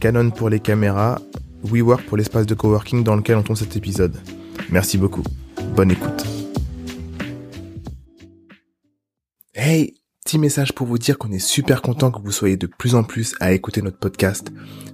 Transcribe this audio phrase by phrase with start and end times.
[0.00, 1.20] Canon pour les caméras,
[1.64, 4.16] WeWork pour l'espace de coworking dans lequel on tourne cet épisode.
[4.70, 5.24] Merci beaucoup.
[5.74, 6.24] Bonne écoute.
[9.54, 9.94] Hey,
[10.24, 13.02] petit message pour vous dire qu'on est super content que vous soyez de plus en
[13.02, 14.52] plus à écouter notre podcast.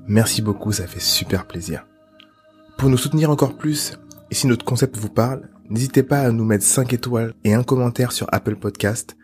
[0.09, 1.87] Merci beaucoup, ça fait super plaisir.
[2.79, 3.99] Pour nous soutenir encore plus,
[4.31, 7.63] et si notre concept vous parle, n'hésitez pas à nous mettre 5 étoiles et un
[7.63, 9.17] commentaire sur Apple Podcast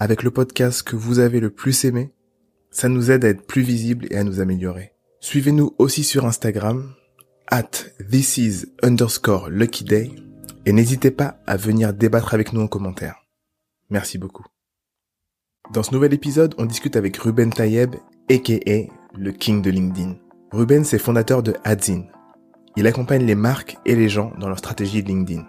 [0.00, 2.12] avec le podcast que vous avez le plus aimé.
[2.70, 4.97] Ça nous aide à être plus visible et à nous améliorer.
[5.20, 6.94] Suivez-nous aussi sur Instagram,
[7.48, 7.70] at
[8.08, 10.12] thisis underscore lucky day,
[10.64, 13.16] et n'hésitez pas à venir débattre avec nous en commentaire.
[13.90, 14.44] Merci beaucoup.
[15.72, 17.96] Dans ce nouvel épisode, on discute avec Ruben Tayeb,
[18.30, 20.14] aka le king de LinkedIn.
[20.52, 22.04] Ruben, c'est fondateur de Adzin.
[22.76, 25.44] Il accompagne les marques et les gens dans leur stratégie LinkedIn.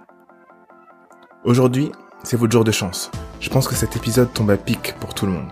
[1.44, 1.92] Aujourd'hui,
[2.24, 3.12] c'est votre jour de chance.
[3.40, 5.52] Je pense que cet épisode tombe à pic pour tout le monde.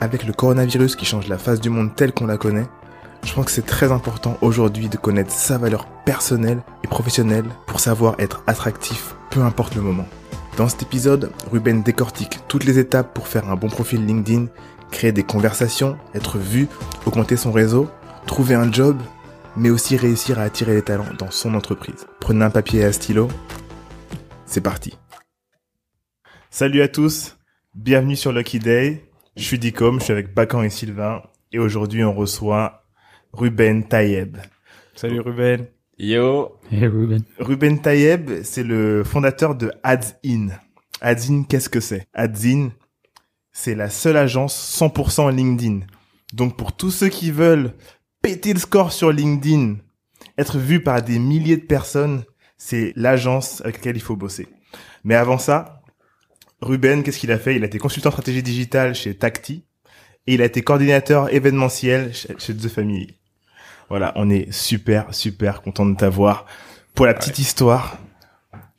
[0.00, 2.66] Avec le coronavirus qui change la face du monde telle qu'on la connaît,
[3.24, 7.80] je pense que c'est très important aujourd'hui de connaître sa valeur personnelle et professionnelle pour
[7.80, 10.06] savoir être attractif, peu importe le moment.
[10.56, 14.46] Dans cet épisode, Ruben décortique toutes les étapes pour faire un bon profil LinkedIn,
[14.90, 16.66] créer des conversations, être vu,
[17.06, 17.88] augmenter son réseau,
[18.26, 18.98] trouver un job,
[19.56, 22.06] mais aussi réussir à attirer les talents dans son entreprise.
[22.20, 23.28] Prenez un papier et un stylo.
[24.46, 24.96] C'est parti.
[26.50, 27.38] Salut à tous,
[27.74, 29.08] bienvenue sur Lucky Day.
[29.36, 31.22] Je suis Dicom, je suis avec Bakan et Sylvain,
[31.52, 32.79] et aujourd'hui on reçoit
[33.32, 34.36] Ruben Tayeb.
[34.94, 35.66] Salut Ruben.
[35.98, 36.58] Yo.
[36.70, 37.22] Hey Ruben.
[37.38, 40.48] Ruben Tayeb, c'est le fondateur de AdsIn.
[41.00, 42.06] AdsIn, qu'est-ce que c'est?
[42.12, 42.70] AdsIn,
[43.52, 45.80] c'est la seule agence 100% LinkedIn.
[46.32, 47.74] Donc pour tous ceux qui veulent
[48.22, 49.76] péter le score sur LinkedIn,
[50.38, 52.24] être vu par des milliers de personnes,
[52.56, 54.48] c'est l'agence avec laquelle il faut bosser.
[55.04, 55.82] Mais avant ça,
[56.60, 57.56] Ruben, qu'est-ce qu'il a fait?
[57.56, 59.64] Il a été consultant stratégie digitale chez Tacti
[60.26, 63.19] et il a été coordinateur événementiel chez, chez The Family.
[63.90, 66.46] Voilà, on est super, super content de t'avoir.
[66.94, 67.98] Pour la petite histoire,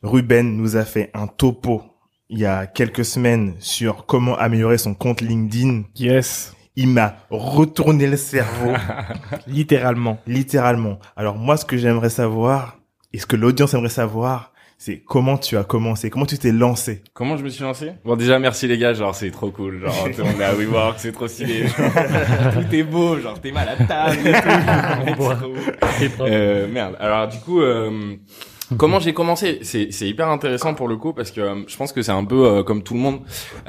[0.01, 1.83] Ruben nous a fait un topo
[2.29, 5.83] il y a quelques semaines sur comment améliorer son compte LinkedIn.
[5.97, 6.53] Yes.
[6.77, 8.71] Il m'a retourné le cerveau,
[9.47, 10.17] Littéralement.
[10.25, 10.97] littéralement.
[11.17, 12.77] Alors moi, ce que j'aimerais savoir,
[13.11, 14.50] et ce que l'audience aimerait savoir,
[14.83, 17.03] c'est comment tu as commencé, comment tu t'es lancé?
[17.13, 17.91] Comment je me suis lancé?
[18.03, 20.55] Bon déjà merci les gars, genre c'est trop cool, genre tout le monde est à
[20.55, 21.65] WeWork, c'est trop stylé,
[22.53, 24.49] tout est beau, genre t'es mal à table et tout.
[25.99, 26.25] C'est trop beau.
[26.25, 26.95] euh, merde.
[26.99, 28.15] Alors du coup, euh,
[28.77, 29.59] comment j'ai commencé?
[29.61, 32.25] C'est c'est hyper intéressant pour le coup parce que euh, je pense que c'est un
[32.25, 33.19] peu euh, comme tout le monde.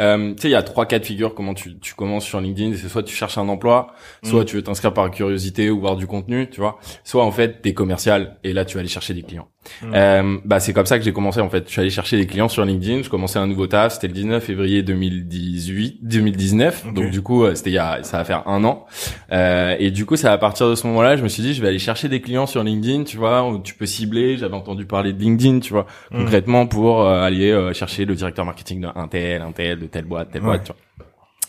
[0.01, 2.41] Euh, tu sais, il y a trois cas de figure comment tu tu commences sur
[2.41, 2.75] LinkedIn?
[2.81, 3.89] C'est soit tu cherches un emploi,
[4.23, 4.47] soit Mm.
[4.47, 6.79] tu veux t'inscrire par curiosité ou voir du contenu, tu vois.
[7.05, 9.49] Soit en fait t'es commercial et là tu vas aller chercher des clients.
[9.83, 9.93] Mm.
[9.95, 11.65] Euh, bah c'est comme ça que j'ai commencé en fait.
[11.67, 13.03] Je suis allé chercher des clients sur LinkedIn.
[13.03, 13.95] Je commençais un nouveau taf.
[13.95, 16.85] C'était le 19 février 2018, 2019.
[16.89, 16.95] Ok.
[16.95, 18.87] Donc du coup euh, c'était il y a ça va faire un an.
[19.33, 21.63] Euh, et du coup c'est à partir de ce moment-là je me suis dit je
[21.63, 23.05] vais aller chercher des clients sur LinkedIn.
[23.05, 24.37] Tu vois où tu peux cibler.
[24.37, 25.61] J'avais entendu parler de LinkedIn.
[25.61, 26.19] Tu vois Mm.
[26.19, 30.31] concrètement pour euh, aller chercher le directeur marketing d'un tel, un tel, de telle boîte,
[30.33, 30.49] telle Ouais.
[30.49, 30.65] boîte.
[30.65, 30.77] Tu vois.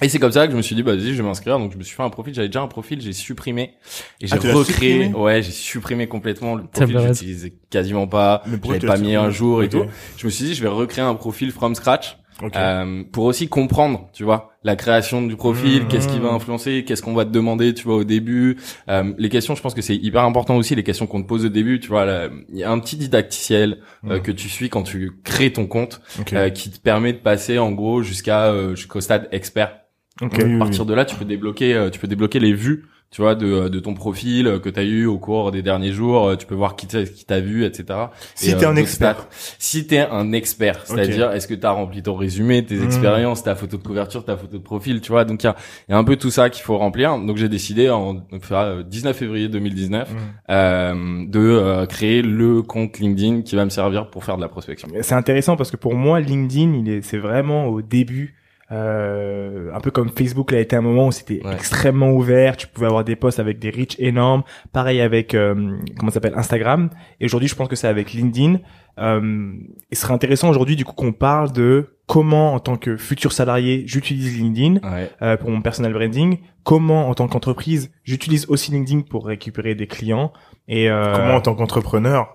[0.01, 1.59] Et c'est comme ça que je me suis dit, bah, vas-y, je vais m'inscrire.
[1.59, 2.33] Donc, je me suis fait un profil.
[2.33, 3.75] J'avais déjà un profil, j'ai supprimé.
[4.19, 5.07] Et j'ai Ah, recréé.
[5.13, 6.99] Ouais, j'ai supprimé complètement le profil.
[6.99, 8.43] J'utilisais quasiment pas.
[8.79, 9.85] Tu pas mis un jour et tout.
[10.17, 12.17] Je me suis dit, je vais recréer un profil from scratch.
[12.41, 12.53] Ok.
[12.57, 15.87] Euh, pour aussi comprendre, tu vois, la création du profil, Mhm.
[15.87, 18.57] qu'est-ce qui va influencer, qu'est-ce qu'on va te demander, tu vois, au début.
[18.89, 21.45] Euh, les questions, je pense que c'est hyper important aussi, les questions qu'on te pose
[21.45, 22.27] au début, tu vois.
[22.49, 23.77] Il y a un petit didacticiel
[24.09, 24.21] euh, Mhm.
[24.23, 26.33] que tu suis quand tu crées ton compte, Ok.
[26.33, 29.77] euh, qui te permet de passer en gros jusqu'à euh, jusqu'au stade expert.
[30.21, 30.39] Ok.
[30.39, 33.33] à partir de là, tu peux débloquer, euh, tu peux débloquer les vues, tu vois,
[33.35, 36.27] de, de ton profil euh, que tu as eu au cours des derniers jours.
[36.27, 37.99] euh, Tu peux voir qui t'a qui t'a vu, etc.
[38.35, 39.15] Si Et, t'es euh, un expert.
[39.29, 39.55] stats.
[39.59, 42.83] Si t'es un expert, c'est-à-dire est-ce que t'as rempli ton résumé, tes Mhm.
[42.85, 45.25] expériences, ta photo de couverture, ta photo de profil, tu vois.
[45.25, 45.55] Donc il y a,
[45.89, 47.17] y a un peu tout ça qu'il faut remplir.
[47.19, 50.17] Donc j'ai décidé en donc, euh, 19 février 2019 Mhm.
[50.51, 54.49] euh, de euh, créer le compte LinkedIn qui va me servir pour faire de la
[54.49, 54.87] prospection.
[55.01, 58.35] C'est intéressant parce que pour moi, LinkedIn, il est, c'est vraiment au début,
[58.73, 61.53] euh, un peu comme Facebook l'a été à un moment où c'était Ouais.
[61.53, 62.57] extrêmement ouvert.
[62.57, 64.43] Tu pouvais avoir des posts avec des reach énormes.
[64.71, 65.53] Pareil avec, euh,
[65.97, 66.89] comment ça s'appelle, Instagram.
[67.19, 68.59] Et aujourd'hui, je pense que c'est avec LinkedIn.
[68.99, 69.53] Euh,
[69.91, 73.83] il serait intéressant aujourd'hui, du coup, qu'on parle de comment en tant que futur salarié
[73.87, 74.81] j'utilise LinkedIn
[75.21, 75.37] ouais.
[75.37, 80.33] pour mon personal branding, comment en tant qu'entreprise j'utilise aussi LinkedIn pour récupérer des clients
[80.67, 82.33] et comment en tant qu'entrepreneur.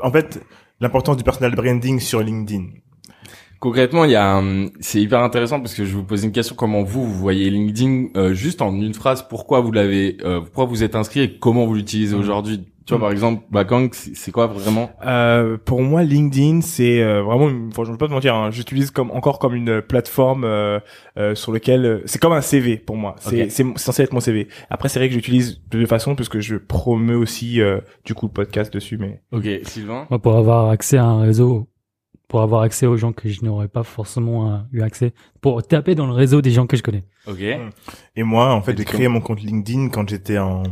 [0.00, 0.42] En fait,
[0.80, 2.64] l'importance du personal branding sur LinkedIn.
[3.60, 4.40] Concrètement, il y a,
[4.80, 8.08] c'est hyper intéressant parce que je vous pose une question comment vous vous voyez LinkedIn
[8.16, 9.26] euh, juste en une phrase.
[9.28, 12.20] Pourquoi vous l'avez, euh, pourquoi vous êtes inscrit et comment vous l'utilisez Mm.
[12.20, 12.64] aujourd'hui?
[12.86, 14.88] Tu vois, par exemple, Bakang, c'est quoi vraiment?
[15.04, 18.50] Euh, Pour moi, LinkedIn, c'est euh, vraiment, une, enfin, je vais pas te mentir, hein,
[18.50, 20.80] j'utilise comme encore comme une plateforme euh,
[21.18, 23.16] euh, sur lequel c'est comme un CV pour moi.
[23.18, 24.48] C'est c'est censé être mon CV.
[24.70, 28.24] Après, c'est vrai que j'utilise de deux façons puisque je promeux aussi euh, du coup
[28.26, 30.06] le podcast dessus, mais Ok, Sylvain?
[30.08, 31.66] Moi, pour avoir accès à un réseau,
[32.28, 35.94] pour avoir accès aux gens que je n'aurais pas forcément euh, eu accès, pour taper
[35.94, 37.04] dans le réseau des gens que je connais.
[37.26, 37.40] Ok.
[37.40, 40.62] Et moi, en fait, j'ai créé mon compte LinkedIn quand j'étais en,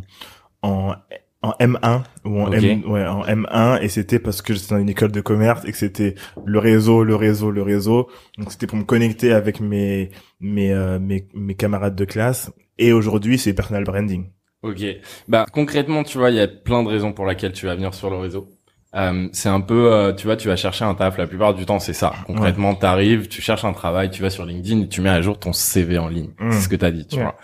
[0.62, 0.94] en,
[1.42, 2.62] en M1 ou en, Ok.
[2.62, 5.72] M, ouais, en M1 et c'était parce que j'étais dans une école de commerce et
[5.72, 6.14] que c'était
[6.44, 8.08] le réseau, le réseau, le réseau.
[8.38, 10.10] Donc c'était pour me connecter avec mes,
[10.40, 12.52] mes, euh, mes, mes camarades de classe.
[12.78, 14.26] Et aujourd'hui, c'est personal branding.
[14.62, 14.82] Ok.
[15.28, 17.94] Bah concrètement, tu vois, il y a plein de raisons pour lesquelles tu vas venir
[17.94, 18.48] sur le réseau.
[18.96, 21.19] Euh, c'est un peu, euh, tu vois, tu vas chercher un taf.
[21.19, 22.12] La plupart du temps, c'est ça.
[22.26, 25.38] Concrètement, t'arrives, tu cherches un travail, tu vas sur LinkedIn et tu mets à jour
[25.38, 26.31] ton CV en ligne.
[26.40, 26.52] Mm.
[26.52, 27.22] C'est ce que t'as dit, tu Ouais.
[27.22, 27.34] vois.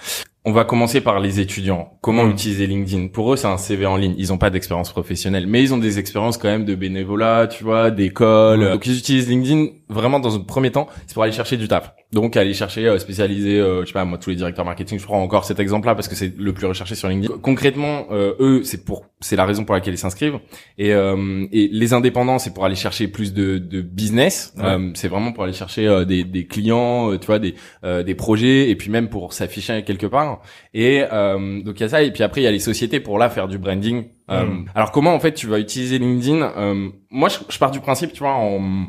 [0.44, 1.92] On va commencer par les étudiants.
[2.00, 2.30] Comment Mm.
[2.30, 3.08] utiliser LinkedIn?
[3.08, 4.14] Pour eux, c'est un CV en ligne.
[4.18, 7.62] Ils ont pas d'expérience professionnelle, mais ils ont des expériences quand même de bénévolat, tu
[7.62, 8.70] vois, d'école.
[8.72, 11.92] Donc ils utilisent LinkedIn vraiment dans un premier temps, c'est pour aller chercher du taf.
[12.12, 14.98] Donc aller chercher euh, spécialisé, euh, je sais pas moi, tous les directeurs marketing.
[14.98, 17.38] Je prends encore cet exemple-là parce que c'est le plus recherché sur LinkedIn.
[17.42, 20.38] Concrètement, euh, eux, c'est pour, c'est la raison pour laquelle ils s'inscrivent.
[20.78, 24.52] Et, euh, et les indépendants, c'est pour aller chercher plus de, de business.
[24.56, 24.64] Ouais.
[24.64, 27.54] Euh, c'est vraiment pour aller chercher euh, des, des clients, tu vois, des,
[27.84, 30.42] euh, des projets, et puis même pour s'afficher quelque part.
[30.74, 32.02] Et euh, donc il y a ça.
[32.02, 34.04] Et puis après, il y a les sociétés pour là faire du branding.
[34.30, 34.66] Euh, Mm.
[34.74, 36.42] Alors comment en fait tu vas utiliser LinkedIn?
[36.56, 38.86] Euh, Moi, je, je pars du principe, tu vois, en,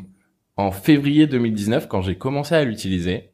[0.56, 3.30] en février 2019, quand j'ai commencé à l'utiliser.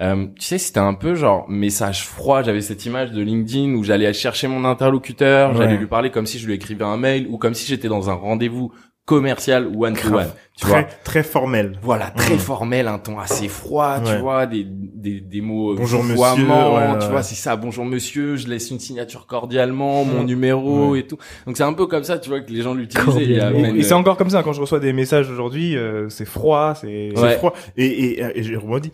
[0.00, 2.42] Euh, tu sais, c'était un peu genre message froid.
[2.42, 6.38] J'avais cette image de LinkedIn où j'allais chercher mon interlocuteur, j'allais lui parler comme si
[6.38, 8.72] je lui écrivais un mail ou comme si j'étais dans un rendez-vous
[9.04, 10.12] commercial one to one.
[10.14, 11.78] Vois, Très, très formel.
[11.82, 12.38] voilà, très Mm.
[12.38, 14.20] formel, un ton assez froid, tu Ouais.
[14.20, 16.48] vois, des, des, des mots Bonjour, vouvoiements, monsieur,
[16.92, 17.10] ouais, tu ouais.
[17.10, 20.26] vois, c'est ça, bonjour monsieur, je laisse une signature cordialement, mon Mm.
[20.26, 21.16] numéro et tout.
[21.46, 23.24] Donc c'est un peu comme ça, tu vois, que les gens l'utilisaient.
[23.24, 26.26] Et, et c'est euh, encore comme ça quand je reçois des messages aujourd'hui, euh, c'est
[26.26, 27.54] froid, c'est froid.
[27.76, 28.92] Et, et, et je rebondis.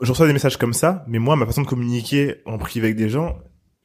[0.00, 2.96] Je reçois des messages comme ça, mais moi, ma façon de communiquer en privé avec
[2.96, 3.36] des gens,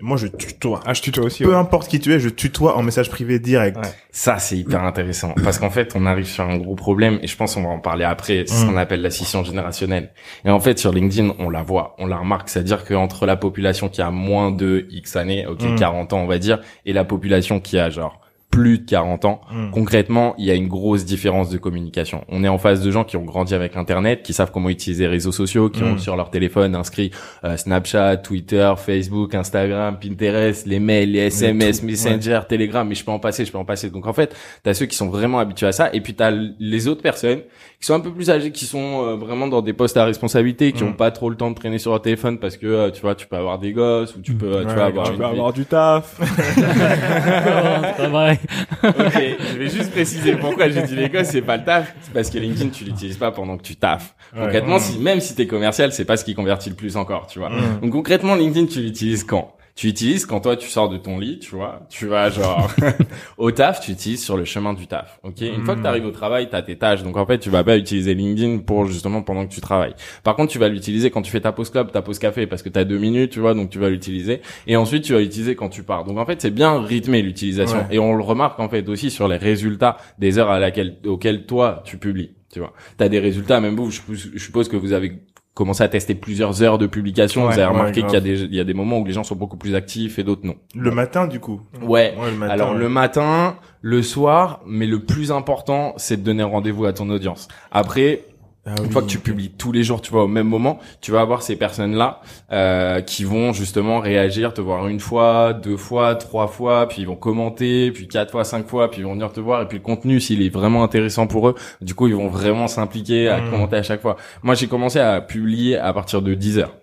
[0.02, 0.80] moi, je tutoie.
[0.86, 1.44] ah je tutoie aussi.
[1.44, 1.56] Peu ouais.
[1.56, 3.78] importe qui tu es, je tutoie en message privé direct.
[3.78, 3.92] Ouais.
[4.12, 5.34] Ça, c'est hyper intéressant.
[5.44, 7.80] Parce qu'en fait, on arrive sur un gros problème, et je pense qu'on va en
[7.80, 8.70] parler après, c'est ce Mm.
[8.70, 10.12] qu'on appelle la scission générationnelle.
[10.46, 12.48] Et en fait, sur LinkedIn, on la voit, on la remarque.
[12.50, 15.76] C'est-à-dire qu'entre la population qui a moins de X années, ok, Mm.
[15.76, 19.42] 40 ans, on va dire, et la population qui a genre plus de 40 ans,
[19.52, 19.70] Mm.
[19.72, 22.24] concrètement, il y a une grosse différence de communication.
[22.30, 25.04] On est en face de gens qui ont grandi avec Internet, qui savent comment utiliser
[25.04, 26.00] les réseaux sociaux, qui ont Mm.
[26.00, 27.12] sur leur téléphone inscrit
[27.44, 33.06] euh, Snapchat, Twitter, Facebook, Instagram, Pinterest, les mails, les SMS, tout, Messenger, Telegram, mais je
[33.06, 33.92] peux en passer, je peux en passer.
[33.92, 36.56] Donc en fait, t'as ceux qui sont vraiment habitués à ça, et puis t'as l-
[36.60, 37.42] les autres personnes
[37.80, 40.72] qui sont un peu plus âgées, qui sont euh, vraiment dans des postes à responsabilité,
[40.74, 40.88] qui Mm.
[40.88, 43.14] ont pas trop le temps de traîner sur leur téléphone parce que euh, tu vois,
[43.16, 45.18] tu peux avoir des gosses ou tu peux, euh, tu Ouais, vois, avoir Tu une
[45.20, 46.20] peux vie- avoir du taf.
[48.84, 49.22] Ok,
[49.54, 51.94] je vais juste préciser pourquoi j'ai dit les gosses, c'est pas le taf.
[52.02, 54.14] C'est parce que LinkedIn, tu l'utilises pas pendant que tu taffes.
[54.36, 54.42] Ouais.
[54.44, 54.80] Concrètement, Mm.
[54.80, 57.50] si, même si t'es commercial, c'est pas ce qui convertit le plus encore, tu vois.
[57.50, 57.80] Mm.
[57.82, 59.54] Donc concrètement, LinkedIn, tu l'utilises quand?
[59.80, 61.84] Tu l'utilises quand toi, tu sors de ton lit, tu vois.
[61.90, 62.70] Tu vas genre
[63.38, 65.22] au taf, tu l'utilises sur le chemin du taf.
[65.24, 65.40] Ok?
[65.40, 65.84] Une fois que Mm.
[65.84, 67.02] t'arrives au travail, t'as tes tâches.
[67.02, 69.94] Donc en fait, tu vas pas utiliser LinkedIn pour justement pendant que tu travailles.
[70.26, 72.62] Par contre, tu vas l'utiliser quand tu fais ta pause club, ta pause café, parce
[72.62, 73.54] que t'as deux minutes, tu vois.
[73.54, 74.42] Donc tu vas l'utiliser.
[74.68, 76.04] Et ensuite, tu vas l'utiliser quand tu pars.
[76.04, 77.78] Donc en fait, c'est bien rythmé l'utilisation.
[77.78, 77.86] Ouais.
[77.92, 81.46] Et on le remarque en fait aussi sur les résultats des heures à laquelle, auxquelles
[81.46, 82.32] toi tu publies.
[82.52, 83.62] Tu vois, t'as des résultats.
[83.62, 84.02] Même vous, je
[84.40, 85.20] suppose que vous avez
[85.60, 87.42] commencé à tester plusieurs heures de publication.
[87.42, 89.06] Ouais, vous avez ouais, remarqué qu'il y a des il y a des moments où
[89.06, 90.56] les gens sont beaucoup plus actifs et d'autres non.
[90.74, 91.60] Le matin, du coup.
[91.82, 92.16] Ouais.
[92.18, 92.54] Ouais, le matin.
[92.54, 97.10] Alors le matin, le soir, mais le plus important, c'est de donner rendez-vous à ton
[97.10, 97.50] audience.
[97.72, 98.24] Après,
[98.66, 98.92] Ah une oui.
[98.92, 101.42] fois que tu publies tous les jours, tu vois, au même moment, tu vas avoir
[101.42, 106.88] ces personnes-là euh, qui vont justement réagir, te voir une fois, deux fois, trois fois,
[106.88, 109.62] puis ils vont commenter, puis quatre fois, cinq fois, puis ils vont venir te voir,
[109.64, 112.68] et puis le contenu, s'il est vraiment intéressant pour eux, du coup, ils vont vraiment
[112.68, 113.50] s'impliquer à Mm.
[113.50, 114.18] commenter à chaque fois.
[114.44, 116.76] Moi, j'ai commencé à publier à partir de 10 heures.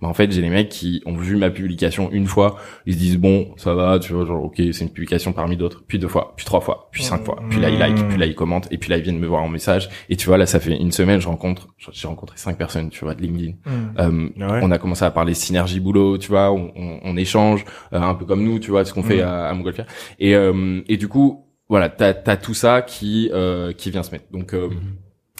[0.00, 2.98] Bah, en fait, j'ai des mecs qui ont vu ma publication une fois, ils se
[2.98, 6.08] disent bon, ça va, tu vois, genre ok, c'est une publication parmi d'autres, puis deux
[6.08, 8.68] fois, puis trois fois, puis cinq fois, puis là ils like, puis là ils commentent,
[8.70, 10.74] et puis là ils viennent me voir en message, et tu vois là ça fait
[10.74, 13.52] une semaine, je rencontre, j'ai rencontré cinq personnes, tu vois, de LinkedIn.
[13.66, 13.70] Mm.
[13.98, 14.60] Euh, Ah ouais.
[14.62, 18.14] On a commencé à parler synergie boulot, tu vois, on, on, on échange euh, un
[18.14, 19.26] peu comme nous, tu vois, ce qu'on fait Mm.
[19.28, 19.86] à, à Montgolfière.
[20.18, 24.12] Et euh, et du coup, voilà, t'as as tout ça qui euh, qui vient se
[24.12, 24.24] mettre.
[24.32, 24.70] Donc euh,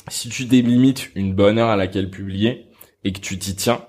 [0.09, 2.67] si tu délimites une bonne heure à laquelle publier
[3.05, 3.81] et que tu t'y tiens,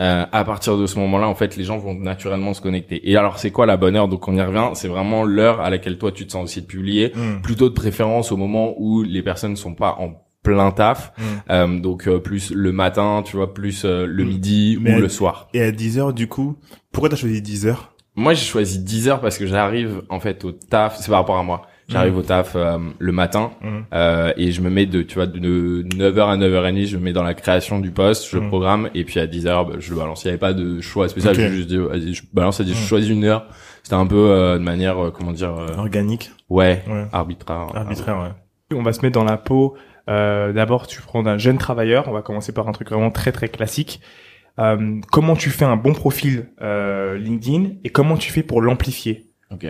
[0.00, 3.10] euh, à partir de ce moment-là, en fait, les gens vont naturellement se connecter.
[3.10, 4.08] Et alors, c'est quoi la bonne heure?
[4.08, 4.70] Donc, on y revient.
[4.74, 7.12] C'est vraiment l'heure à laquelle toi, tu te sens aussi de publier.
[7.14, 7.42] Mm.
[7.42, 11.12] Plutôt de préférence au moment où les personnes sont pas en plein taf.
[11.18, 11.22] Mm.
[11.50, 14.28] Euh, donc, euh, plus le matin, tu vois, plus euh, le Mm.
[14.28, 15.48] midi Mais ou à- le soir.
[15.52, 16.56] Et à 10 heures, du coup,
[16.92, 17.92] pourquoi t'as choisi 10 heures?
[18.16, 20.96] Moi, j'ai choisi 10 heures parce que j'arrive, en fait, au taf.
[20.98, 21.62] C'est par rapport à moi.
[21.90, 23.68] J'arrive au taf euh, le matin Mm.
[23.92, 27.12] euh, et je me mets de, tu vois, de 9h à 9h30, je me mets
[27.12, 28.48] dans la création du poste, je Mm.
[28.48, 30.24] programme et puis à 10h, bah, je le balance.
[30.24, 32.74] Il n'y avait pas de choix spécial, j'ai juste dit, je balance, je Mm.
[32.74, 33.46] choisis une heure.
[33.82, 36.30] C'était un peu euh, de manière, euh, comment dire, euh, Organique.
[36.48, 37.06] ouais, Ouais.
[37.12, 37.66] arbitraire.
[37.74, 38.76] Arbitraire, ouais.
[38.78, 39.74] On va se mettre dans la peau.
[40.08, 42.06] Euh, D'abord, tu prends un jeune travailleur.
[42.08, 44.00] On va commencer par un truc vraiment très très classique.
[44.58, 49.26] Euh, comment tu fais un bon profil euh, LinkedIn et comment tu fais pour l'amplifier?
[49.50, 49.66] Ok.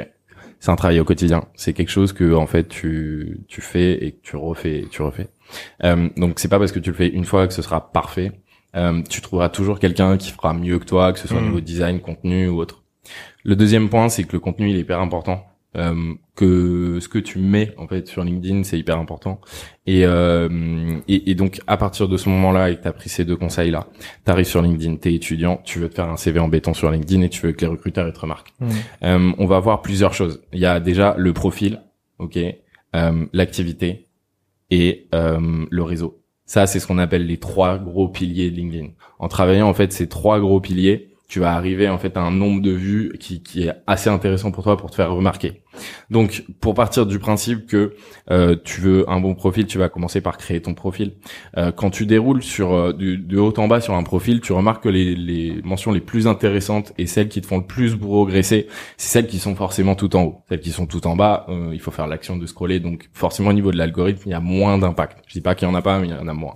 [0.61, 1.45] C'est un travail au quotidien.
[1.55, 4.90] C'est quelque chose que en fait tu tu fais et que tu refais et que
[4.90, 5.29] tu refais.
[5.85, 8.33] Euh, donc c'est pas parce que tu le fais une fois que ce sera parfait.
[8.76, 11.47] Euh, tu trouveras toujours quelqu'un qui fera mieux que toi, que ce soit au Mhm.
[11.47, 12.85] niveau design, contenu ou autre.
[13.43, 15.45] Le deuxième point, c'est que le contenu il est hyper important.
[15.77, 19.41] Euh, que ce que tu mets en fait sur LinkedIn, c'est hyper important.
[19.87, 23.09] Et, euh, et, et donc à partir de ce moment-là et que tu as pris
[23.09, 23.87] ces deux conseils-là,
[24.25, 26.91] tu arrives sur LinkedIn, t'es étudiant, tu veux te faire un CV en béton sur
[26.91, 28.55] LinkedIn et tu veux que les recruteurs ils te remarquent.
[29.03, 30.43] Euh, on va voir plusieurs choses.
[30.53, 31.83] Il y a déjà le profil,
[32.19, 32.39] ok,
[32.97, 34.09] euh, l'activité
[34.71, 36.23] et euh, le réseau.
[36.47, 38.89] Ça, c'est ce qu'on appelle les trois gros piliers de LinkedIn.
[39.19, 42.33] En travaillant en fait ces trois gros piliers, tu vas arriver en fait à un
[42.33, 45.60] nombre de vues qui, qui est assez intéressant pour toi pour te faire remarquer.
[46.11, 47.95] Donc, pour partir du principe que
[48.31, 51.15] euh, tu veux un bon profil, tu vas commencer par créer ton profil.
[51.57, 54.85] Euh, quand tu déroules sur euh, de haut en bas sur un profil, tu remarques
[54.85, 58.67] que les, les mentions les plus intéressantes et celles qui te font le plus progresser,
[58.97, 60.43] c'est celles qui sont forcément tout en haut.
[60.49, 62.81] Celles qui sont tout en bas, euh, il faut faire l'action de scroller.
[62.81, 65.19] Donc, forcément, au niveau de l'algorithme, il y a moins d'impact.
[65.27, 66.55] Je dis pas qu'il y en a pas, mais il y en a moins.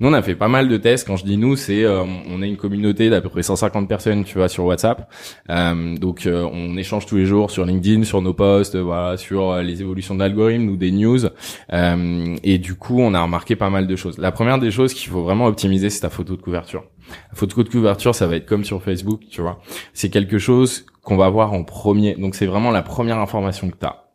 [0.00, 1.06] Nous, on a fait pas mal de tests.
[1.06, 4.24] Quand je dis nous, c'est euh, on a une communauté d'à peu près 150 personnes,
[4.24, 5.10] tu vois, sur WhatsApp.
[5.50, 9.50] Euh, donc, on échange tous les jours sur LinkedIn, sur nos posts, euh, voilà, sur
[9.50, 11.26] euh, les évolutions de l'algorithme ou des news.
[11.72, 14.18] Euh, et du coup, on a remarqué pas mal de choses.
[14.18, 16.84] La première des choses qu'il faut vraiment optimiser, c'est ta photo de couverture.
[17.30, 19.60] La photo de couverture, ça va être comme sur Facebook, tu vois.
[19.94, 22.14] C'est quelque chose qu'on va voir en premier.
[22.14, 24.07] Donc, c'est vraiment la première information que tu as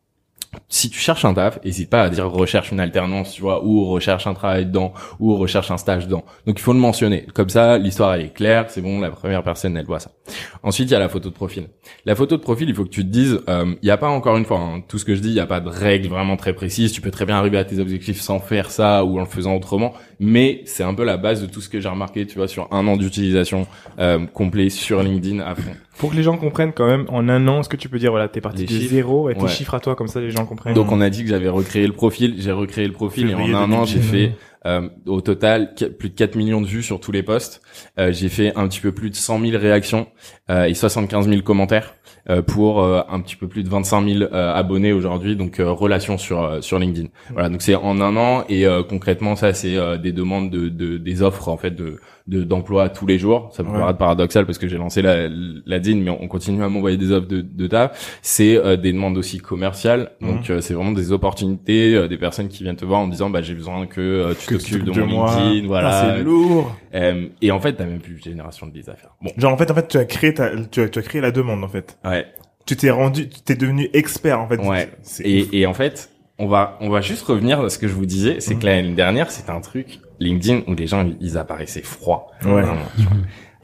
[0.69, 3.85] si tu cherches un taf, n'hésite pas à dire recherche une alternance, tu vois, ou
[3.85, 6.23] recherche un travail dedans, ou recherche un stage dedans.
[6.45, 7.25] Donc il faut le mentionner.
[7.33, 10.11] Comme ça, l'histoire est claire, c'est bon, la première personne elle voit ça.
[10.63, 11.67] Ensuite, il y a la photo de profil.
[12.05, 14.09] La photo de profil, il faut que tu te dises, euh, il n'y a pas
[14.09, 16.07] encore une fois, hein, tout ce que je dis, il n'y a pas de règle
[16.07, 16.91] vraiment très précise.
[16.91, 19.55] Tu peux très bien arriver à tes objectifs sans faire ça ou en le faisant
[19.55, 22.47] autrement, mais c'est un peu la base de tout ce que j'ai remarqué, tu vois,
[22.47, 23.67] sur un an d'utilisation
[23.99, 25.73] euh, complet sur LinkedIn à fond.
[25.97, 28.11] Pour que les gens comprennent quand même, en un an, ce que tu peux dire,
[28.11, 28.89] voilà, t'es parti Les de chiffres.
[28.91, 29.47] zéro et tes Ouais.
[29.49, 30.73] chiffres à toi, comme ça les gens comprennent.
[30.73, 33.55] Donc on a dit que j'avais recréé le profil, j'ai recréé le profil Février et
[33.55, 34.11] en un an j'ai 2019.
[34.31, 37.61] fait euh, au total plus de 4 millions de vues sur tous les posts.
[37.99, 40.07] Euh, j'ai fait un petit peu plus de 100 000 réactions
[40.49, 41.95] euh, et 75 000 commentaires
[42.29, 45.71] euh, pour euh, un petit peu plus de 25 000 euh, abonnés aujourd'hui, donc euh,
[45.71, 47.07] relations sur euh, sur LinkedIn.
[47.31, 50.69] Voilà, donc c'est en un an et euh, concrètement ça c'est euh, des demandes de,
[50.69, 53.49] de des offres en fait de de d'emploi tous les jours.
[53.53, 53.79] Ça peut Ouais.
[53.79, 55.27] paraître paradoxal parce que j'ai lancé la
[55.65, 58.19] la DIN, mais on continue à m'envoyer des offres de de taf.
[58.21, 62.47] C'est euh, des demandes aussi commerciales, donc euh, c'est vraiment des opportunités, euh, des personnes
[62.47, 64.93] qui viennent te voir en disant bah j'ai besoin que euh, tu Que de mon
[64.93, 65.35] de moi.
[65.39, 65.89] LinkedIn, voilà.
[65.89, 66.75] Ah, c'est lourd.
[66.93, 69.11] Euh, et en fait t'as même plus génération de leads à faire.
[69.21, 71.21] Bon, Genre, en fait, en fait, tu as créé ta, tu as, tu as créé
[71.21, 71.97] la demande, en fait.
[72.05, 72.25] ouais.
[72.65, 74.55] Tu t'es rendu, tu t'es devenu expert, en fait.
[74.57, 74.89] Ouais.
[75.21, 78.05] Et, et en fait, on va, on va juste revenir à ce que je vous
[78.05, 78.59] disais, c'est Mhm.
[78.61, 82.27] que l'année dernière, c'était un truc LinkedIn où les gens, ils apparaissaient froids.
[82.45, 82.61] Ouais.
[82.61, 82.85] Vraiment.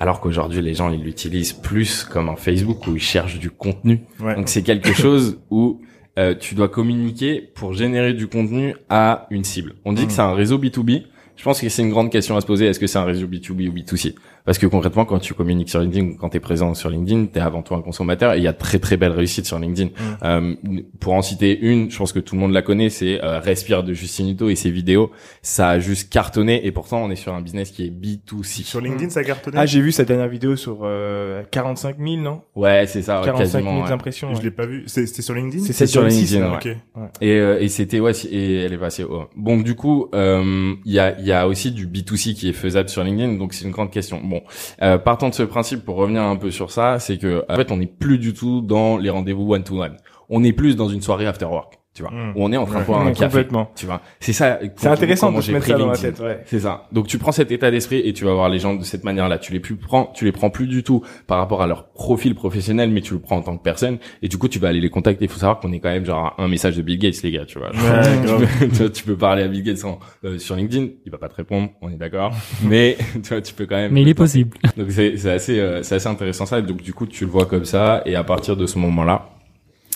[0.02, 4.02] Alors qu'aujourd'hui, les gens, ils l'utilisent plus comme un Facebook où ils cherchent du contenu.
[4.22, 4.36] Ouais.
[4.36, 5.82] Donc c'est quelque chose où
[6.18, 9.76] euh, tu dois communiquer pour générer du contenu à une cible.
[9.86, 11.04] On dit que c'est un réseau B2B.
[11.36, 12.66] Je pense que c'est une grande question à se poser.
[12.66, 14.16] Est-ce que c'est un réseau B2B ou B2C
[14.50, 17.28] Parce que concrètement, quand tu communiques sur LinkedIn ou quand tu es présent sur LinkedIn,
[17.28, 19.60] tu es avant tout un consommateur et il y a très très belles réussites sur
[19.60, 19.92] LinkedIn.
[20.24, 20.56] Euh,
[21.00, 23.84] pour en citer une, je pense que tout le monde la connaît, c'est euh, Respire
[23.84, 25.12] de Justin Hutto et ses vidéos.
[25.44, 28.64] Ça a juste cartonné et pourtant on est sur un business qui est B2C.
[28.64, 29.56] Sur LinkedIn, ça a cartonné.
[29.60, 32.42] Ah, j'ai vu sa dernière vidéo sur euh, 45 000, non?
[32.56, 33.74] Ouais, c'est ça, ouais, 45 quasiment.
[33.76, 33.92] 000 ouais.
[33.92, 34.30] impressions.
[34.32, 34.46] Je ouais.
[34.46, 34.82] l'ai pas vu.
[34.88, 35.64] C'était sur LinkedIn?
[35.64, 36.78] C'est C'est sur 7,6, LinkedIn, ouais.
[37.22, 39.04] Et, euh, et c'était ouais, et elle est passée.
[39.04, 39.28] ouais.
[39.36, 42.54] Bon, du coup, euh, il y a il y a aussi du B2C qui est
[42.54, 44.20] faisable sur LinkedIn, donc c'est une grande question.
[44.24, 44.39] Bon,
[44.82, 47.72] euh, partant de ce principe pour revenir un peu sur ça, c'est que en fait
[47.72, 49.98] on n'est plus du tout dans les rendez-vous one to one.
[50.30, 51.79] On est plus dans une soirée after work.
[51.94, 52.12] Tu vois.
[52.12, 52.32] Mm.
[52.36, 53.72] Où on est en train de boire un café, complètement.
[53.76, 54.02] tu vois.
[54.20, 54.60] C'est ça.
[54.76, 56.12] C'est intéressant de se j'ai mettre pris ça dans la LinkedIn.
[56.14, 56.44] tête, ouais.
[56.46, 56.88] C'est ça.
[56.92, 59.38] Donc tu prends cet état d'esprit et tu vas voir les gens de cette manière-là.
[59.40, 62.36] Tu les plus prends, tu les prends plus du tout par rapport à leur profil
[62.36, 63.98] professionnel, mais tu le prends en tant que personne.
[64.22, 65.26] Et du coup, tu vas aller les contacter.
[65.26, 67.32] Il faut savoir qu'on est quand même genre à un message de Bill Gates, les
[67.32, 67.46] gars.
[67.46, 67.70] Tu vois.
[67.70, 67.74] Ouais,
[68.22, 68.48] tu, grave.
[68.78, 71.36] peux, tu peux parler à Bill Gates en- euh, sur LinkedIn, il va pas te
[71.36, 72.34] répondre, on est d'accord.
[72.64, 73.92] mais tu vois, tu peux quand même.
[73.92, 74.56] Mais il est possible.
[74.78, 76.62] Donc c'est c'est assez euh, c'est assez intéressant ça.
[76.62, 79.30] Donc du coup, tu le vois comme ça et à partir de ce moment-là,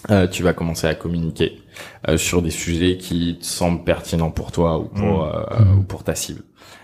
[0.09, 1.59] euh, tu vas commencer à communiquer
[2.07, 5.43] euh, sur des sujets qui te semblent pertinents pour toi ou pour euh,
[5.79, 6.43] ou pour ta cible.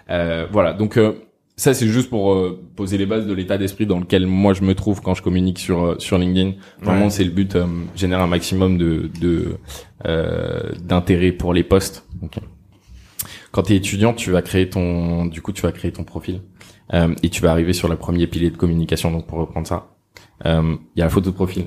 [0.10, 0.74] Euh, voilà.
[0.74, 1.14] Donc euh,
[1.56, 4.64] ça c'est juste pour euh, poser les bases de l'état d'esprit dans lequel moi je
[4.64, 6.54] me trouve quand je communique sur euh, sur LinkedIn.
[6.82, 7.10] Vraiment Ouais.
[7.10, 7.66] c'est le but euh,
[7.96, 9.58] générer un maximum de de
[10.06, 12.06] euh, d'intérêt pour les posts.
[12.24, 12.38] Ok.
[13.52, 16.42] Quand tu es étudiant, tu vas créer ton du coup tu vas créer ton profil
[16.94, 19.12] euh, et tu vas arriver sur le premier pilier de communication.
[19.12, 19.90] Donc pour reprendre ça,
[20.46, 21.66] euh, il y a la photo de profil.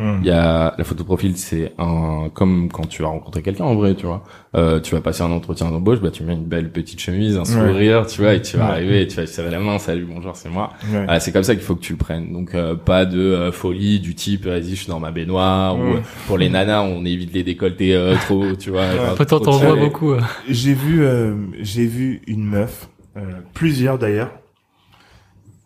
[0.00, 0.18] Mm.
[0.22, 3.64] Il y a la photo de profil, c'est un comme quand tu vas rencontrer quelqu'un
[3.64, 4.24] en vrai, tu vois.
[4.56, 7.44] Euh, tu vas passer un entretien d'embauche, bah tu mets une belle petite chemise, un
[7.44, 8.70] sourire, tu vois, et tu vas Ouais.
[8.72, 10.70] arriver, et tu vas serrer la main, salut, bonjour, c'est moi.
[10.90, 11.04] Ouais.
[11.04, 12.32] Voilà, c'est comme ça qu'il faut que tu le prennes.
[12.32, 15.82] Donc euh, pas de euh, folie du type vas-y, je suis dans ma baignoire ou
[15.82, 18.84] euh, pour les nanas, on évite les décolletés euh, trop, tu vois.
[19.18, 19.80] on voit serrés.
[19.80, 20.12] beaucoup.
[20.12, 20.20] euh.
[20.48, 23.20] J'ai vu, euh, j'ai vu une meuf, euh,
[23.54, 24.30] plusieurs d'ailleurs,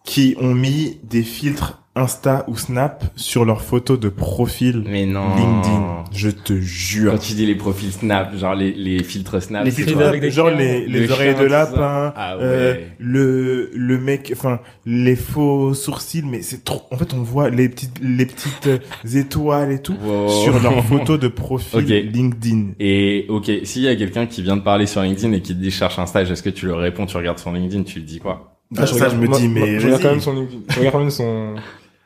[0.04, 5.36] qui ont mis des filtres Insta ou Snap sur leurs photos de profil Mais non.
[5.36, 6.04] LinkedIn.
[6.12, 7.12] Je te jure.
[7.12, 9.64] Quand tu dis les profils Snap, genre les, les filtres Snap.
[9.64, 12.42] les filtres avec des genre chiens, les, les le oreilles chien, de lapin, Ah ouais.
[12.42, 16.82] euh, le le mec, enfin les faux sourcils, mais c'est trop.
[16.90, 18.78] En fait, on voit les petites les petites euh,
[19.16, 20.28] étoiles et tout Wow.
[20.28, 21.88] sur leurs photos de profil Ok.
[22.12, 22.72] LinkedIn.
[22.80, 25.60] Et ok, s'il y a quelqu'un qui vient de parler sur LinkedIn et qui te
[25.60, 28.00] dit je cherche un stage, est-ce que tu le réponds, tu regardes son LinkedIn, tu
[28.00, 28.50] lui dis quoi?
[28.76, 30.62] Ah, ça, je me moi- dis, mais je regarde quand même son LinkedIn.
[30.68, 31.54] Je regarde quand même son,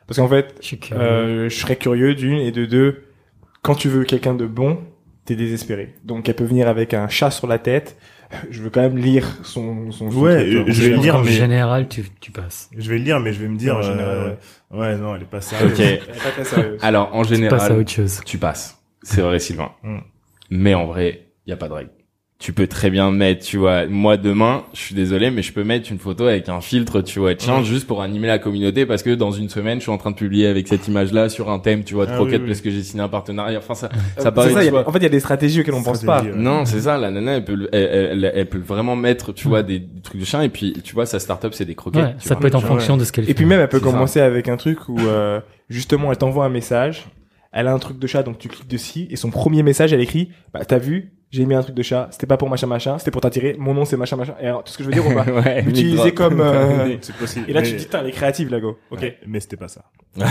[0.09, 3.05] parce qu'en fait, Je euh, je serais curieux d'une et de deux,
[3.63, 4.81] quand tu veux quelqu'un de bon,
[5.25, 5.95] t'es désespéré.
[6.05, 7.97] Donc elle peut venir avec un chat sur la tête.
[8.51, 12.05] Je veux quand même lire son, son Ouais, je vais En lire, mais- général, tu,
[12.21, 12.69] tu passes.
[12.77, 13.77] Je vais le lire, mais je vais me dire.
[13.77, 14.37] En général,
[14.73, 14.97] euh, ouais.
[14.99, 15.73] non, elle est pas sérieuse.
[15.73, 15.81] Ok.
[15.81, 16.79] Elle est pas très sérieuse.
[16.83, 18.21] Alors en Tu passes à général, autre chose.
[18.27, 18.79] tu passes.
[19.03, 19.71] C'est vrai Sylvain.
[19.83, 19.99] Mm.
[20.51, 21.91] Mais en vrai, il y a pas de règle.
[22.41, 25.65] Tu peux très bien mettre, tu vois, moi demain, je suis désolé, mais je peux
[25.65, 27.65] mettre une photo avec un filtre, tu vois, tiens, Ouais.
[27.65, 30.17] juste pour animer la communauté, parce que dans une semaine, je suis en train de
[30.17, 32.49] publier avec cette image-là sur un thème, tu vois, de Ah croquettes, oui, oui.
[32.51, 33.59] parce que j'ai signé un partenariat.
[33.59, 35.75] Enfin, ça, Euh, ça paraît, ça, a- en fait, il y a des stratégies auxquelles
[35.75, 36.23] on pense pas.
[36.23, 36.31] Ouais.
[36.37, 39.49] Non, c'est ça, la nana, elle peut, le- elle, elle, elle peut vraiment mettre, tu
[39.49, 42.05] vois, des, des trucs de chien, et puis, tu vois, sa start-up, c'est des croquettes.
[42.05, 42.41] Ouais, ça vois.
[42.43, 43.33] peut être en fonction de ce qu'elle fait.
[43.33, 43.85] Et puis même, elle peut ça.
[43.85, 47.07] commencer avec un truc où, euh, justement, elle t'envoie un message,
[47.51, 50.01] elle a un truc de chat, donc tu cliques dessus, et son premier message, elle
[50.01, 52.99] écrit, bah, t'as vu, j'ai mis un truc de chat, c'était pas pour machin machin,
[52.99, 54.35] c'était pour t'attirer, mon nom c'est machin machin.
[54.41, 55.25] Et alors, tout ce que je veux dire ou pas?
[55.31, 56.29] Ouais, Utiliser micro.
[56.29, 57.45] comme, euh, C'est possible.
[57.49, 58.79] Et là, tu te dis, putain, elle est créative, la go.
[58.91, 59.01] Ok.
[59.03, 59.83] Ouais, mais c'était pas ça.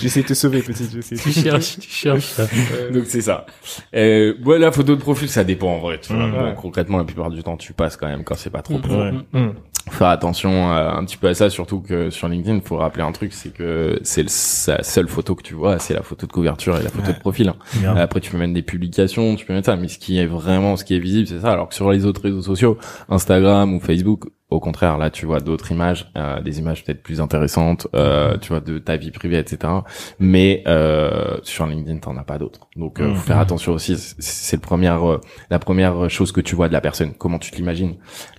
[0.00, 1.16] J'essaie de te sauver, petite, j'essaie.
[1.16, 2.46] Tu cherches, tu cherches ça.
[2.92, 3.46] Donc c'est ça.
[3.94, 5.98] Euh, ouais, la photo de profil, ça dépend en vrai.
[6.00, 6.26] Tu vois.
[6.26, 6.54] Mm, ouais.
[6.60, 8.78] concrètement, la plupart du temps, tu passes quand même quand c'est pas trop.
[8.78, 9.54] Mm, mm, Hum.
[9.88, 13.04] Faut faire attention euh, un petit peu à ça, surtout que sur LinkedIn, faut rappeler
[13.04, 16.26] un truc, c'est que c'est le- sa seule photo que tu vois, c'est la photo
[16.26, 17.14] de couverture et la photo Ouais.
[17.14, 17.48] de profil.
[17.50, 17.54] hein.
[17.82, 17.98] Grave.
[17.98, 20.76] Après, tu peux mettre des publications, tu peux mettre ça, mais ce qui est vraiment,
[20.76, 21.50] ce qui est visible, c'est ça.
[21.52, 25.40] Alors que sur les autres réseaux sociaux, Instagram ou Facebook, au contraire, là, tu vois
[25.40, 29.38] d'autres images, euh, des images peut-être plus intéressantes, euh, tu vois, de ta vie privée,
[29.38, 29.72] etc.
[30.20, 32.68] Mais euh, sur LinkedIn, t'en as pas d'autres.
[32.76, 33.14] Donc, euh, Mhm.
[33.16, 33.96] faut faire attention aussi.
[33.98, 37.50] C'est- le première, euh, la première chose que tu vois de la personne, comment tu.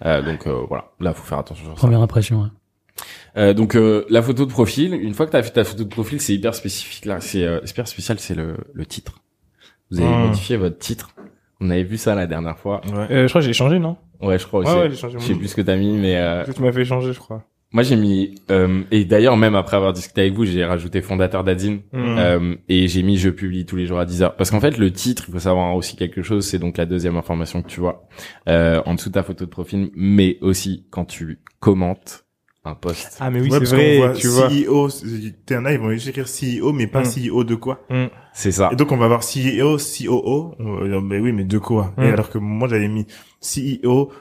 [0.05, 1.65] Euh, donc euh, voilà, là, faut faire attention.
[1.65, 1.79] Sur ça.
[1.79, 2.41] Première impression.
[2.43, 2.47] ouais.
[3.37, 5.83] Euh, donc euh, la photo de profil, une fois que tu as fait ta photo
[5.83, 9.19] de profil, c'est hyper spécifique là, c'est euh, hyper spécial, c'est le, le titre.
[9.91, 10.27] Vous avez Hmm.
[10.27, 11.11] modifié votre titre.
[11.61, 12.81] On avait vu ça la dernière fois.
[12.85, 13.07] Ouais.
[13.11, 13.97] Euh, je crois que j'ai changé, non?
[14.21, 14.71] Ouais, je crois aussi.
[14.71, 15.17] Ouais, ouais, j'ai changé.
[15.19, 17.43] je sais plus ce que t'as mis, mais euh, Tu m'as fait changer, je crois.
[17.71, 21.43] moi j'ai mis euh, et d'ailleurs même après avoir discuté avec vous, j'ai rajouté fondateur
[21.43, 22.15] d'Adzine Hum.
[22.17, 24.77] euh, et j'ai mis je publie tous les jours à 10 heures parce qu'en fait
[24.77, 27.79] le titre, il faut savoir aussi quelque chose, c'est donc la deuxième information que tu
[27.79, 28.07] vois
[28.47, 32.25] euh, en dessous de ta photo de profil, mais aussi quand tu commentes
[32.67, 33.17] un post.
[33.19, 34.49] Ah, mais oui, Ouais, c'est vrai, voit tu vois.
[34.49, 34.89] CEO,
[35.45, 37.05] t'en as, ils vont écrire CEO, mais pas Mm.
[37.31, 37.85] CEO de quoi.
[38.33, 38.69] C'est ça.
[38.71, 40.55] Et donc, on va avoir CEO, COO.
[40.59, 41.93] On va dire, mais oui, mais de quoi?
[41.97, 42.13] Et Mm.
[42.13, 43.07] alors que moi, j'avais mis
[43.41, 44.11] CEO,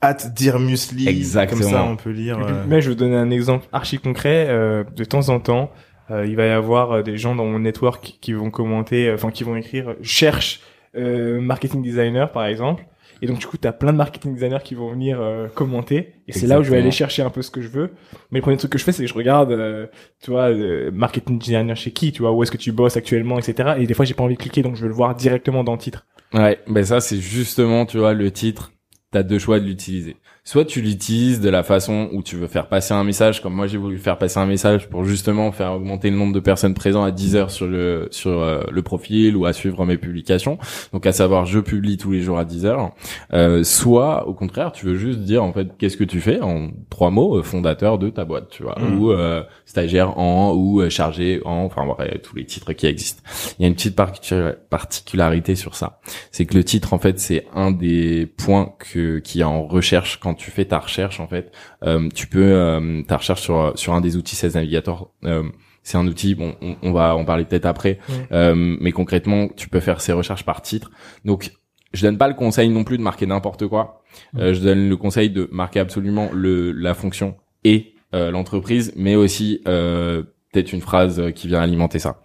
[0.00, 1.08] at dire muesli.
[1.08, 1.60] Exactement.
[1.62, 2.38] Comme ça, on peut lire.
[2.38, 4.46] euh, Mais je vais vous donner un exemple archi concret.
[4.48, 5.70] Euh, de temps en temps,
[6.10, 9.14] euh, il va y avoir euh, des gens dans mon network qui vont commenter, euh,
[9.14, 10.60] enfin qui vont écrire euh, cherche
[10.96, 12.84] euh, marketing designer par exemple.
[13.24, 16.12] Et donc du coup, tu as plein de marketing designers qui vont venir euh, commenter.
[16.28, 17.92] Et c'est là où je vais aller chercher un peu ce que je veux.
[18.30, 19.86] Mais le premier truc que je fais, c'est que je regarde, euh,
[20.22, 23.38] tu vois, euh, marketing designer chez qui, tu vois, où est-ce que tu bosses actuellement,
[23.38, 23.76] etc.
[23.78, 25.72] Et des fois, j'ai pas envie de cliquer, donc je veux le voir directement dans
[25.72, 26.04] le titre.
[26.34, 28.72] Ouais, ben ça c'est justement, tu vois, le titre.
[29.10, 30.16] T'as deux choix de l'utiliser.
[30.46, 33.66] Soit tu l'utilises de la façon où tu veux faire passer un message, comme moi
[33.66, 37.06] j'ai voulu faire passer un message pour justement faire augmenter le nombre de personnes présentes
[37.06, 40.58] à 10 heures sur le sur euh, le profil ou à suivre mes publications.
[40.92, 42.90] Donc à savoir je publie tous les jours à 10 heures.
[43.32, 46.68] Euh, soit au contraire tu veux juste dire en fait qu'est-ce que tu fais en
[46.90, 48.98] trois mots euh, fondateur de ta boîte, tu vois, Mm.
[49.00, 53.22] ou euh, stagiaire en ou chargé en, enfin voilà tous les titres qui existent.
[53.58, 56.00] Il y a une petite particu- particularité sur ça,
[56.32, 60.18] c'est que le titre en fait c'est un des points que qui est en recherche
[60.20, 61.52] quand tu fais ta recherche en fait.
[61.84, 65.10] Euh, tu peux euh, ta recherche sur sur un des outils Sales Navigator.
[65.24, 65.42] euh,
[65.86, 67.98] c'est un outil, bon, on, on va en parler peut-être après,
[68.32, 70.90] euh, mais concrètement, tu peux faire ces recherches par titre.
[71.26, 71.50] Donc,
[71.92, 74.02] je donne pas le conseil non plus de marquer n'importe quoi.
[74.38, 79.14] Euh, je donne le conseil de marquer absolument le la fonction et euh, l'entreprise, mais
[79.14, 82.22] aussi euh, peut-être une phrase qui vient alimenter ça.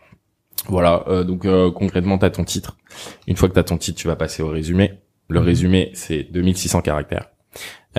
[0.67, 2.77] Voilà, euh, donc euh, concrètement, tu as ton titre.
[3.27, 4.93] Une fois que tu as ton titre, tu vas passer au résumé.
[5.27, 5.45] Le Mhm.
[5.45, 7.27] résumé, c'est 2600 caractères.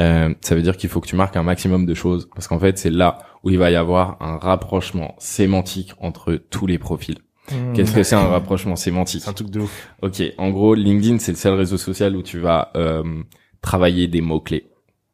[0.01, 2.59] Euh, ça veut dire qu'il faut que tu marques un maximum de choses, parce qu'en
[2.59, 7.19] fait, c'est là où il va y avoir un rapprochement sémantique entre tous les profils.
[7.51, 7.75] Mmh.
[7.75, 9.95] Qu'est-ce que c'est un rapprochement sémantique C'est un truc de ouf.
[10.03, 13.23] Ok, en gros, LinkedIn, c'est le seul réseau social où tu vas euh,
[13.61, 14.67] travailler des mots-clés.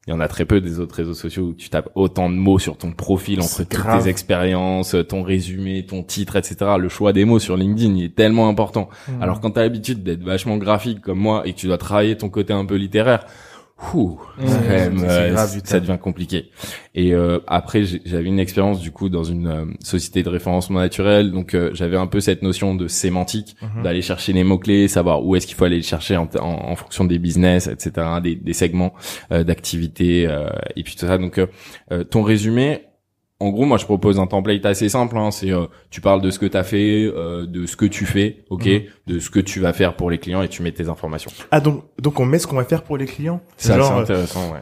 [0.06, 2.36] Il y en a très peu des autres réseaux sociaux où tu tapes autant de
[2.36, 4.04] mots sur ton profil entre toutes grave.
[4.04, 6.74] tes expériences, ton résumé, ton titre, etc.
[6.78, 8.88] Le choix des mots sur LinkedIn, il est tellement important.
[9.08, 9.22] Mmh.
[9.22, 12.28] Alors quand t'as l'habitude d'être vachement graphique comme moi et que tu dois travailler ton
[12.28, 13.26] côté un peu littéraire,
[13.94, 16.50] ouh, quand même, euh, grave ça devient compliqué.
[16.94, 21.30] Et euh, après, j'avais une expérience du coup dans une euh, société de référencement naturel,
[21.30, 23.82] donc euh, j'avais un peu cette notion de sémantique, Mhm.
[23.82, 26.70] d'aller chercher les mots clés, savoir où est-ce qu'il faut aller les chercher en, en,
[26.70, 28.94] en fonction des business, etc., des, des segments
[29.30, 31.18] euh, d'activité euh, et puis tout ça.
[31.18, 31.38] Donc
[32.10, 32.85] ton résumé.
[33.38, 35.16] En gros, moi, je propose un template assez simple.
[35.18, 37.84] Hein, c'est euh, tu parles de ce que tu as fait, euh, de ce que
[37.84, 38.82] tu fais, ok, Mhm.
[39.08, 41.30] de ce que tu vas faire pour les clients et tu mets tes informations.
[41.50, 43.42] Ah donc donc on met ce qu'on va faire pour les clients?
[43.58, 44.60] C'est euh, intéressant, ouais.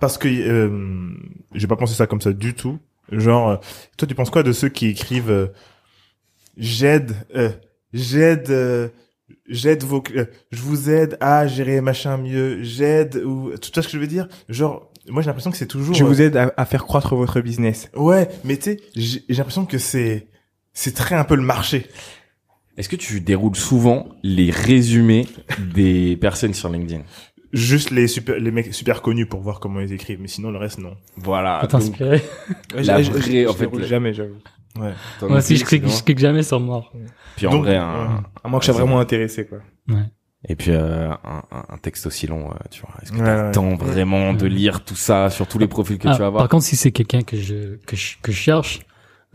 [0.00, 1.08] parce que euh,
[1.54, 2.78] j'ai pas pensé ça comme ça du tout.
[3.10, 3.56] Genre euh,
[3.96, 5.46] toi tu penses quoi de ceux qui écrivent euh,
[6.56, 7.50] j'aide euh,
[7.92, 8.88] j'aide euh,
[9.48, 13.88] j'aide vos euh, je vous aide à gérer machin mieux, j'aide ou tu vois ce
[13.88, 14.28] que je veux dire?
[14.48, 17.14] Genre moi j'ai l'impression que c'est toujours Je euh, vous aide à, à faire croître
[17.14, 17.90] votre business.
[17.96, 20.28] Ouais, mais tu sais, j'ai j'ai l'impression que c'est
[20.72, 21.86] c'est très un peu le marché.
[22.76, 25.26] Est-ce que tu déroules souvent les résumés
[25.74, 27.02] des personnes sur LinkedIn?
[27.52, 30.58] Juste les super les mecs super connus pour voir comment ils écrivent, mais sinon le
[30.58, 30.96] reste non.
[31.16, 31.66] Voilà.
[31.68, 32.22] T'inspirer.
[32.74, 34.38] La vraie, je en fait, déroule le- jamais, j'avoue.
[34.78, 34.92] Ouais.
[35.22, 36.92] Moi aussi, je clique, je clique jamais sur mort.
[37.36, 39.58] Puis en Donc, vrai, un, À moins que je sois vraiment intéressé, quoi.
[40.48, 42.90] Et puis euh, un, un- un texte aussi long, euh, tu vois.
[43.02, 43.52] Est-ce que Ouais, t'as le ouais.
[43.52, 46.42] temps vraiment de lire tout ça sur tous les profils que Ah, tu vas avoir?
[46.42, 48.80] par contre, si c'est quelqu'un que je, que je, que je cherche,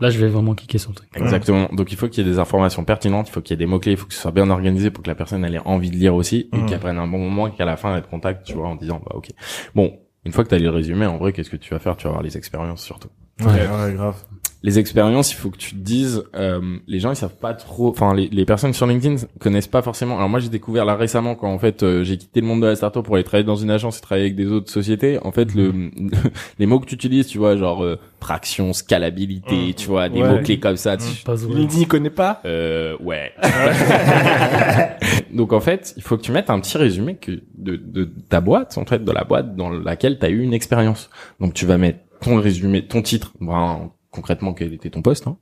[0.00, 1.08] là, je vais vraiment cliquer sur le truc.
[1.14, 1.68] Exactement.
[1.72, 3.66] Donc il faut qu'il y ait des informations pertinentes, il faut qu'il y ait des
[3.66, 5.58] mots clés, il faut que ce soit bien organisé pour que la personne elle ait
[5.64, 6.66] envie de lire aussi et Mhm.
[6.66, 8.76] qu'elle prenne un bon moment et qu'à la fin elle te contacte, tu vois, en
[8.76, 9.30] disant bah ok.
[9.74, 11.96] Bon, une fois que t'as lu le résumé, en vrai, qu'est-ce que tu vas faire?
[11.96, 13.08] Tu vas avoir les expériences surtout.
[13.40, 14.16] Ouais, ouais, grave.
[14.62, 17.88] Les expériences, il faut que tu te dises, euh, les gens ils savent pas trop,
[17.90, 20.16] enfin les, les personnes sur LinkedIn connaissent pas forcément.
[20.16, 22.66] Alors moi j'ai découvert là récemment quand en fait euh, j'ai quitté le monde de
[22.66, 25.18] la startup pour aller travailler dans une agence et travailler avec des autres sociétés.
[25.22, 25.72] En fait le,
[26.58, 29.74] les mots que tu utilises, tu vois, genre euh, traction, scalabilité, Mhm.
[29.74, 30.28] tu vois, des Ouais.
[30.28, 30.96] mots clés comme ça.
[30.96, 31.54] tu- Pas vrai.
[31.54, 32.40] LinkedIn, il connaît pas?
[32.44, 33.32] Euh, ouais.
[35.32, 38.40] Donc en fait, il faut que tu mettes un petit résumé que de, de ta
[38.40, 41.10] boîte, en fait, de la boîte dans laquelle tu as eu une expérience.
[41.40, 45.28] Donc tu vas mettre ton résumé, ton titre, ben, concrètement quel était ton poste.
[45.28, 45.36] Hein.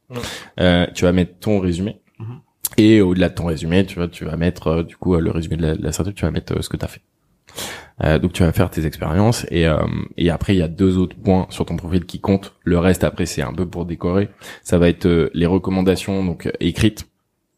[0.61, 2.01] Euh, tu vas mettre ton résumé.
[2.19, 2.41] Mhm.
[2.77, 5.31] Et au-delà de ton résumé, tu vois, tu vas mettre euh, du coup euh, le
[5.31, 7.03] résumé de la, de la startup, tu vas mettre ce que tu as fait.
[8.03, 9.79] Euh, donc tu vas faire tes expériences et euh,
[10.17, 12.55] et après il y a deux autres points sur ton profil qui comptent.
[12.65, 14.31] Le reste après c'est un peu pour décorer.
[14.63, 16.53] Ça va être euh, les recommandations donc euh,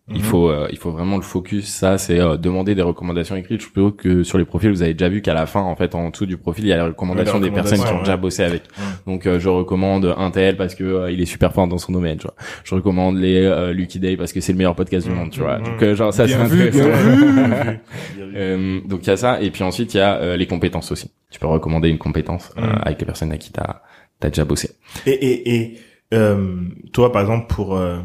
[0.08, 0.22] Il Mhm.
[0.22, 1.66] faut euh, il faut vraiment le focus.
[1.66, 3.60] Ça c'est euh, demander des recommandations écrites.
[3.60, 5.96] Je suppose que sur les profils vous avez déjà vu qu'à la fin en fait
[5.96, 8.16] en dessous du profil il y a les recommandations les des personnes qui ont déjà
[8.16, 8.62] bossé avec.
[8.78, 8.84] Ouais.
[9.12, 11.90] Donc euh, je recommande un tel parce que euh, il est super fort dans son
[11.90, 12.18] domaine.
[12.18, 12.34] Tu vois.
[12.62, 15.30] Je recommande les euh, Lucky Day parce que c'est le meilleur podcast du monde.
[15.30, 15.58] Tu vois.
[15.58, 15.64] Mhm.
[15.64, 16.88] Donc euh, genre ça c'est intéressant.
[18.88, 21.10] donc il y a ça et puis ensuite il y a euh, les compétences aussi.
[21.30, 22.78] Tu peux recommander une compétence euh, Mm.
[22.82, 23.82] avec les personnes à qui t'as
[24.20, 24.70] t'as déjà bossé.
[25.04, 25.78] Et, et, et
[26.14, 26.60] euh,
[26.92, 27.98] toi, par exemple, pour euh,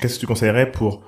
[0.00, 1.02] qu'est-ce que tu conseillerais pour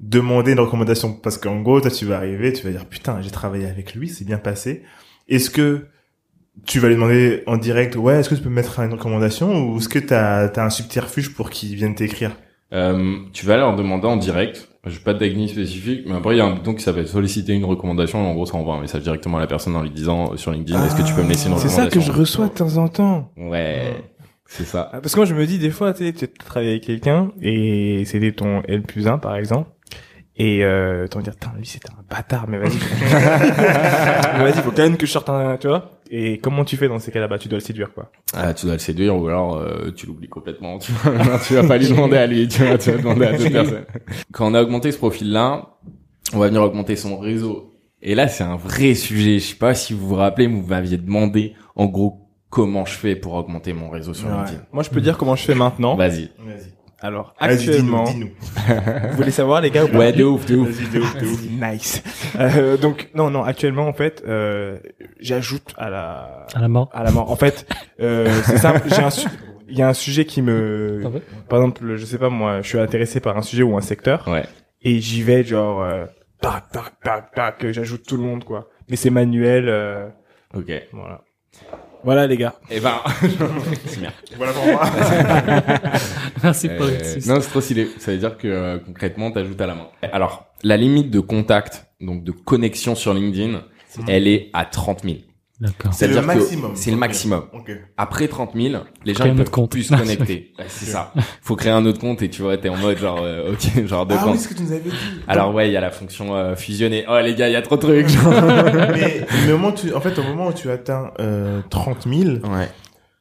[0.00, 3.30] demander une recommandation Parce qu'en gros, toi, tu vas arriver, tu vas dire putain, j'ai
[3.30, 4.82] travaillé avec lui, c'est bien passé.
[5.28, 5.86] Est-ce que
[6.66, 9.66] tu vas lui demander en direct, ouais, est-ce que tu peux me mettre une recommandation
[9.68, 12.36] ou est-ce que t'as as un subterfuge pour qu'il vienne t'écrire?
[12.72, 14.68] Euh, tu vas leur demander en direct.
[14.86, 17.54] J'ai pas de technique spécifique, mais après il y a un bouton qui s'appelle solliciter
[17.54, 18.18] une recommandation.
[18.28, 20.52] En gros, ça envoie un message directement à la personne en lui disant euh, sur
[20.52, 22.52] LinkedIn, est-ce que tu peux me laisser une C'est recommandation ça que je reçois de
[22.52, 23.32] temps en temps.
[23.38, 23.94] Ouais,
[24.46, 24.90] c'est ça.
[24.92, 27.32] Ah, Parce que moi, je me dis, des fois, tu sais, tu travailles avec quelqu'un
[27.40, 29.70] et c'était ton L plus 1, par exemple.
[30.36, 32.76] Et euh, t'en dire, putain, lui c'était un bâtard, mais vas-y.
[34.38, 35.92] vas-y, faut quand même que je sorte un, tu vois.
[36.10, 37.28] Et comment tu fais dans ces cas-là?
[37.28, 38.10] Bah, tu dois le séduire, quoi.
[38.34, 40.78] Ah, tu dois le séduire ou alors euh, tu l'oublies complètement.
[40.78, 43.26] Tu vois, non, tu vas pas lui demander à lui, tu vas, tu vas demander
[43.26, 43.84] à d'autres personnes.
[44.32, 45.76] Quand on a augmenté ce profil-là,
[46.32, 47.72] on va venir augmenter son réseau.
[48.02, 49.38] Et là, c'est un vrai sujet.
[49.38, 53.16] Je sais pas si vous vous rappelez, vous m'aviez demandé, en gros, comment je fais
[53.16, 54.34] pour augmenter mon réseau sur Ouais.
[54.36, 54.62] LinkedIn.
[54.72, 55.96] Moi, je peux dire comment je fais maintenant.
[55.96, 56.30] Vas-y.
[57.04, 58.70] Alors, actuellement, dis-nous, dis-nous.
[59.10, 60.68] vous voulez savoir, les gars ou Ouais, de ouf, de ouf.
[60.70, 61.40] Vas-y, de ouf, de ouf.
[61.72, 62.02] Nice.
[62.40, 64.78] Euh, donc, non, non, actuellement, en fait, euh,
[65.20, 66.88] j'ajoute à la, À la mort.
[66.94, 67.30] à la mort.
[67.30, 67.66] En fait,
[68.00, 68.72] euh, c'est ça.
[68.86, 69.28] J'ai un, su-
[69.68, 71.02] il y a un sujet qui me,
[71.50, 74.26] par exemple, je sais pas moi, je suis intéressé par un sujet ou un secteur
[74.26, 74.44] Ouais.
[74.80, 76.06] et j'y vais genre, euh,
[76.40, 78.68] tac, tac, tac, tac, j'ajoute tout le monde quoi.
[78.88, 80.08] Mais c'est manuel, euh,
[80.54, 80.70] Ok.
[80.92, 81.20] voilà.
[82.04, 82.54] Voilà les gars.
[82.70, 83.00] Eh ben,
[83.86, 84.12] c'est bien.
[84.36, 84.82] Voilà pour moi.
[86.42, 87.88] Merci pour Euh, non, c'est trop stylé.
[87.98, 89.88] Ça veut dire que euh, concrètement, t'ajoutes à la main.
[90.12, 93.62] Alors, la limite de contact, donc de connexion sur LinkedIn,
[94.06, 95.16] elle est à 30 000.
[95.92, 96.72] C'est le maximum.
[96.74, 97.44] C'est le maximum.
[97.52, 97.70] Ok.
[97.96, 99.70] Après 30 000, les gens un peuvent compte.
[99.70, 100.52] plus se connecter.
[100.58, 101.12] Ouais, c'est ça.
[101.42, 104.06] Faut créer un autre compte et tu vois, t'es en mode genre, euh, ok, genre
[104.06, 104.96] deux Ah oui, ce que tu nous avais dit.
[105.28, 107.04] Alors ouais, il y a la fonction euh, fusionner.
[107.08, 108.06] Oh les gars, il y a trop de trucs.
[108.94, 112.06] mais, mais au moment où tu, en fait, au moment où tu atteins euh, 30
[112.08, 112.68] 000, ouais,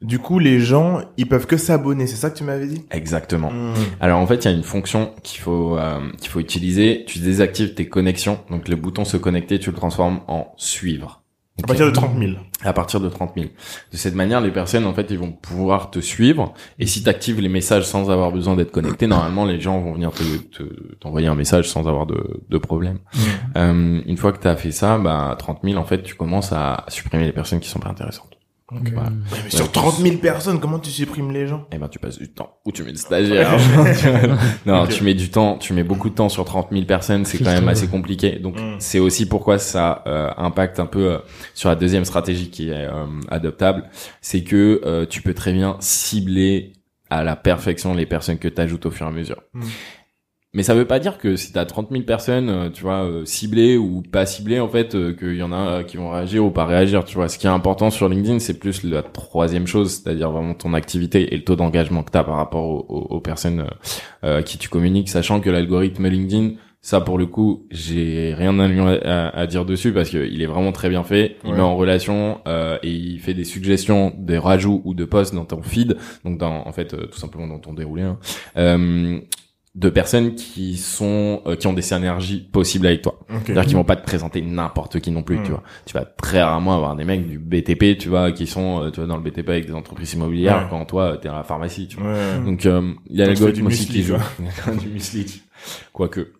[0.04, 2.08] du coup, les gens, ils peuvent que s'abonner.
[2.08, 2.86] C'est ça que tu m'avais dit?
[2.92, 3.50] Exactement.
[3.52, 3.74] Hmm.
[4.02, 7.06] Alors en fait, il y a une fonction qu'il faut euh, qu'il faut utiliser.
[7.08, 8.40] Tu désactives tes connexions.
[8.52, 11.23] Donc le bouton se connecter, tu le transformes en suivre.
[11.62, 12.32] À partir de 30 000.
[12.64, 13.48] à partir de 30 000.
[13.92, 16.54] De cette manière, les personnes, en fait, ils vont pouvoir te suivre.
[16.80, 19.94] Et si tu actives les messages sans avoir besoin d'être connecté, normalement, les gens vont
[19.94, 22.98] venir te te- t'envoyer un message sans avoir de, de problème.
[23.56, 26.16] Euh, une fois que tu as fait ça, bah, à 30 000, en fait, tu
[26.16, 28.32] commences à supprimer les personnes qui sont pas intéressantes.
[28.94, 29.10] Voilà.
[29.10, 31.66] Ouais, mais sur 30 000 personnes, comment tu supprimes les gens?
[31.72, 32.58] Et ben, tu passes du temps.
[32.66, 33.58] Ou tu mets des stagiaires.
[34.66, 37.38] non, tu mets du temps, tu mets beaucoup de temps sur 30 000 personnes, c'est
[37.40, 38.40] quand même assez compliqué.
[38.40, 38.76] Donc, Mm.
[38.80, 41.18] c'est aussi pourquoi ça euh, impacte un peu euh,
[41.54, 43.90] sur la deuxième stratégie qui est euh, adoptable.
[44.22, 46.74] C'est que euh, tu peux très bien cibler
[47.10, 49.42] à la perfection les personnes que tu ajoutes au fur et à mesure.
[49.54, 49.62] Mm.
[50.56, 53.26] Mais ça veut pas dire que si t'as 30 000 personnes, euh, tu vois, euh,
[53.26, 56.52] ciblées ou pas ciblées, en fait, euh, qu'il y en a qui vont réagir ou
[56.52, 57.28] pas réagir, tu vois.
[57.28, 61.34] Ce qui est important sur LinkedIn, c'est plus la troisième chose, c'est-à-dire vraiment ton activité
[61.34, 63.66] et le taux d'engagement que t'as par rapport aux, aux- aux personnes
[64.22, 68.68] à qui tu communiques, sachant que l'algorithme LinkedIn, ça pour le coup, j'ai rien à,
[68.68, 71.38] lui- à, à dire dessus parce que il est vraiment très bien fait.
[71.46, 71.56] Il Ouais.
[71.58, 75.46] met en relation euh, et il fait des suggestions, des rajouts ou de posts dans
[75.46, 78.04] ton feed, donc dans en fait euh, tout simplement dans ton déroulé.
[78.04, 78.20] Hein.
[78.58, 79.20] Euh,
[79.76, 83.20] de personnes qui sont euh, qui ont des synergies possibles avec toi.
[83.30, 83.42] Ok.
[83.46, 85.64] C'est-à-dire qu'ils vont pas te présenter n'importe qui non plus, tu vois.
[85.86, 89.00] Tu vas très rarement avoir des mecs du BTP, tu vois, qui sont euh, tu
[89.00, 90.68] vois dans le BTP avec des entreprises immobilières Ouais.
[90.70, 92.12] quand toi t'es à la pharmacie, tu vois.
[92.14, 92.46] Ouais.
[92.46, 94.16] Donc euh, il y a l'algorithme aussi qui joue.
[94.80, 95.42] du muesli.
[95.92, 96.34] Quoique.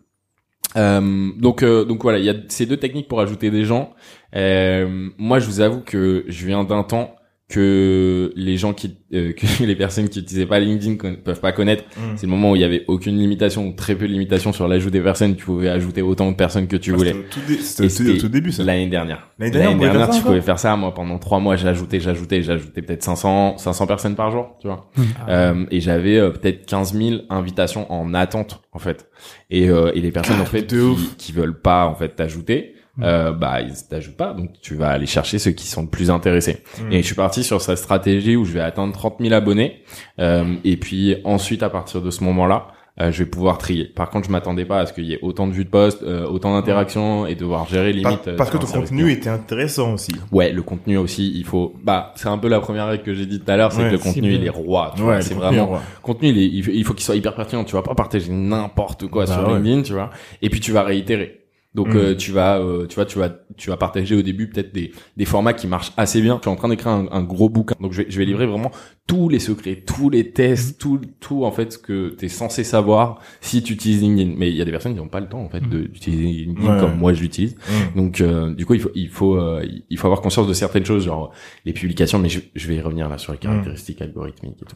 [0.76, 3.94] Euh, donc euh, donc voilà, il y a ces deux techniques pour ajouter des gens.
[4.36, 7.16] Euh, moi, je vous avoue que je viens d'un temps
[7.54, 11.84] que les gens qui euh, que les personnes qui utilisaient pas LinkedIn peuvent pas connaître.
[11.96, 12.16] Mm.
[12.16, 14.68] C'est le moment où il y avait aucune limitation ou très peu de limitation sur
[14.68, 15.36] l'ajout des personnes.
[15.36, 17.16] Tu pouvais ajouter autant de personnes que tu Ah, voulais.
[17.62, 18.64] C'était au tout, au début, ça.
[18.64, 19.28] L'année dernière.
[19.38, 20.76] L'année dernière, ça tu pouvais faire ça.
[20.76, 24.90] Moi, pendant trois mois, j'ajoutais, j'ajoutais, j'ajoutais peut-être 500, 500 personnes par jour, tu vois.
[25.30, 29.08] Euh, et j'avais euh, peut-être 15 000 invitations en attente, en fait.
[29.52, 33.32] Et, euh, et les personnes, en fait, qui, qui veulent pas, en fait, t'ajouter, euh,
[33.32, 34.34] bah, ils t'ajoutent pas.
[34.34, 36.60] Donc, tu vas aller chercher ceux qui sont le plus intéressés.
[36.80, 36.92] Mm.
[36.92, 39.82] Et je suis parti sur cette stratégie où je vais atteindre 30 000 abonnés.
[40.20, 42.68] Euh, et puis, ensuite, à partir de ce moment-là,
[43.02, 43.86] euh, je vais pouvoir trier.
[43.86, 46.04] Par contre, je m'attendais pas à ce qu'il y ait autant de vues de posts,
[46.04, 48.28] euh, autant d'interactions et devoir gérer limite.
[48.28, 50.12] euh, parce que ton contenu était intéressant aussi.
[50.32, 51.74] Ouais, le contenu aussi, il faut.
[51.84, 53.88] Bah, c'est un peu la première règle que j'ai dit tout à l'heure, c'est Ouais,
[53.88, 54.38] que le contenu bien.
[54.38, 54.94] il est roi.
[54.96, 55.80] Tu vois, le c'est vraiment ouais.
[56.04, 56.30] contenu.
[56.30, 57.64] Il, est- il faut qu'il soit hyper pertinent.
[57.64, 59.56] Tu vas pas partager n'importe quoi Bah sur ouais.
[59.56, 60.12] LinkedIn, tu vois.
[60.44, 61.40] Et puis tu vas réitérer.
[61.76, 61.98] Donc Mm.
[61.98, 64.92] euh, tu vas, euh, tu vois, tu vas, tu vas partager au début peut-être des
[65.18, 66.36] des formats qui marchent assez bien.
[66.38, 68.46] Je suis en train d'écrire un, un gros bouquin, donc je vais, je vais livrer
[68.46, 68.72] vraiment
[69.06, 72.64] tous les secrets, tous les tests, tout, tout en fait ce que tu es censé
[72.64, 74.36] savoir si tu utilises LinkedIn.
[74.38, 76.24] Mais il y a des personnes qui n'ont pas le temps en fait de- d'utiliser
[76.46, 76.80] LinkedIn Ouais.
[76.80, 77.56] comme moi je l'utilise.
[77.94, 77.98] Mm.
[77.98, 80.86] Donc euh, du coup il faut il faut euh, il faut avoir conscience de certaines
[80.86, 81.32] choses genre
[81.66, 84.76] les publications mais je, je vais y revenir là sur les caractéristiques algorithmiques et tout.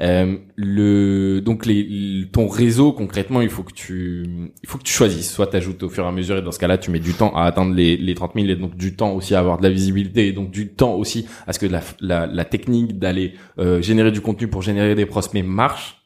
[0.00, 4.24] Euh, le donc les le- ton réseau concrètement il faut que tu
[4.62, 6.58] il faut que tu choisisses soit t'ajoutes au fur et à mesure et dans ce
[6.60, 9.12] cas-là tu mets du temps à atteindre les les 30 000 et donc du temps
[9.12, 11.80] aussi à avoir de la visibilité et donc du temps aussi à ce que la
[12.00, 16.02] la, la technique d'aller euh, générer du contenu pour générer des prospects marche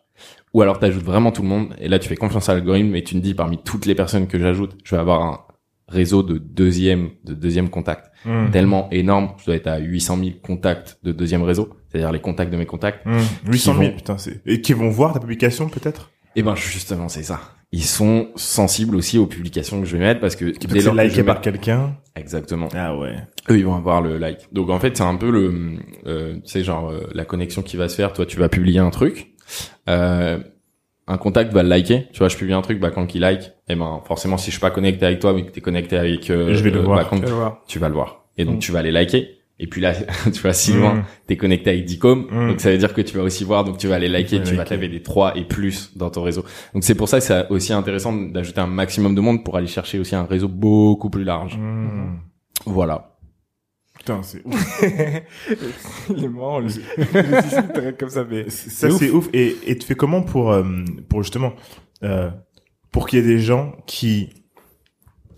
[0.52, 3.04] ou alors t'ajoutes vraiment tout le monde et là tu fais confiance à l'algorithme et
[3.04, 5.40] tu me dis parmi toutes les personnes que j'ajoute je vais avoir un
[5.88, 8.50] réseau de deuxième de deuxième contact Mm.
[8.50, 12.52] tellement énorme je dois être à 800 000 contacts de deuxième réseau c'est-à-dire les contacts
[12.52, 13.18] de mes contacts Mm.
[13.50, 14.42] 800 000, vont- putain, c'est...
[14.44, 16.10] Et qui vont voir ta publication, peut-être?
[16.36, 17.40] Et ben justement c'est ça
[17.72, 21.00] ils sont sensibles aussi aux publications que je vais mettre parce que dès lors que
[21.02, 21.96] liké par quelqu'un.
[22.16, 22.68] Exactement.
[22.74, 23.14] Ah ouais.
[23.48, 24.52] Eux, ils vont avoir le like.
[24.52, 27.76] Donc en fait, c'est un peu le, euh, tu sais, genre euh, la connexion qui
[27.76, 28.12] va se faire.
[28.12, 29.34] Toi, tu vas publier un truc.
[29.88, 30.38] Euh,
[31.06, 32.08] un contact va le liker.
[32.12, 34.46] Tu vois, je publie un truc, bah quand il like, et eh ben forcément, si
[34.46, 36.80] je suis pas connecté avec toi, mais que t'es connecté avec, euh, je vais le
[36.80, 37.08] voir.
[37.10, 38.26] Bah, tu vas le voir.
[38.36, 38.60] Et donc mm.
[38.60, 39.39] tu vas les liker.
[39.60, 39.92] Et puis là,
[40.24, 41.04] tu vois, si loin, mm.
[41.26, 42.48] t'es connecté avec Dicom, mm.
[42.48, 44.54] donc ça veut dire que tu vas aussi voir, donc tu vas aller liker, tu
[44.54, 46.44] vas t'avoir des 3 et plus dans ton réseau.
[46.74, 49.66] Donc c'est pour ça que c'est aussi intéressant d'ajouter un maximum de monde pour aller
[49.66, 51.58] chercher aussi un réseau beaucoup plus large.
[51.58, 52.18] Mm.
[52.64, 53.18] Voilà.
[53.98, 54.82] Putain, c'est ouf.
[56.16, 59.28] Les marrant, le, comme ça, mais ça c'est ouf.
[59.34, 60.64] Et, et tu fais comment pour, euh,
[61.10, 61.52] pour justement,
[62.02, 62.30] euh,
[62.92, 64.30] pour qu'il y ait des gens qui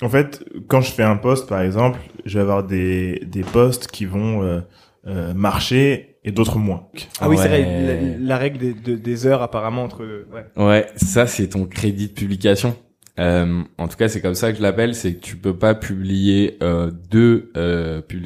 [0.02, 3.88] en fait, quand je fais un post, par exemple, je vais avoir des, des posts
[3.88, 4.60] qui vont euh,
[5.06, 6.86] euh, marcher et d'autres moins.
[7.20, 10.04] Ah oui, c'est vrai, la, règle des, des, heures apparemment entre...
[10.32, 12.76] Ouais, ouais ça c'est ton crédit de publication.
[13.20, 15.74] Euh, en tout cas, c'est comme ça que je l'appelle, c'est que tu peux pas
[15.74, 17.52] publier euh, deux,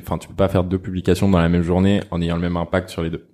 [0.03, 2.57] enfin tu peux pas faire deux publications dans la même journée en ayant le même
[2.57, 3.27] impact sur les deux.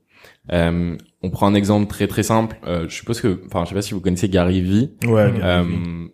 [1.25, 2.57] On prend un exemple très très simple.
[2.67, 4.91] Euh, je suppose que, enfin, je sais pas si vous connaissez Gary Vee.
[5.07, 5.33] Ouais.
[5.43, 5.65] Euh,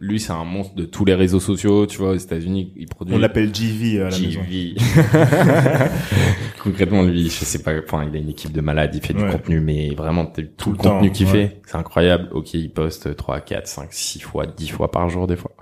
[0.01, 1.87] lui, c'est un monstre de tous les réseaux sociaux.
[1.87, 3.15] Tu vois, aux États-Unis, il produit.
[3.15, 4.75] On l'appelle GV à la GV.
[6.63, 7.73] Concrètement, lui, je sais pas.
[7.83, 8.95] Enfin, il a une équipe de malades.
[8.95, 12.29] Il fait du contenu, mais vraiment tout, le, contenu qu'il fait, c'est incroyable.
[12.33, 15.53] Ok, il poste 3, 4, 5, 6 fois, 10 fois par jour des fois.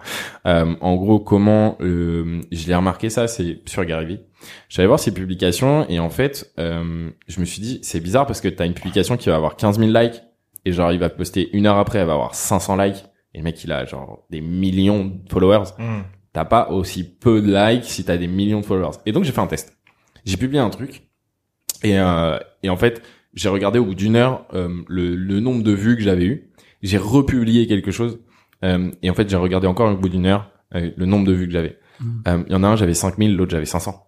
[0.46, 4.20] Euh, en gros, comment euh, je l'ai remarqué ça, c'est sur Gary
[4.68, 8.40] J'allais voir ses publications et en fait, euh, je me suis dit, c'est bizarre parce
[8.40, 10.22] que t'as une publication qui va avoir 15 000 likes
[10.64, 13.04] et genre il va poster une heure après, elle va avoir 500 likes
[13.34, 15.70] et le mec il a genre des millions de followers.
[15.78, 16.02] Hmm.
[16.32, 18.96] T'as pas aussi peu de likes si t'as des millions de followers.
[19.06, 19.76] Et donc j'ai fait un test.
[20.24, 21.02] J'ai publié un truc
[21.82, 23.02] et, euh, et en fait
[23.34, 26.50] j'ai regardé au bout d'une heure euh, le, le, nombre de vues que j'avais eu.
[26.82, 28.18] J'ai republié quelque chose
[28.64, 31.32] euh, et en fait j'ai regardé encore au bout d'une heure euh, le nombre de
[31.32, 31.78] vues que j'avais.
[32.00, 32.44] Hmm.
[32.48, 34.06] Il y en a un j'avais 5000, l'autre j'avais 500.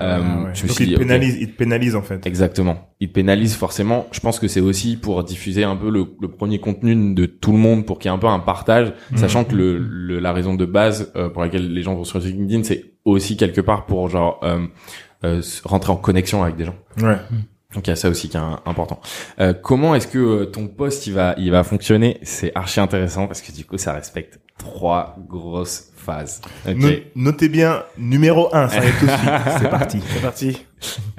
[0.00, 2.24] Euh, Donc il, te pénalise, il te pénalise en fait.
[2.26, 2.94] Exactement.
[3.00, 4.06] Il te pénalise forcément.
[4.12, 7.52] Je pense que c'est aussi pour diffuser un peu le, le, premier contenu de tout
[7.52, 9.16] le monde, pour qu'il y ait un peu un partage, mmh.
[9.16, 12.20] sachant que le, le, la raison de base euh, pour laquelle les gens vont sur
[12.20, 14.66] LinkedIn, c'est aussi quelque part pour genre euh,
[15.24, 16.76] euh rentrer en connexion avec des gens.
[17.00, 17.16] Ouais.
[17.74, 19.00] Donc il y a ça aussi qui est important.
[19.40, 22.18] Euh, comment est-ce que ton poste il va il va fonctionner?
[22.22, 26.40] C'est archi intéressant parce que du coup ça respecte trois grosses phase.
[27.14, 28.80] Notez bien numéro 1, ça
[29.60, 30.00] C'est parti.
[30.06, 30.58] C'est parti.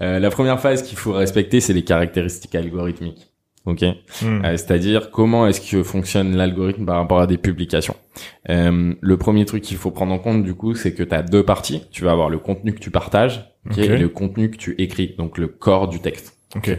[0.01, 3.29] Euh, la première phase qu'il faut respecter, c'est les caractéristiques algorithmiques.
[3.65, 4.43] Ok, hmm.
[4.43, 7.95] euh, c'est-à-dire comment est-ce que fonctionne l'algorithme par rapport à des publications.
[8.49, 11.23] Euh, le premier truc qu'il faut prendre en compte du coup, c'est que tu as
[11.23, 11.83] deux parties.
[11.89, 15.37] Tu vas avoir le contenu que tu partages et le contenu que tu écris, donc
[15.37, 16.37] le corps du texte.
[16.57, 16.77] Ok.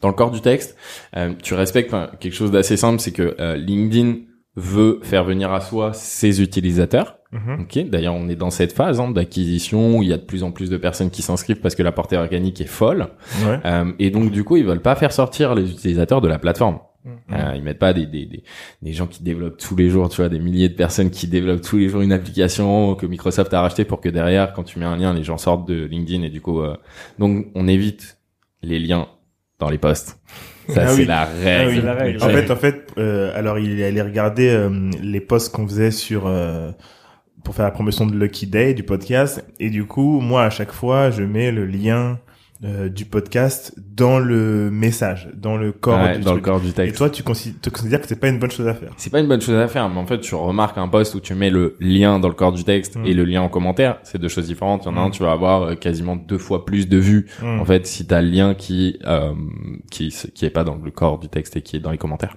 [0.00, 0.76] Dans le corps du texte,
[1.16, 4.18] euh, tu respectes quelque chose d'assez simple, c'est que euh, LinkedIn
[4.56, 7.18] veut faire venir à soi ses utilisateurs.
[7.32, 7.60] Mhm.
[7.62, 7.90] Ok.
[7.90, 10.50] D'ailleurs, on est dans cette phase hein, d'acquisition où il y a de plus en
[10.50, 13.08] plus de personnes qui s'inscrivent parce que la portée organique est folle.
[13.64, 16.78] Euh, et donc, du coup, ils veulent pas faire sortir les utilisateurs de la plateforme.
[17.04, 17.12] Mhm.
[17.32, 18.42] Euh, ils mettent pas des, des, des,
[18.82, 21.60] des, gens qui développent tous les jours, tu vois, des milliers de personnes qui développent
[21.60, 24.86] tous les jours une application que Microsoft a racheté pour que derrière, quand tu mets
[24.86, 26.76] un lien, les gens sortent de LinkedIn et du coup, euh...
[27.20, 28.18] donc on évite
[28.62, 29.06] les liens
[29.60, 30.18] dans les posts.
[30.68, 31.88] Ça, ah c'est la, règle.
[32.22, 36.26] En fait, en fait, euh, alors il allait regarder euh, les posts qu'on faisait sur
[36.26, 36.72] euh,
[37.44, 40.72] pour faire la promotion de Lucky Day du podcast, et du coup, moi à chaque
[40.72, 42.18] fois, je mets le lien
[42.64, 46.94] euh, du podcast dans le message, dans le corps du dans le corps du texte.
[46.94, 49.28] Et toi, tu considères que c'est pas une bonne chose à faire C'est pas une
[49.28, 51.76] bonne chose à faire, mais en fait, tu remarques un post où tu mets le
[51.80, 53.16] lien dans le corps du texte et mm.
[53.16, 54.84] le lien en commentaire, c'est deux choses différentes.
[54.84, 55.12] Il y en a un, mm.
[55.12, 57.26] tu vas avoir euh, quasiment deux fois plus de vues.
[57.42, 57.60] Mm.
[57.60, 59.34] En fait, si t'as le lien qui euh,
[59.90, 62.36] qui qui est pas dans le corps du texte et qui est dans les commentaires.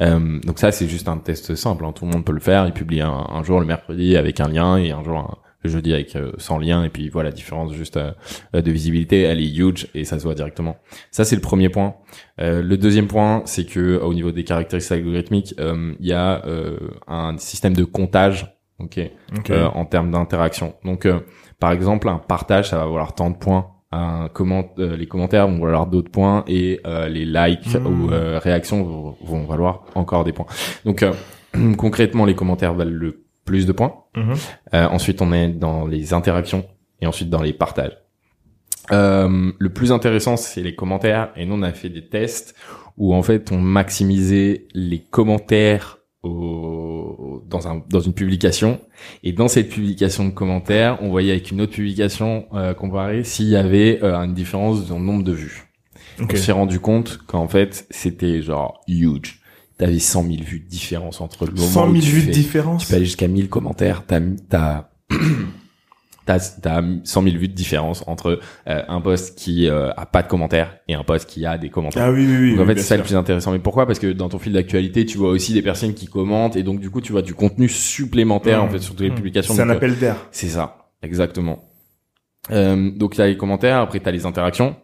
[0.00, 1.84] Euh, donc ça, c'est juste un test simple.
[1.84, 1.92] Hein.
[1.92, 2.66] Tout le monde peut le faire.
[2.66, 5.70] Il publie un, un jour le mercredi avec un lien et un jour un le
[5.70, 8.12] jeudi avec euh, sans lien et puis voilà la différence juste euh,
[8.52, 10.76] de visibilité elle est huge et ça se voit directement.
[11.10, 11.96] Ça c'est le premier point.
[12.40, 16.42] Euh, le deuxième point c'est que au niveau des caractéristiques algorithmiques il y a
[17.06, 18.46] un système de comptage
[18.78, 19.00] ok,
[19.50, 20.74] en termes d'interaction.
[20.84, 21.08] Donc
[21.58, 23.72] par exemple un partage ça va valoir tant de points.
[23.90, 27.86] Un comment les commentaires vont valoir d'autres points et les likes mmh.
[27.86, 30.46] ou réactions vont, vont, valoir encore des points.
[30.84, 31.04] Donc
[31.76, 33.94] concrètement les commentaires valent le plus de points.
[34.16, 34.34] Mhm.
[34.74, 36.64] Euh, ensuite, on est dans les interactions
[37.00, 37.96] et ensuite dans les partages.
[38.92, 41.30] Euh, le plus intéressant, c'est les commentaires.
[41.36, 42.54] Et nous, on a fait des tests
[42.96, 48.80] où en fait, on maximisait les commentaires au, dans, un, dans une publication.
[49.22, 53.48] Et dans cette publication de commentaires, on voyait avec une autre publication euh, comparée s'il
[53.48, 55.64] y avait euh, une différence dans le nombre de vues.
[56.20, 59.40] On s'est rendu compte qu'en fait, c'était genre huge
[59.78, 62.26] t'avais 100 000 vues de différence entre le moment 100 000 où tu vues de
[62.26, 62.82] fais- différence.
[62.84, 64.20] tu peux aller jusqu'à 1000 commentaires, t'as,
[64.50, 64.88] t'as,
[66.26, 70.22] t'as, t'as 100 000 vues de différence entre euh, un post qui euh, a pas
[70.22, 72.04] de commentaires et un post qui a des commentaires.
[72.06, 72.50] Ah oui, oui, oui.
[72.50, 73.52] donc en oui, fait, c'est ça le plus intéressant.
[73.52, 73.86] Mais pourquoi?
[73.86, 76.80] Parce que dans ton fil d'actualité, tu vois aussi des personnes qui commentent et donc
[76.80, 78.66] du coup, tu vois du contenu supplémentaire Mmh.
[78.66, 79.14] en fait sur toutes les Mmh.
[79.14, 79.54] publications.
[79.54, 80.16] C'est un Donc, appel d'air.
[80.30, 81.64] c'est ça, exactement.
[82.50, 84.76] Euh, donc t'as les commentaires, après t'as les interactions.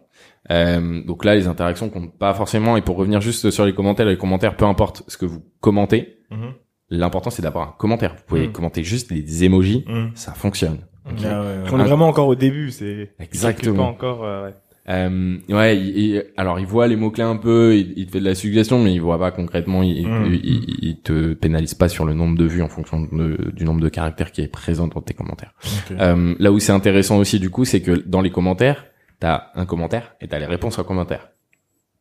[0.51, 2.77] Euh, donc là, les interactions comptent pas forcément.
[2.77, 6.19] Et pour revenir juste sur les commentaires, les commentaires, peu importe ce que vous commentez,
[6.31, 6.53] Mhm.
[6.89, 8.13] l'important c'est d'avoir un commentaire.
[8.15, 8.51] Vous pouvez Mm.
[8.51, 10.11] commenter juste des emojis, Hum.
[10.13, 10.79] ça fonctionne.
[11.07, 11.69] Ah ouais, ouais.
[11.71, 13.85] On est vraiment encore au début, c'est Exactement.
[13.85, 14.23] Pas encore.
[14.23, 14.53] euh, ouais.
[14.87, 18.11] Euh, ouais, il- il- alors il voit les mots clés un peu, il, il te
[18.11, 20.25] fait de la suggestion, mais il voit pas concrètement, il, Mm.
[20.27, 23.65] il, il- il te pénalise pas sur le nombre de vues en fonction de- du
[23.65, 25.53] nombre de caractères qui est présent dans tes commentaires.
[25.91, 28.85] Euh, là où c'est intéressant aussi du coup, c'est que dans les commentaires,
[29.19, 31.29] t'as un commentaire et t'as les réponses en commentaire.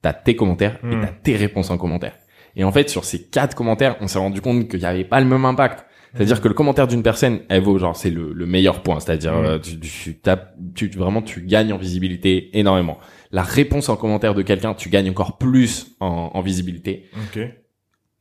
[0.03, 2.17] T'as tes commentaires et t'as tes réponses en commentaire.
[2.57, 5.21] Et en fait, sur ces quatre commentaires, on s'est rendu compte qu'il n'y avait pas
[5.21, 5.87] le même impact.
[6.15, 9.01] C'est-à-dire que le commentaire d'une personne, elle vaut genre c'est le, le meilleur point.
[9.01, 9.45] C'est-à-dire Mm.
[9.45, 12.99] euh, tu, tu tapes, tu vraiment tu gagnes en visibilité énormément.
[13.33, 17.07] La réponse en commentaire de quelqu'un, tu gagnes encore plus en, en visibilité.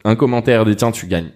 [0.05, 1.31] Un commentaire des tiens, tu gagnes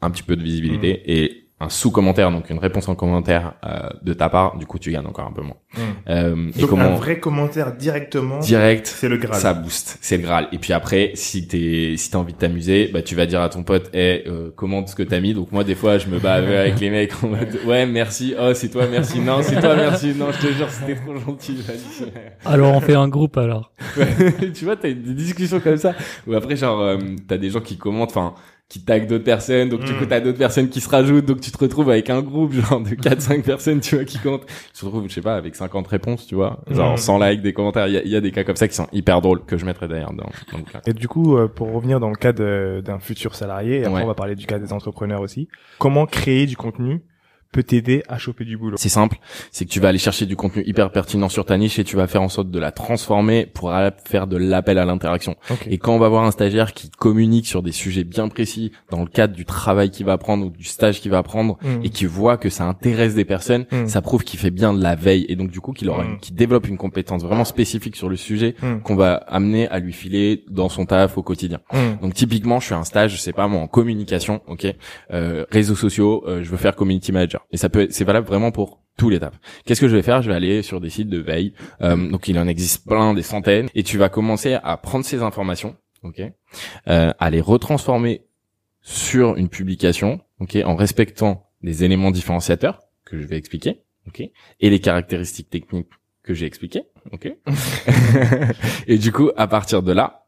[0.00, 1.10] un petit peu de visibilité Mm.
[1.10, 4.92] et un sous-commentaire, donc une réponse en commentaire euh, de ta part, du coup tu
[4.92, 5.56] gagnes encore un peu moins.
[5.76, 5.82] Hum.
[6.08, 9.40] Euh, et Donc comment un vrai commentaire directement, direct, c'est le Graal.
[9.40, 10.48] ça booste, c'est le Graal.
[10.52, 13.48] Et puis après, si t'es, si t'as envie de t'amuser, bah tu vas dire à
[13.48, 15.32] ton pote, eh, euh, commente ce que t'as mis.
[15.32, 18.52] Donc moi des fois, je me bats avec les mecs en mode, ouais merci, oh
[18.52, 21.56] c'est toi merci, non c'est toi merci, non je te jure c'était trop gentil.
[21.66, 22.12] vas-y.
[22.44, 23.72] Alors on fait un groupe alors.
[24.54, 25.94] Tu vois, t'as des discussions comme ça.
[26.26, 28.34] Ou après, genre, euh, t'as des gens qui commentent, enfin,
[28.68, 29.96] qui taguent d'autres personnes, donc du Mm.
[29.98, 32.80] coup, t'as d'autres personnes qui se rajoutent, donc tu te retrouves avec un groupe, genre,
[32.80, 34.46] de 4-5 personnes, tu vois, qui commentent.
[34.46, 36.96] Tu te retrouves, je sais pas, avec 50 réponses, tu vois, genre, Mm.
[36.96, 37.86] 100 likes, des commentaires.
[37.86, 39.56] Il y a, il y a des cas comme ça qui sont hyper drôles, que
[39.56, 40.80] je mettrai d'ailleurs dans, dans le cas.
[40.86, 44.02] Et du coup, euh, pour revenir dans le cas d'un futur salarié, et après Ouais.
[44.02, 45.48] on va parler du cas des entrepreneurs aussi.
[45.78, 47.02] Comment créer du contenu
[47.56, 49.16] peut t'aider à choper du boulot C'est simple,
[49.50, 51.96] c'est que tu vas aller chercher du contenu hyper pertinent sur ta niche et tu
[51.96, 53.72] vas faire en sorte de la transformer pour
[54.04, 55.36] faire de l'appel à l'interaction.
[55.68, 59.00] Et quand on va voir un stagiaire qui communique sur des sujets bien précis dans
[59.00, 61.84] le cadre du travail qu'il va prendre ou du stage qu'il va prendre Mm.
[61.84, 63.86] et qui voit que ça intéresse des personnes, Mm.
[63.86, 66.10] ça prouve qu'il fait bien de la veille et donc du coup qu'il aura Mm.
[66.10, 68.80] une- qu'il développe une compétence vraiment spécifique sur le sujet Mm.
[68.82, 71.60] qu'on va amener à lui filer dans son taf au quotidien.
[72.02, 74.66] Donc typiquement, je fais un stage, je sais pas moi, en communication, ok,
[75.12, 78.50] euh, réseaux sociaux, euh, je veux faire community manager et ça peut, c'est valable vraiment
[78.50, 79.38] pour les tafs.
[79.64, 80.22] Qu'est-ce que je vais faire?
[80.22, 83.22] Je vais aller sur des sites de veille, euh, donc il en existe plein, des
[83.22, 86.22] centaines, et tu vas commencer à prendre ces informations, ok,
[86.88, 88.24] euh, à les retransformer
[88.80, 94.22] sur une publication, ok, en respectant les éléments différenciateurs que je vais expliquer, ok,
[94.60, 95.88] et les caractéristiques techniques
[96.22, 97.32] que j'ai expliquées, ok?
[98.88, 100.25] et du coup, à partir de là,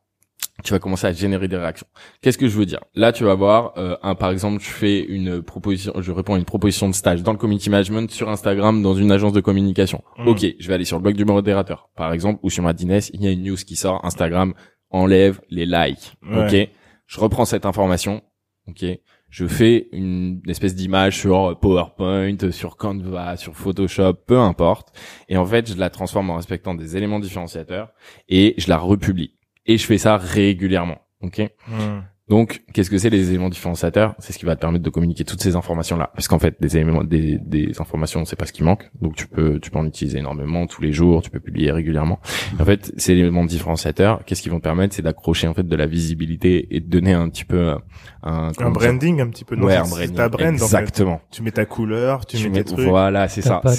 [0.65, 1.87] tu vas commencer à générer des réactions.
[2.21, 2.81] Qu'est-ce que je veux dire?
[2.95, 6.39] Là, tu vas voir, euh, un, par exemple, je fais une proposition, je réponds à
[6.39, 10.03] une proposition de stage dans le community management sur Instagram dans une agence de communication.
[10.19, 10.29] Mhm.
[10.29, 13.01] Ok, je vais aller sur le blog du modérateur, par exemple, ou sur ma Dines,
[13.13, 14.53] il y a une news qui sort, Instagram
[14.91, 16.15] enlève les likes.
[16.29, 16.65] Ouais.
[16.65, 16.71] Ok,
[17.07, 18.23] je reprends cette information.
[18.67, 18.85] Ok,
[19.31, 24.89] je fais une espèce d'image sur PowerPoint, sur Canva, sur Photoshop, peu importe.
[25.29, 27.93] Et en fait, je la transforme en respectant des éléments différenciateurs
[28.29, 29.38] et je la republie.
[29.69, 30.99] Et je fais ça régulièrement.
[31.23, 31.41] Ok.
[31.71, 32.03] Hum.
[32.29, 34.15] Donc, qu'est-ce que c'est les éléments différenciateurs?
[34.19, 36.11] C'est ce qui va te permettre de communiquer toutes ces informations-là.
[36.15, 38.91] Parce qu'en fait, des éléments, des, des informations, c'est pas ce qui manque.
[39.01, 41.23] Donc, tu peux, tu peux en utiliser énormément tous les jours.
[41.23, 42.21] Tu peux publier régulièrement.
[42.61, 44.95] En fait, ces éléments différenciateurs, qu'est-ce qu'ils vont te permettre?
[44.95, 47.77] C'est d'accrocher en fait de la visibilité et de donner un petit peu euh,
[48.23, 49.55] un, Un branding un petit peu.
[49.57, 50.17] Ouais, Non, un c'est- c'est branding.
[50.17, 50.65] ta brand, en fait.
[50.65, 51.21] Exactement.
[51.31, 52.87] Tu mets ta couleur, tu, Tu mets mets- tes trucs.
[52.89, 53.61] voilà, c'est ça.
[53.63, 53.79] patte.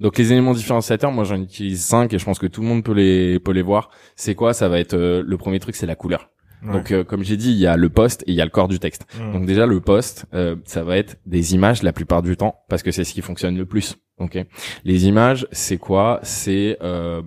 [0.00, 2.84] Donc les éléments différenciateurs, moi j'en utilise cinq et je pense que tout le monde
[2.84, 3.90] peut les peut les voir.
[4.16, 4.52] C'est quoi?
[4.54, 6.30] Ça va être euh, le premier truc, c'est la couleur.
[6.64, 6.72] Ouais.
[6.72, 8.50] Donc euh, comme j'ai dit, il y a le post et il y a le
[8.50, 9.06] corps du texte.
[9.20, 9.32] Hum.
[9.32, 12.82] Donc déjà le post, euh, ça va être des images la plupart du temps parce
[12.82, 13.96] que c'est ce qui fonctionne le plus.
[14.18, 14.38] Ok?
[14.84, 16.18] Les images, c'est quoi?
[16.22, 17.22] C'est euh,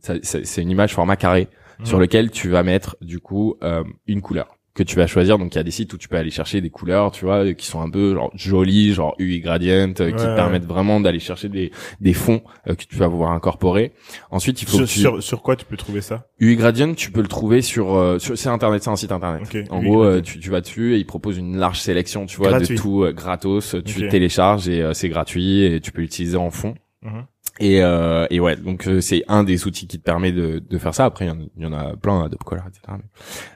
[0.00, 1.48] c'est une image format carré
[1.82, 2.02] sur Hum.
[2.02, 5.38] lequel tu vas mettre du coup euh, une couleur que tu vas choisir.
[5.38, 7.54] Donc il y a des sites où tu peux aller chercher des couleurs, tu vois,
[7.54, 11.20] qui sont un peu genre jolies, genre UI gradient, euh, qui te permettent vraiment d'aller
[11.20, 11.70] chercher des
[12.00, 13.92] des fonds euh, que tu vas pouvoir incorporer.
[14.30, 14.98] Ensuite, il faut Sur, que tu...
[14.98, 16.26] sur, sur quoi tu peux trouver ça?
[16.40, 19.42] UI Gradient, tu peux le trouver sur, euh, sur c'est internet, c'est un site internet.
[19.44, 22.26] Ok, En UI gros, euh, tu, tu vas dessus et il propose une large sélection,
[22.26, 22.74] tu vois, Gratuit.
[22.74, 23.76] de tout euh, gratos.
[23.84, 24.10] Tu Ok.
[24.10, 26.74] télécharges et euh, c'est gratuit et tu peux l'utiliser en fond.
[27.02, 27.26] Mhm.
[27.60, 30.78] Et, euh, et ouais, donc euh, c'est un des outils qui te permet de, de
[30.78, 31.04] faire ça.
[31.04, 32.98] Après, il y en- il y, en a plein, Adobe Color, etc.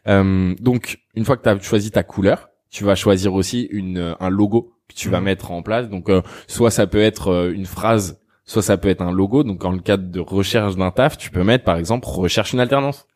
[0.07, 3.99] Euh, donc, une fois que tu as choisi ta couleur, tu vas choisir aussi une,
[3.99, 5.24] euh, un logo que tu vas Mhm.
[5.24, 5.88] mettre en place.
[5.88, 9.42] Donc, euh, soit ça peut être euh, une phrase, soit ça peut être un logo.
[9.42, 12.61] Donc, dans le cadre de recherche d'un taf, tu peux mettre, par exemple, recherche une
[12.61, 13.07] alternance.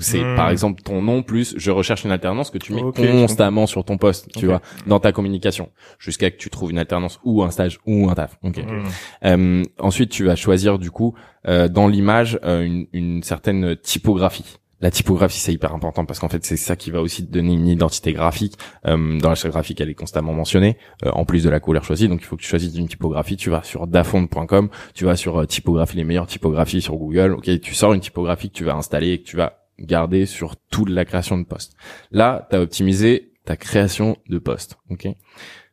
[0.00, 0.36] C'est Hmm.
[0.36, 3.98] par exemple ton nom plus je recherche une alternance que tu mets constamment sur ton
[3.98, 7.78] poste, tu vois, dans ta communication, jusqu'à que tu trouves une alternance ou un stage
[7.84, 8.38] ou un taf.
[8.42, 8.56] Ok.
[8.58, 8.82] Hmm.
[9.24, 11.14] Euh, ensuite, tu vas choisir du coup
[11.46, 14.56] euh, dans l'image euh, une, une certaine typographie.
[14.80, 17.54] La typographie, c'est hyper important parce qu'en fait, c'est ça qui va aussi te donner
[17.54, 18.54] une identité graphique.
[18.86, 20.76] Euh, dans la charte graphique, elle est constamment mentionnée,
[21.06, 22.08] euh, en plus de la couleur choisie.
[22.08, 23.36] Donc, il faut que tu choisisses une typographie.
[23.36, 27.32] Tu vas sur dafont.com, tu vas sur typographie, les meilleures typographies sur Google.
[27.34, 30.56] Ok, tu sors une typographie que tu vas installer et que tu vas garder sur
[30.70, 31.74] toute la création de poste.
[32.10, 34.78] Là, tu as optimisé ta création de poste.
[34.90, 35.06] Ok?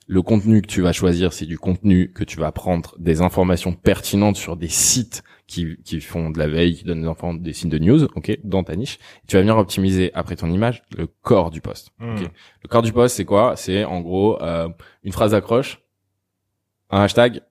[0.08, 3.72] Le contenu que tu vas choisir, c'est du contenu que tu vas prendre des informations
[3.74, 7.54] pertinentes sur des sites qui, qui font de la veille, qui donnent des, enfants, des
[7.54, 8.98] signes de news, ok, dans ta niche.
[9.28, 11.92] Tu vas venir optimiser après ton image le corps du poste.
[12.00, 12.16] Hmm.
[12.16, 12.30] ok.
[12.64, 13.56] Le corps du poste, c'est quoi?
[13.56, 14.68] C'est en gros euh,
[15.04, 15.80] une phrase d'accroche,
[16.90, 17.42] un hashtag,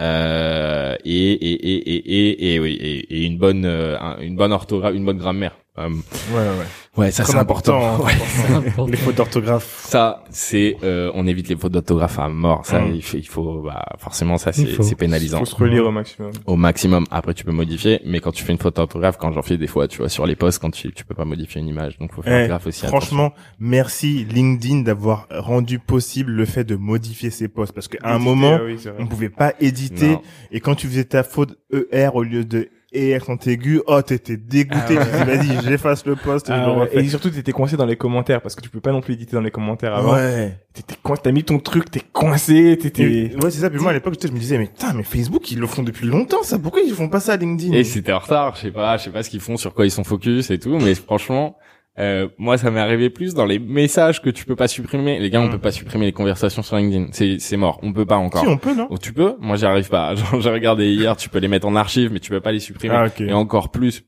[0.00, 4.34] euh, et, et, et, et, et, et, oui, et, et une bonne, euh, un- une
[4.36, 5.56] bonne orthographe, une bonne grammaire.
[5.76, 6.64] Euh, Ouais, ouais.
[6.96, 7.76] ouais, ça Très c'est important.
[7.94, 8.04] important.
[8.04, 8.12] Ouais.
[8.46, 8.86] C'est important.
[8.86, 9.84] Les fautes d'orthographe.
[9.88, 12.64] Ça, c'est, euh, on évite les fautes d'orthographe à mort.
[12.64, 12.94] Ça, Mm.
[12.94, 15.40] il faut, il faut, bah, forcément, ça, c'est, c'est Il pénalisant.
[15.40, 16.30] faut se relire au maximum.
[16.46, 17.06] Au maximum.
[17.10, 19.66] Après, tu peux modifier, mais quand tu fais une faute d'orthographe, quand j'en fais des
[19.66, 22.12] fois, tu vois, sur les posts, quand tu, tu peux pas modifier une image, donc
[22.12, 22.86] faut faire Eh, gaffe aussi.
[22.86, 28.20] Franchement, merci LinkedIn d'avoir rendu possible le fait de modifier ses posts parce qu'à un
[28.20, 30.22] moment, Ah oui, on pouvait pas éditer Non.
[30.52, 31.58] et quand tu faisais ta faute
[31.90, 35.36] ER au lieu de ER quand aigu, oh t'étais dégoûté, Ah ouais.
[35.36, 37.04] vas-y, j'efface le post et je Ah le ouais, refais.
[37.04, 39.34] et surtout, t'étais coincé dans les commentaires parce que tu peux pas non plus éditer
[39.36, 40.14] dans les commentaires avant.
[40.14, 40.58] Ouais.
[40.72, 43.02] T'étais coincé, t'as mis ton truc, t'es coincé, t'étais.
[43.02, 43.70] Et- Ouais, c'est ça.
[43.70, 46.06] Puis moi, à l'époque, je me disais, mais putain, mais Facebook, ils le font depuis
[46.06, 46.58] longtemps, ça.
[46.58, 47.72] Pourquoi ils font pas ça à LinkedIn?
[47.74, 49.84] Et c'était en retard, je sais pas, je sais pas ce qu'ils font, sur quoi
[49.86, 51.56] ils sont focus et tout, mais franchement,
[51.98, 55.18] euh, moi ça m'est arrivé plus dans les messages que tu peux pas supprimer.
[55.20, 55.50] Les gars, on Mm.
[55.52, 58.42] peut pas supprimer les conversations sur LinkedIn, c'est c'est mort, on peut pas encore.
[58.42, 58.88] Si, on peut, non?
[58.90, 59.36] Oh, tu peux?
[59.40, 60.14] Moi, j'y arrive pas.
[60.16, 62.60] Genre, j'ai regardé hier, tu peux les mettre en archive, mais tu peux pas les
[62.60, 62.94] supprimer.
[62.96, 63.20] Ah, ok.
[63.20, 64.04] Et encore plus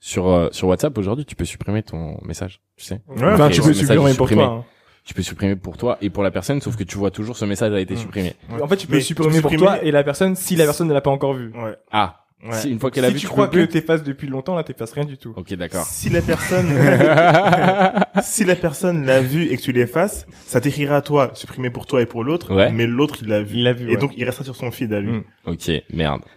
[0.00, 3.00] sur euh, sur WhatsApp aujourd'hui, tu peux supprimer ton message, tu sais.
[3.08, 4.42] Ouais, Enfin, tu peux supprimer pour supprimé.
[4.44, 4.52] toi.
[4.52, 4.64] hein.
[5.04, 7.44] Tu peux supprimer pour toi et pour la personne, sauf que tu vois toujours ce
[7.44, 7.98] message a été Mm.
[7.98, 8.34] supprimé.
[8.52, 8.62] Ouais.
[8.62, 10.86] En fait, tu peux Mais supprimer pour supprimer- toi et la personne si la personne
[10.86, 11.52] ne l'a pas encore vu.
[11.54, 11.74] Ouais.
[11.90, 12.52] Ah, Ouais.
[12.54, 14.92] si, une fois qu'elle a Si vu, tu crois que t'effaces depuis longtemps, là, t'effaces
[14.92, 15.32] rien du tout.
[15.36, 15.84] Ok, d'accord.
[15.84, 16.66] Si la personne,
[18.22, 21.86] si la personne l'a vu et que tu l'effaces, ça t'écrira à toi, supprimé pour
[21.86, 22.72] toi et pour l'autre, Ouais.
[22.72, 23.58] mais l'autre, il l'a vu.
[23.58, 23.96] Il l'a vu, Et ouais.
[23.96, 25.12] donc, il restera sur son feed à lui.
[25.12, 25.24] Mm.
[25.46, 26.22] Ok, merde.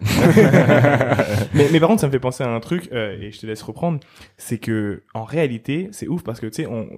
[1.54, 3.46] mais, mais par contre, ça me fait penser à un truc, euh, et je te
[3.46, 4.00] laisse reprendre,
[4.36, 6.88] c'est que en réalité, c'est ouf parce que tu sais, on-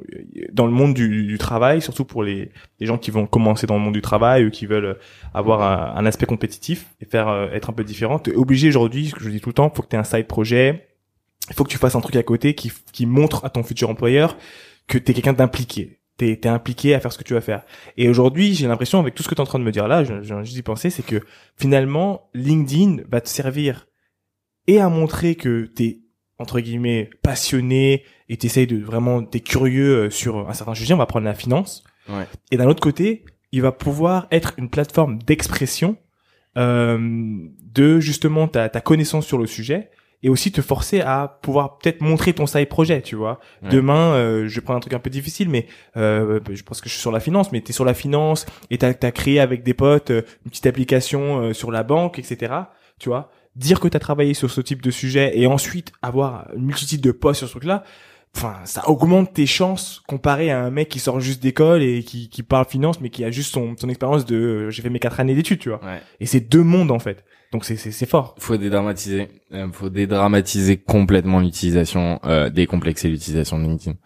[0.52, 2.50] dans le monde du, du travail, surtout pour les,
[2.80, 4.98] les gens qui vont commencer dans le monde du travail ou qui veulent
[5.34, 8.97] avoir un, un aspect compétitif et faire euh, être un peu différent, t'es obligé aujourd'hui,
[9.07, 10.88] ce que je dis tout le temps, faut que tu aies un side projet,
[11.49, 13.88] il faut que tu fasses un truc à côté qui, qui montre à ton futur
[13.88, 14.36] employeur
[14.86, 16.01] que t'es quelqu'un d'impliqué.
[16.16, 17.64] T'es, t'es impliqué à faire ce que tu vas faire.
[17.96, 19.86] Et aujourd'hui, j'ai l'impression, avec tout ce que tu es en train de me dire
[19.86, 21.20] là, viens juste d'y penser, c'est que
[21.57, 23.86] finalement, LinkedIn va te servir
[24.66, 26.01] et à montrer que t'es
[26.38, 30.94] entre guillemets passionné et t'essayes de vraiment t'es curieux euh, sur un certain sujet.
[30.94, 31.84] On va prendre la finance.
[32.09, 32.26] Ouais.
[32.51, 35.96] Et d'un autre côté, il va pouvoir être une plateforme d'expression
[36.57, 39.90] de justement ta, ta connaissance sur le sujet
[40.22, 43.38] et aussi te forcer à pouvoir peut-être montrer ton side projet, tu vois.
[43.62, 43.68] Ouais.
[43.70, 46.88] Demain, euh, je vais prendre un truc un peu difficile, mais euh, je pense que
[46.88, 49.62] je suis sur la finance, mais t'es sur la finance et t'as as créé avec
[49.62, 52.53] des potes euh, une petite application euh, sur la banque, etc.
[52.99, 56.64] Tu vois, dire que t'as travaillé sur ce type de sujet et ensuite avoir une
[56.64, 57.84] multitude de posts sur ce truc-là,
[58.37, 62.29] enfin, ça augmente tes chances comparé à un mec qui sort juste d'école et qui,
[62.29, 64.99] qui parle finance, mais qui a juste son, son expérience de euh, j'ai fait mes
[64.99, 65.85] quatre années d'études, tu vois.
[65.85, 66.01] Ouais.
[66.20, 67.24] Et c'est deux mondes en fait.
[67.53, 68.35] Donc c'est c'est c'est fort.
[68.39, 69.29] Faut dédramatiser.
[69.53, 73.97] Euh, faut dédramatiser complètement l'utilisation, euh, décomplexer l'utilisation de LinkedIn.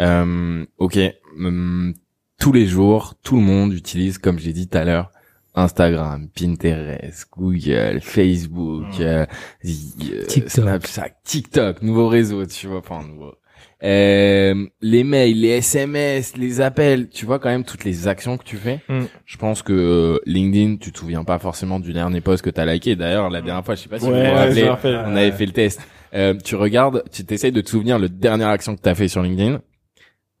[0.00, 0.98] Euh, ok.
[1.38, 1.94] hum,
[2.38, 5.10] tous les jours, tout le monde utilise, comme j'ai dit tout à l'heure,
[5.54, 9.02] Instagram, Pinterest, Google, Facebook, Mm.
[9.02, 9.26] euh,
[9.64, 10.50] euh, TikTok.
[10.50, 13.34] Snapchat, TikTok, nouveau réseau, tu vois, enfin nouveau.
[13.82, 18.44] Euh, les mails, les SMS, les appels, tu vois quand même toutes les actions que
[18.44, 18.80] tu fais.
[18.88, 19.04] Mm.
[19.24, 22.66] Je pense que euh, LinkedIn, tu te souviens pas forcément du dernier post que t'as
[22.66, 22.96] liké.
[22.96, 25.52] D'ailleurs, la dernière fois, je sais pas si vous vous rappelez, on avait fait le
[25.52, 25.80] test.
[26.12, 29.22] Euh, tu regardes, tu t'essayes de te souvenir le dernière action que t'as fait sur
[29.22, 29.60] LinkedIn.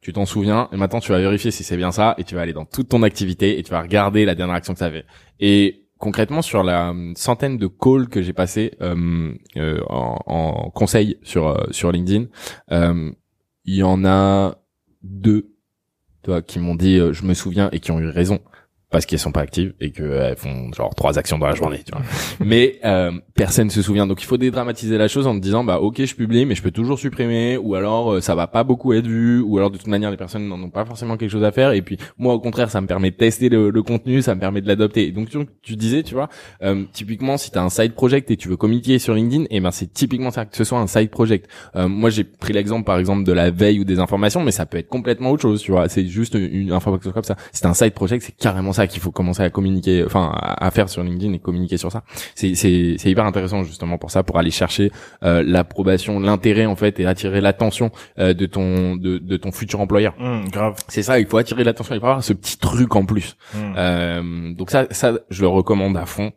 [0.02, 2.40] Tu t'en souviens et maintenant tu vas vérifier si c'est bien ça et tu vas
[2.40, 5.04] aller dans toute ton activité et tu vas regarder la dernière action que t'as fait.
[5.40, 10.70] Et concrètement sur la hum, centaine de calls que j'ai passé euh, euh, en, en
[10.70, 12.24] conseil sur euh, sur LinkedIn,
[12.72, 13.12] euh,
[13.70, 14.56] il y en a
[15.04, 15.54] deux,
[16.22, 18.40] toi, qui m'ont dit euh, je me souviens et qui ont eu raison.
[18.90, 21.92] Parce qu'elles sont pas actives et qu'elles font genre trois actions dans la journée, tu
[21.92, 22.02] vois.
[22.44, 24.06] mais euh, personne se souvient.
[24.06, 26.62] Donc il faut dédramatiser la chose en te disant bah ok je publie mais je
[26.62, 29.78] peux toujours supprimer ou alors euh, ça va pas beaucoup être vu ou alors de
[29.78, 32.34] toute manière les personnes n'en ont pas forcément quelque chose à faire et puis moi
[32.34, 35.12] au contraire ça me permet de tester le, le contenu, ça me permet de l'adopter.
[35.12, 35.28] Donc
[35.62, 36.28] tu, disais tu vois
[36.62, 39.46] euh, typiquement si tu as un side project et tu veux communiquer sur LinkedIn et
[39.56, 41.48] eh ben c'est typiquement ça que ce soit un side project.
[41.76, 44.66] Euh, moi j'ai pris l'exemple par exemple de la veille ou des informations mais ça
[44.66, 45.88] peut être complètement autre chose, tu vois.
[45.88, 47.36] C'est juste une information comme ça.
[47.52, 50.88] C'est un side project, c'est carrément ça qu'il faut commencer à communiquer, enfin à faire
[50.88, 52.02] sur LinkedIn et communiquer sur ça.
[52.34, 56.76] C'est c'est c'est hyper intéressant justement pour ça, pour aller chercher euh, l'approbation, l'intérêt en
[56.76, 60.14] fait et attirer l'attention euh, de ton de, de ton futur employeur.
[60.18, 60.76] Mmh, grave.
[60.88, 63.36] C'est ça, il faut attirer l'attention, il faut avoir ce petit truc en plus.
[63.54, 63.58] Mmh.
[63.76, 66.32] Euh, donc ça ça je le recommande à fond.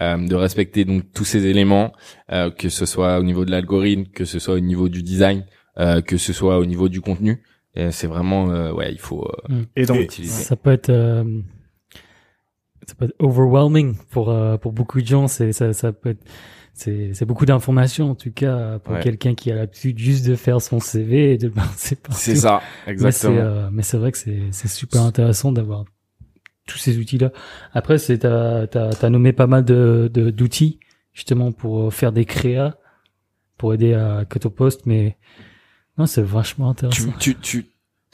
[0.00, 1.92] Euh, de respecter donc tous ces éléments,
[2.30, 5.44] euh, que ce soit au niveau de l'algorithme, que ce soit au niveau du design,
[5.78, 7.42] euh, que ce soit au niveau du contenu.
[7.90, 9.30] C'est vraiment ouais, il faut.
[9.48, 9.60] Mmh.
[9.76, 10.42] et donc utiliser.
[10.42, 10.90] ça peut être
[12.88, 15.28] ça peut être overwhelming pour pour beaucoup de gens.
[15.28, 16.24] C'est ça, ça peut être
[16.78, 20.78] c'est beaucoup d'informations en tout cas pour quelqu'un qui a l'habitude juste de faire son
[20.78, 22.20] CV et de balancer partout.
[22.20, 23.36] C'est ça, exactement.
[23.36, 25.84] Euh, mais c'est vrai que c'est c'est super intéressant d'avoir
[26.66, 27.32] tous ces outils-là.
[27.72, 30.78] Après, c'est t'as as, nommé pas mal de d'outils
[31.12, 32.76] justement pour faire des créas,
[33.56, 34.24] pour aider à
[34.54, 35.16] post mais
[35.96, 37.10] non, c'est vachement intéressant.
[37.18, 37.66] Tu tu tu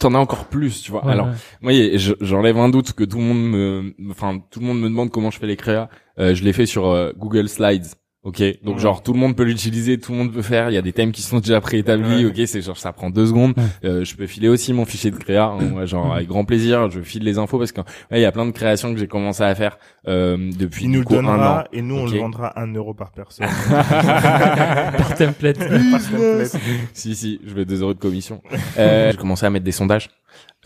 [0.04, 1.08] t'en as encore plus, tu vois.
[1.10, 1.28] Alors,
[1.62, 1.72] moi,
[2.20, 5.30] j'enlève un doute que tout le monde me, enfin, tout le monde me demande comment
[5.30, 5.88] je fais les créas.
[6.18, 7.86] Euh, je l'ai fait sur euh, Google Slides.
[8.24, 10.70] Ok, donc genre tout le monde peut l'utiliser, tout le monde peut faire.
[10.70, 12.24] Il y a des thèmes qui sont déjà préétablis.
[12.24, 13.54] Ok, c'est genre ça prend deux secondes.
[13.84, 16.90] Euh, je peux filer aussi mon fichier de créa, hein, genre avec grand plaisir.
[16.90, 19.42] Je file les infos parce que il y a plein de créations que j'ai commencé
[19.42, 20.84] à faire euh, depuis.
[20.84, 23.46] Il nous le donnera et nous on le vendra un euro par personne.
[23.68, 25.58] par template.
[25.58, 26.56] par template.
[26.94, 28.40] si si, je vais deux euros de commission.
[28.76, 30.10] Euh, j'ai commencé à mettre des sondages.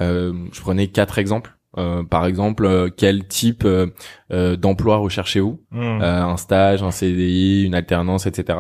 [0.01, 1.58] Euh, je prenais quatre exemples.
[1.77, 5.61] Euh, par exemple, euh, quel type euh, d'emploi recherchez-vous?
[5.71, 6.01] Hmm.
[6.01, 8.59] Un stage, un CDI, une alternance, etc.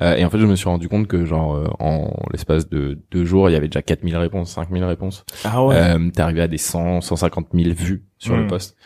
[0.00, 3.48] et en fait, je me suis rendu compte que genre en l'espace de deux jours,
[3.48, 5.24] il y avait déjà 4000 réponses, 5000 réponses.
[5.44, 6.10] Ah ouais.
[6.12, 8.48] T'es arrivé à des 100, 150 000 vues sur le hmm.
[8.48, 8.76] poste.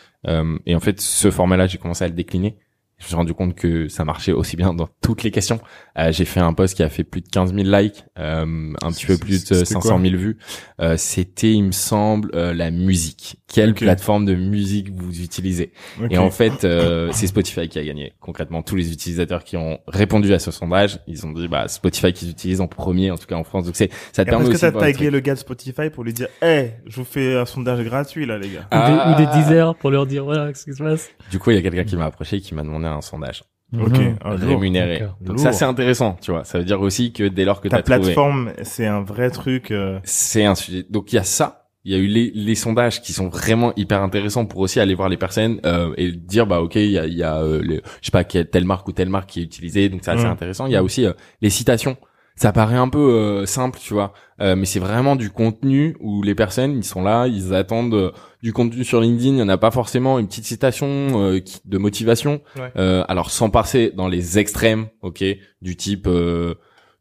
[0.65, 2.57] et en fait, ce format-là, j'ai commencé à le décliner
[3.03, 5.59] je me suis rendu compte que ça marchait aussi bien dans toutes les questions.
[5.99, 8.91] Euh, j'ai fait un post qui a fait plus de 15 000 likes, euh, un
[8.91, 10.37] petit peu plus de 500 000 vues.
[10.79, 13.41] Euh, C'était, il me semble, euh, la musique.
[13.53, 15.73] Quelle plateforme de musique vous utilisez?
[16.09, 18.13] Et en fait, euh, c'est Spotify qui a gagné.
[18.21, 22.13] Concrètement, tous les utilisateurs qui ont répondu à ce sondage, ils ont dit bah Spotify
[22.13, 23.65] qu'ils utilisent en premier, en tout cas en France.
[23.65, 24.55] Donc c'est ça te permet aussi.
[24.55, 27.35] Est-ce que t'as tagué le gars de Spotify pour lui dire, hey, je vous fais
[27.35, 28.67] un sondage gratuit là, les gars.
[28.71, 31.09] Ou, des, ou des Deezer pour leur dire voilà ce qui se passe?
[31.29, 33.43] Du coup, il y a quelqu'un qui m'a approché, qui m'a demandé un sondage.
[33.79, 34.15] Ok, mhm.
[34.23, 35.03] ah, rémunéré.
[35.21, 36.43] Donc ça c'est intéressant, tu vois.
[36.43, 39.71] Ça veut dire aussi que dès lors que ta plateforme, c'est un vrai truc.
[39.71, 40.85] Euh, c'est un sujet.
[40.89, 41.59] Donc il y a ça.
[41.85, 44.95] Il y a eu les, les, sondages qui sont vraiment hyper intéressants pour aussi aller
[44.95, 47.61] voir les personnes euh, et dire bah ok il y a, il y a euh,
[47.61, 50.31] je sais pas telle marque ou telle marque qui est utilisée donc c'est assez mhm.
[50.31, 50.65] intéressant.
[50.67, 51.05] Il y a aussi
[51.41, 51.97] les citations
[52.35, 56.23] ça paraît un peu euh, simple, tu vois, euh, mais c'est vraiment du contenu où
[56.23, 58.11] les personnes ils sont là, ils attendent euh,
[58.41, 59.33] du contenu sur LinkedIn.
[59.33, 62.41] Il y en a pas forcément une petite citation de motivation.
[62.75, 65.23] alors sans passer dans les extrêmes, ok,
[65.61, 66.09] du type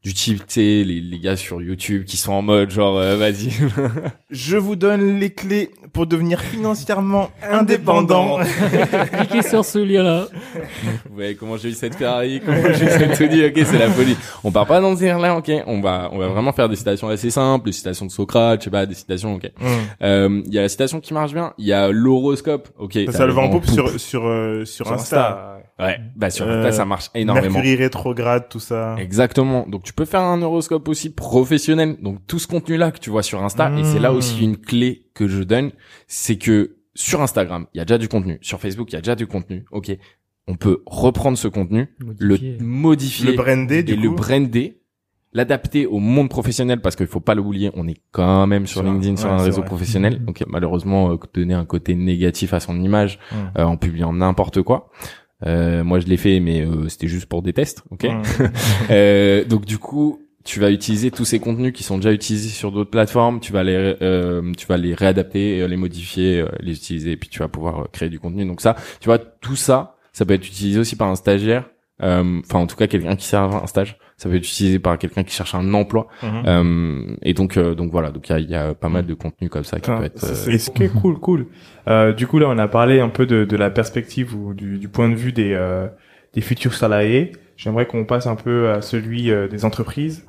[0.03, 3.17] du type, tu sais, les, les gars sur YouTube qui sont en mode genre, euh,
[3.17, 3.53] vas-y.
[4.31, 8.39] Je vous donne les clés pour devenir financièrement indépendant.
[9.19, 10.27] Cliquez sur ce lien-là.
[11.09, 13.91] Vous voyez comment j'ai eu cette Ferrari, comment j'ai eu cette Audi, ok, c'est la
[13.91, 14.17] folie.
[14.43, 15.51] On part pas dans ce là ok.
[15.67, 18.65] On va, on va vraiment faire des citations assez simples, des citations de Socrate, je
[18.65, 19.45] sais pas, des citations, ok.
[19.61, 19.67] Mm.
[20.03, 22.99] Euh, il y a la citation qui marche bien, il y a l'horoscope, ok.
[23.13, 25.61] Ça, le vend en sur, sur, euh, sur, Insta.
[25.83, 27.55] Ouais, bah sur Insta, ça marche énormément.
[27.55, 28.97] Mercury rétrograde, tout ça.
[28.99, 29.67] Exactement.
[29.69, 31.97] Donc tu peux faire un horoscope aussi professionnel.
[32.01, 34.45] Donc tout ce contenu là que tu vois sur Insta, et c'est là aussi mmh.
[34.45, 35.73] une clé que je donne,
[36.07, 38.39] c'est que sur Instagram, il y a déjà du contenu.
[38.43, 39.65] Sur Facebook, il y a déjà du contenu.
[39.71, 39.97] Ok,
[40.47, 44.83] on peut reprendre ce contenu, le modifier, le brander, et le brander,
[45.33, 49.17] l'adapter au monde professionnel parce qu'il faut pas l'oublier, on est quand même sur, LinkedIn,
[49.17, 50.25] sur un réseau professionnel.
[50.25, 53.37] Donc malheureusement, euh, donner un côté négatif à son image mmh.
[53.59, 54.91] euh, en publiant n'importe quoi.
[55.45, 58.07] Euh, moi, je l'ai fait, mais euh, c'était juste pour des tests, ok.
[58.91, 62.73] euh, donc du coup, tu vas utiliser tous ces contenus qui sont déjà utilisés sur
[62.73, 63.41] d'autres plateformes.
[63.41, 67.39] Tu vas les, euh, tu vas les réadapter, les modifier, les utiliser, et puis tu
[67.39, 68.45] vas pouvoir créer du contenu.
[68.45, 71.69] Donc ça, tu vois, tout ça, ça peut être utilisé aussi par un stagiaire
[72.03, 74.99] euh, enfin en tout cas quelqu'un qui sert un stage ça peut être utilisé par
[74.99, 76.43] quelqu'un qui cherche un emploi mhm.
[76.47, 79.15] euh, et donc euh, donc voilà donc il y a, y a, pas mal de
[79.15, 81.47] contenu comme ça qui peut être c'est ce cool cool
[82.17, 84.89] du coup là on a parlé un peu de, de la perspective ou du, du,
[84.89, 85.59] point de vue des
[86.35, 90.25] des futurs salariés j'aimerais qu'on passe un peu à celui des entreprises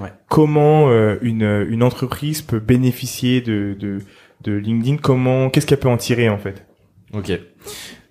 [0.00, 0.12] ouais.
[0.28, 0.90] comment
[1.22, 3.98] une une entreprise peut bénéficier de de
[4.42, 4.98] de LinkedIn?
[4.98, 6.66] Comment qu'est-ce qu'elle peut en tirer en fait?
[7.12, 7.32] Ok.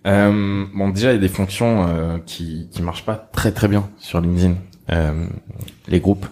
[0.05, 3.67] Euh, bon, déjà, il y a des fonctions euh, qui qui marchent pas très très
[3.67, 4.55] bien sur LinkedIn.
[4.91, 5.27] Euh,
[5.87, 6.25] les groupes,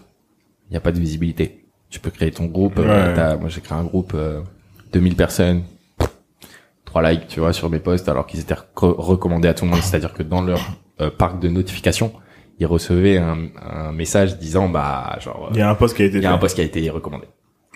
[0.70, 1.66] il n'y a pas de visibilité.
[1.90, 2.78] Tu peux créer ton groupe.
[2.80, 3.38] euh, Ouais.
[3.40, 4.42] moi, j'ai créé un groupe, euh,
[4.94, 5.64] 2000 personnes,
[6.86, 9.72] 3 likes, tu vois, sur mes posts, alors qu'ils étaient reco- recommandés à tout le
[9.72, 9.82] monde.
[9.82, 10.60] C'est-à-dire que dans leur
[11.02, 12.14] euh, parc de notifications,
[12.60, 16.06] ils recevaient un, un message disant, bah, genre, Il y a un post qui a
[16.06, 16.40] été il y a un fait.
[16.42, 17.28] post qui a été recommandé.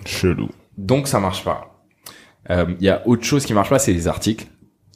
[0.06, 0.50] Chelou.
[0.78, 1.84] Donc, ça marche pas.
[2.50, 4.46] Euh, Il y a autre chose qui marche pas, c'est les articles.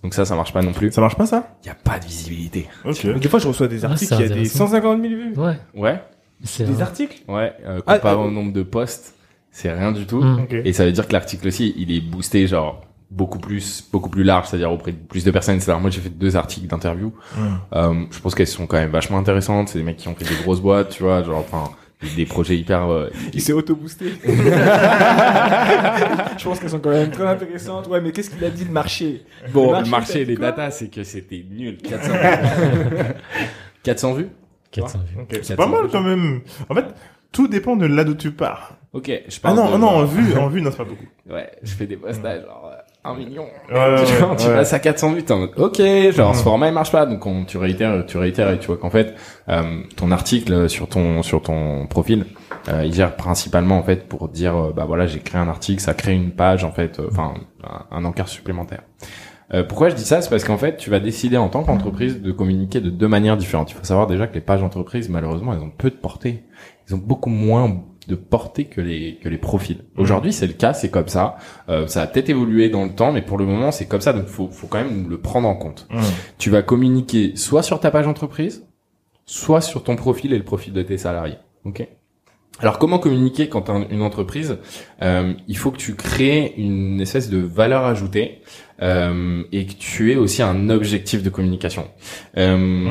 [0.03, 0.91] Donc ça, ça marche pas non plus.
[0.91, 1.55] Ça marche pas ça?
[1.63, 2.67] Il y a pas de visibilité.
[2.85, 3.05] Ok.
[3.17, 4.67] Des fois, je reçois des articles c'est qui a des intéressant.
[4.67, 5.33] 150 000 vues.
[5.37, 5.57] Ouais.
[5.75, 6.01] Ouais,
[6.43, 7.21] C'est Des un- articles?
[7.29, 7.53] Ouais.
[7.65, 9.15] Euh, Ah, comparé euh, au nombre de posts,
[9.51, 10.21] c'est rien du tout.
[10.21, 10.41] Mm.
[10.43, 10.53] Ok.
[10.65, 12.81] Et ça veut dire que l'article aussi, il est boosté genre
[13.11, 15.59] beaucoup plus, beaucoup plus large, c'est-à-dire auprès de plus de personnes.
[15.61, 17.13] C'est-à-dire moi j'ai fait deux articles d'interview.
[17.37, 17.41] Mm.
[17.75, 19.69] Euh, je pense qu'elles sont quand même vachement intéressantes.
[19.69, 21.71] C'est des mecs qui ont fait des grosses boîtes, tu vois, genre enfin
[22.15, 22.89] des, projets hyper.
[22.89, 24.13] euh, Il s'est auto-boosté.
[24.25, 24.33] je
[26.43, 27.87] pense qu'elles sont quand même très intéressantes.
[27.87, 29.23] Ouais, mais qu'est-ce qu'il a dit le marché?
[29.51, 31.77] Bon, Le le marché, marché, et dit les datas, c'est que c'était nul.
[31.83, 32.19] 400 vues.
[33.83, 34.29] 400 vues?
[34.71, 35.21] 400 vues.
[35.21, 35.39] Ok.
[35.43, 36.41] C'est pas mal quand même.
[36.69, 36.85] En fait,
[37.31, 38.77] tout dépend de là d'où tu pars.
[38.93, 41.07] Ok, je Ah parle non, de- non, en vue, en vue, non, c'est pas beaucoup.
[41.27, 43.45] Ouais, je fais des posts à genre euh, 1 million.
[43.71, 44.55] Ouais, tu vois, tu ouais.
[44.55, 45.81] passes à 400 vues, t'es en mode, ok,
[46.11, 48.77] genre ce format il marche pas, donc on, tu réitères, tu réitères et tu vois
[48.77, 49.15] qu'en fait,
[49.49, 52.25] euh, ton article sur ton sur ton profil,
[52.69, 55.81] euh, il gère principalement en fait pour dire, euh, bah voilà, j'ai créé un article,
[55.81, 57.33] ça crée une page en fait, euh, enfin
[57.63, 58.81] un, un encart supplémentaire.
[59.69, 60.19] Pourquoi je dis ça?
[60.23, 63.37] C'est parce qu'en fait, tu vas décider en tant qu'entreprise de communiquer de deux manières
[63.37, 63.69] différentes.
[63.69, 66.43] Il faut savoir déjà que les pages entreprises, malheureusement, elles ont peu de portée.
[66.89, 69.79] Ils ont beaucoup moins de portée que les que les profils.
[69.97, 71.37] Aujourd'hui, c'est le cas, c'est comme ça.
[71.69, 74.13] Euh, ça a peut-être évolué dans le temps, mais pour le moment, c'est comme ça.
[74.13, 75.87] Donc, faut faut quand même le prendre en compte.
[75.89, 76.01] Mm.
[76.37, 78.67] Tu vas communiquer soit sur ta page entreprise,
[79.25, 81.37] soit sur ton profil et le profil de tes salariés.
[81.65, 81.87] Ok?
[82.59, 84.57] Alors comment communiquer quand t'as une entreprise
[85.01, 88.41] Euh, Il faut que tu crées une espèce de valeur ajoutée
[88.81, 91.87] euh, et que tu aies aussi un objectif de communication.
[92.37, 92.87] Euh,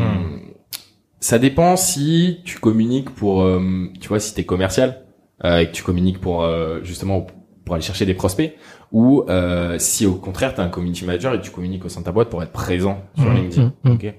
[1.22, 3.60] Ça dépend si tu communiques pour, euh,
[4.00, 5.02] tu vois, si t'es commercial
[5.44, 7.24] euh, et que tu communiques pour euh, justement
[7.64, 8.54] pour aller chercher des prospects,
[8.90, 12.04] ou euh, si au contraire t'es un community manager et tu communiques au sein de
[12.06, 13.36] ta boîte pour être présent sur Mhm.
[13.36, 13.72] LinkedIn.
[13.84, 13.92] Mhm.
[13.92, 14.14] Ok?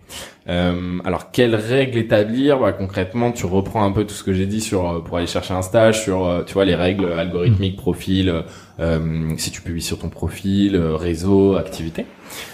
[0.48, 2.58] Euh, alors quelles règles établir?
[2.58, 5.28] Bah, Concrètement, tu reprends un peu tout ce que j'ai dit sur euh, pour aller
[5.28, 8.42] chercher un stage, sur euh, tu vois les règles algorithmiques, profil, euh,
[8.80, 12.06] euh, si tu publies sur ton profil, euh, réseau, activité.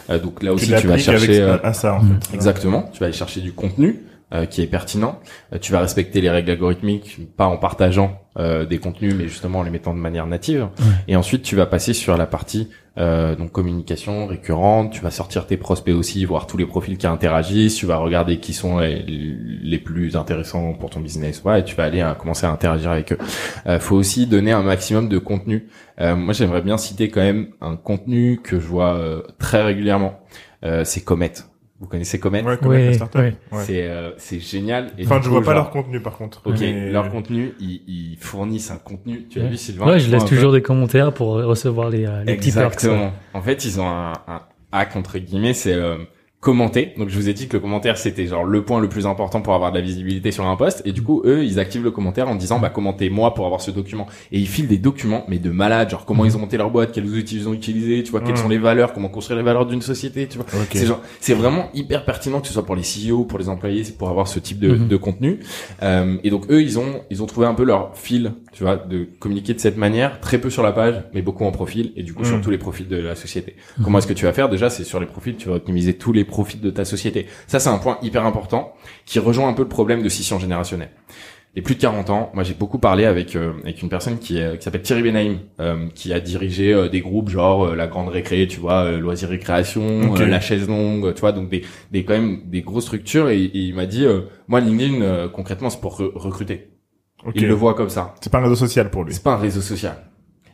[0.10, 2.34] Euh, donc là aussi tu, vas chercher avec, à ça, en fait.
[2.36, 2.90] Exactement.
[2.92, 4.02] Tu vas aller chercher du contenu
[4.34, 5.20] euh, qui est pertinent.
[5.54, 9.60] Euh, tu vas respecter les règles algorithmiques, pas en partageant euh, des contenus, mais justement
[9.60, 10.62] en les mettant de manière native.
[10.80, 10.86] Ouais.
[11.08, 14.92] Et ensuite, tu vas passer sur la partie euh, donc communication récurrente.
[14.92, 17.76] Tu vas sortir tes prospects aussi, voir tous les profils qui interagissent.
[17.76, 21.42] Tu vas regarder qui sont les, les plus intéressants pour ton business.
[21.44, 23.18] Ouais, et tu vas aller euh, commencer à interagir avec eux.
[23.68, 25.68] Euh, faut aussi donner un maximum de contenu.
[26.02, 30.20] Euh, moi, j'aimerais bien citer quand même un contenu que je vois euh, très régulièrement.
[30.66, 31.34] Euh, c'est Comet.
[31.82, 32.58] Vous connaissez Comet Ouais,
[32.94, 33.18] startups.
[33.20, 33.34] ouais.
[33.52, 33.64] Ouais.
[33.66, 34.92] c'est euh, c'est génial.
[34.98, 36.42] Et Enfin, je coup, vois pas genre- leur contenu, par contre.
[36.46, 39.28] Ok, Mais- leur contenu, ils, ils fournissent un contenu.
[39.30, 42.24] Tu as vu Sylvain Ouais, je laisse peu toujours des commentaires pour recevoir les, euh,
[42.26, 42.74] les petits perks.
[42.74, 43.14] Exactement.
[43.34, 44.42] En fait, ils ont un, un
[44.74, 45.98] hack entre guillemets, c'est euh,
[46.40, 46.94] commenter.
[46.98, 49.42] Donc, je vous ai dit que le commentaire c'était genre le point le plus important
[49.42, 50.82] pour avoir de la visibilité sur un post.
[50.86, 53.60] Et du coup, eux, ils activent le commentaire en disant bah commentez moi pour avoir
[53.60, 54.08] ce document.
[54.32, 56.94] Et ils filent des documents, mais de malades, genre comment ils ont monté leur boîte,
[56.94, 58.38] quels outils ils ont utilisés, tu vois, quelles Mm.
[58.38, 60.46] sont les valeurs, comment construire les valeurs d'une société, tu vois.
[60.72, 63.84] C'est genre, c'est vraiment hyper pertinent que ce soit pour les CEO, pour les employés,
[63.84, 64.88] c'est pour avoir ce type de, Mhm.
[64.88, 65.40] de contenu.
[65.84, 68.78] Euh, et donc eux, ils ont, ils ont trouvé un peu leur fil, tu vois,
[68.78, 72.04] de communiquer de cette manière, très peu sur la page, mais beaucoup en profil, et
[72.04, 72.44] du coup sur Mhm.
[72.44, 73.56] tous les profils de la société.
[73.84, 74.48] Comment est-ce que tu vas faire?
[74.48, 77.28] Déjà, c'est sur les profils, tu vas optimiser tous les profils de ta société.
[77.48, 78.74] Ça, c'est un point hyper important
[79.06, 80.92] qui rejoint un peu le problème de scission générationnelle.
[81.56, 84.38] Les plus de 40 ans, moi j'ai beaucoup parlé avec euh, avec une personne qui,
[84.38, 87.88] est- qui s'appelle Thierry Benaim, euh, qui a dirigé euh, des groupes genre euh, la
[87.88, 91.64] Grande Récré, tu vois, euh, Loisirs Récréation, euh, la Chaise Longue, tu vois, donc des
[91.92, 93.30] des quand même des grosses structures.
[93.30, 96.70] Et, et il m'a dit, euh, moi LinkedIn euh, concrètement c'est pour re- recruter.
[97.34, 98.14] Il le voit comme ça.
[98.22, 99.14] C'est pas un réseau social pour lui.
[99.16, 100.06] C'est pas un réseau social.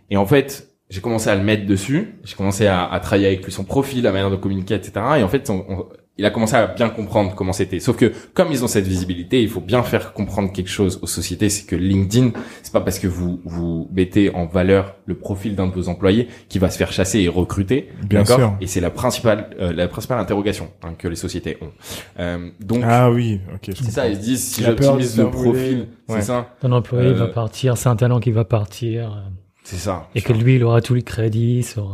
[0.09, 2.15] Et en fait, j'ai commencé à le mettre dessus.
[2.23, 4.91] J'ai commencé à, à travailler avec lui son profil, la manière de communiquer, etc.
[5.19, 5.85] Et en fait, on- on-
[6.17, 7.81] il a commencé à bien comprendre comment c'était.
[7.81, 11.07] Sauf que comme ils ont cette visibilité, il faut bien faire comprendre quelque chose aux
[11.07, 12.31] sociétés, c'est que LinkedIn,
[12.63, 16.29] c'est pas parce que vous vous mettez en valeur le profil d'un de vos employés
[16.47, 17.89] qui va se faire chasser et recruter.
[18.07, 18.55] Bien sûr.
[18.61, 21.71] Et c'est la principale euh, la principale interrogation hein, que les sociétés ont.
[22.19, 23.71] Euh, donc Ah oui, ok.
[23.75, 26.21] je c'est ça, ils se disent si j'optimise se le profil, Ouais.
[26.21, 29.29] c'est ça, Un employé Euh, va partir, c'est un talent qui va partir, euh,
[29.65, 30.07] c'est ça.
[30.15, 31.91] et que lui, il aura tout le crédit sur.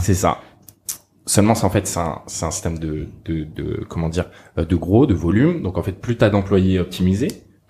[0.00, 0.38] C'est ça.
[1.26, 4.24] Seulement, c'est en fait, c'est un, c'est un système de, de, de, comment dire,
[4.56, 5.62] euh, de gros, de volume.
[5.62, 7.28] Donc, en fait, plus t'as d'employés optimisés,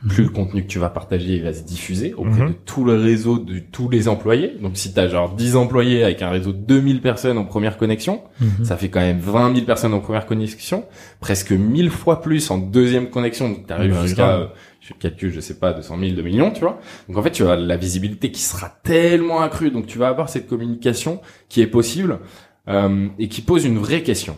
[0.08, 2.48] plus le contenu que tu vas partager il va se diffuser auprès Mhm.
[2.50, 4.52] de tout le réseau de tous les employés.
[4.62, 7.76] Donc si tu as genre 10 employés avec un réseau de 2000 personnes en première
[7.78, 8.64] connexion, Mhm.
[8.64, 10.84] ça fait quand même 20 000 personnes en première connexion,
[11.18, 13.48] presque 1000 fois plus en deuxième connexion.
[13.48, 14.52] Donc tu arrives Bah, jusqu'à,
[14.98, 15.12] grave.
[15.22, 16.78] euh, je sais pas, 200 000, 2 millions, tu vois.
[17.08, 19.70] Donc en fait, tu as la visibilité qui sera tellement accrue.
[19.70, 22.20] Donc tu vas avoir cette communication qui est possible
[22.68, 24.36] euh, et qui pose une vraie question.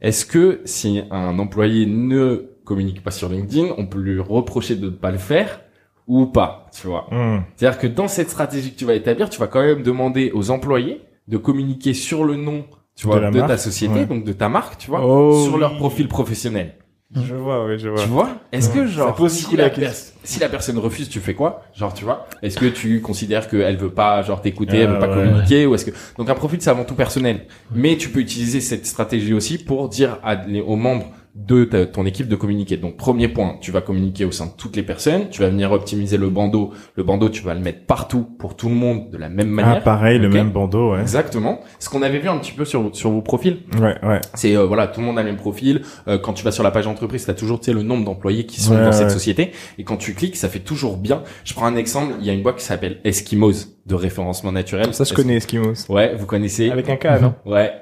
[0.00, 4.86] Est-ce que si un employé ne communique pas sur LinkedIn, on peut lui reprocher de
[4.86, 5.60] ne pas le faire
[6.08, 7.06] ou pas, tu vois?
[7.10, 7.42] Hmm.
[7.56, 10.50] C'est-à-dire que dans cette stratégie que tu vas établir, tu vas quand même demander aux
[10.50, 12.64] employés de communiquer sur le nom,
[12.96, 14.06] tu vois, De ta société, ouais.
[14.06, 16.74] donc de ta marque, tu vois, Oh sur leur profil professionnel.
[17.14, 18.02] Je vois, ouais, je vois.
[18.02, 20.14] Tu vois Est-ce que genre pose si, la la pers- question.
[20.24, 23.76] si la personne refuse, tu fais quoi Genre tu vois Est-ce que tu considères qu'elle
[23.76, 25.14] veut pas genre t'écouter, elle Ah, veut pas ouais.
[25.26, 27.46] communiquer ou est-ce que donc un profil c'est avant tout personnel.
[27.74, 31.86] Mais tu peux utiliser cette stratégie aussi pour dire à, les- aux membres de ta-
[31.86, 32.76] ton équipe de communiquer.
[32.76, 35.72] Donc premier point, tu vas communiquer au sein de toutes les personnes, tu vas venir
[35.72, 36.72] optimiser le bandeau.
[36.94, 39.64] Le bandeau, tu vas le mettre partout pour tout le monde de la même Ah,
[39.64, 39.82] manière.
[39.82, 41.00] pareil, le même bandeau, ouais.
[41.00, 41.60] Exactement.
[41.78, 44.20] Ce qu'on avait vu un petit peu sur sur vos profils, Ouais, ouais.
[44.34, 45.82] c'est euh, voilà, tout le monde a le même profil.
[46.06, 48.04] Euh, quand tu vas sur la page d'entreprise, tu as toujours tu sais, le nombre
[48.04, 49.52] d'employés qui sont Ouais, dans cette société.
[49.78, 51.22] Et quand tu cliques, ça fait toujours bien.
[51.44, 52.12] Je prends un exemple.
[52.20, 54.92] Il y a une boîte qui s'appelle Eskimos de référencement naturel.
[54.92, 55.86] Ça, je connais Eskimos.
[55.88, 56.70] Ouais, vous connaissez.
[56.70, 57.72] Avec un K, non Ouais.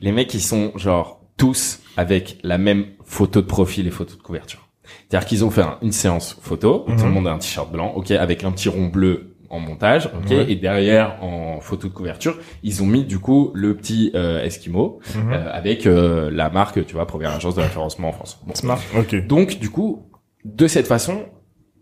[0.00, 4.22] Les mecs, ils sont genre tous avec la même photo de profil et photo de
[4.22, 4.68] couverture.
[5.08, 6.96] C'est-à-dire qu'ils ont fait un- une séance photo où Mhm.
[6.98, 10.06] tout le monde a un t-shirt blanc, ok, avec un petit rond bleu en montage,
[10.06, 10.50] ok, Ouais.
[10.50, 15.00] et derrière en photo de couverture, ils ont mis du coup le petit euh, Eskimo
[15.14, 15.32] Mhm.
[15.32, 18.40] euh, avec euh, la marque, tu vois, première agence de référencement en France.
[18.46, 18.54] Bon.
[18.54, 18.80] Smart.
[18.98, 19.26] Ok.
[19.26, 20.06] Donc du coup,
[20.44, 21.26] de cette façon,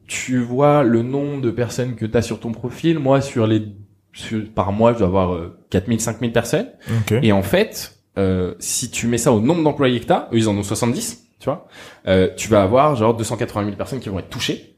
[0.06, 2.98] tu vois le nombre de personnes que tu as sur ton profil.
[2.98, 3.62] Moi, sur les
[4.12, 6.68] sur- par mois, je dois avoir euh, 4000, 5000 personnes.
[7.00, 7.18] Ok.
[7.22, 10.48] Et en fait, euh, si tu mets ça au nombre d'employés que t'as, eux ils
[10.48, 11.66] en ont 70, tu vois,
[12.06, 14.70] euh, tu vas avoir genre 280 000 personnes qui vont être touchées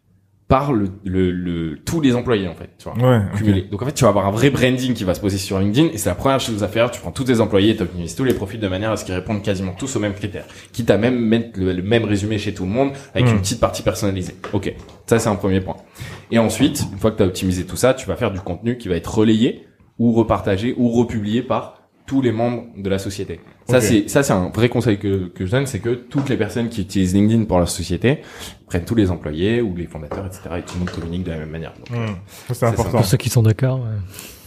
[0.48, 2.96] par le, le, le tous les employés en fait, tu vois.
[2.96, 3.20] Ouais.
[3.36, 3.62] cumulés.
[3.62, 5.88] Donc en fait, tu vas avoir un vrai branding qui va se poser sur LinkedIn
[5.92, 6.92] et c'est la première chose à faire.
[6.92, 9.16] Tu prends tous tes employés, tu optimises tous les profils de manière à ce qu'ils
[9.16, 10.44] répondent quasiment tous aux mêmes critères.
[10.72, 13.30] Quitte à même mettre le, le même résumé chez tout le monde avec Hmm.
[13.32, 14.36] une petite partie personnalisée.
[14.52, 14.72] Ok,
[15.06, 15.78] ça c'est un premier point.
[16.30, 18.78] Et ensuite, une fois que tu as optimisé tout ça, tu vas faire du contenu
[18.78, 19.66] qui va être relayé
[19.98, 21.75] ou repartagé ou republié par
[22.06, 23.40] tous les membres de la société.
[23.68, 26.36] Ça c'est ça c'est un vrai conseil que que je donne, c'est que toutes les
[26.36, 28.20] personnes qui utilisent LinkedIn pour leur société
[28.68, 30.40] prennent tous les employés ou les fondateurs, etc.
[30.58, 31.72] et tout le monde communique de la même manière.
[31.78, 32.06] Donc, Hmm.
[32.06, 32.14] Ça,
[32.48, 32.68] C'est ça.
[32.68, 32.98] important.
[32.98, 33.86] Pour ceux qui sont d'accord, ouais.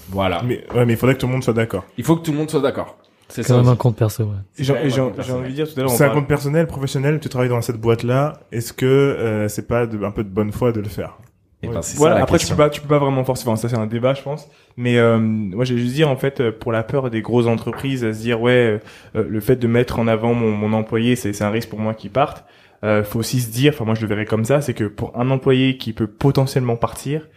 [0.10, 0.42] Voilà.
[0.44, 1.86] Mais, ouais, mais il faudrait que tout le monde soit d'accord.
[1.98, 2.98] Il faut que tout le monde soit d'accord.
[3.28, 3.54] C'est c'est ça.
[3.54, 3.74] quand même aussi.
[3.74, 4.30] un compte perso, ouais.
[4.58, 7.62] J'ai envie de dire tout à l'heure, C'est un compte personnel, professionnel, tu travailles dans
[7.62, 8.40] cette boîte-là.
[8.52, 11.18] Est-ce que euh, c'est pas de- un peu de bonne foi de le faire?
[11.62, 12.56] Et ben, Voilà, ça après question.
[12.56, 14.48] tu peux pas tu peux pas vraiment forcer enfin ça c'est un débat je pense
[14.78, 18.06] mais euh, moi j'ai juste dire en fait euh, pour la peur des grosses entreprises
[18.06, 18.80] à se dire ouais
[19.16, 21.94] euh, le fait de mettre en avant mon, mon employé c'est un risque pour moi
[21.94, 22.46] qu'il parte
[22.86, 25.12] euh, faut aussi se dire enfin moi je le verrais comme ça c'est que pour
[25.20, 27.28] un employé qui peut potentiellement partir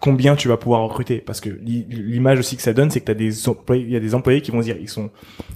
[0.00, 1.18] combien tu vas pouvoir recruter?
[1.18, 3.96] Parce que l'i- l'image aussi que ça donne c'est que t'as des employés il y
[3.96, 5.10] a des employés qui vont se dire ils sont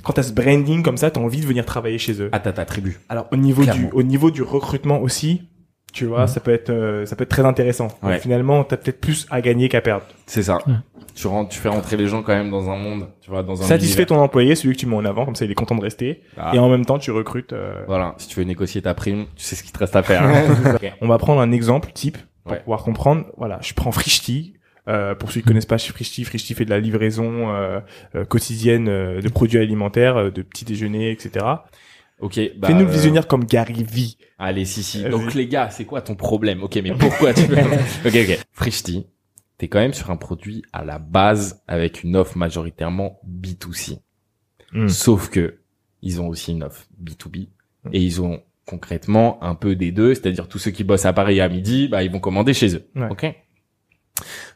[0.05, 2.53] quand t'as ce branding comme ça t'as envie de venir travailler chez eux À ta,
[2.53, 3.01] ta tribu.
[3.09, 3.89] alors au niveau Clairement.
[3.89, 5.43] du au niveau du recrutement aussi,
[5.95, 7.87] tu vois, ça peut être euh, ça peut être très intéressant.
[8.03, 8.19] Donc, Ouais.
[8.19, 10.05] finalement, t'as peut-être plus à gagner qu'à perdre.
[10.27, 10.59] C'est ça.
[11.15, 13.53] Tu rentres, tu fais rentrer les gens quand même dans un monde, tu vois, dans
[13.63, 14.07] un Satisfais univers.
[14.19, 16.23] ton employé, celui que tu mets en avant, comme ça il est content de rester.
[16.37, 16.51] Ah.
[16.55, 17.53] Et en même temps, tu recrutes.
[17.53, 18.15] euh, Voilà.
[18.19, 20.25] Si tu veux négocier ta prime, tu sais ce qu'il te reste à faire.
[20.25, 20.43] hein.
[20.75, 20.93] Ok.
[21.01, 22.59] On va prendre un exemple type pour Ouais.
[22.61, 23.27] pouvoir comprendre.
[23.37, 24.55] Voilà, je prends Frishti.
[24.87, 27.81] Euh, pour ceux qui connaissent pas Frishti, Frishti fait de la livraison euh,
[28.17, 31.43] euh, quotidienne euh, de produits alimentaires, euh, de petits déjeuners, etc.
[32.25, 32.41] Ok.
[32.57, 34.17] Bah, Fais-nous le euh, visionnaire comme Gary V.
[34.39, 35.03] Allez, si, si.
[35.03, 35.11] Vas-y.
[35.11, 36.63] Donc, les gars, c'est quoi ton problème?
[36.63, 37.59] Ok, mais pourquoi tu veux...
[38.07, 38.39] Ok, ok.
[38.51, 39.07] Frishti,
[39.59, 43.99] t'es quand même sur un produit à la base avec une offre majoritairement B2C.
[44.73, 44.89] Hmm.
[44.89, 45.59] Sauf que
[46.01, 47.49] ils ont aussi une offre B2B
[47.93, 51.43] et ils ont concrètement un peu des deux, c'est-à-dire tous ceux qui bossent à Paris
[51.43, 52.89] à midi, bah ils vont commander chez eux.
[52.97, 53.09] Ouais.
[53.11, 53.27] OK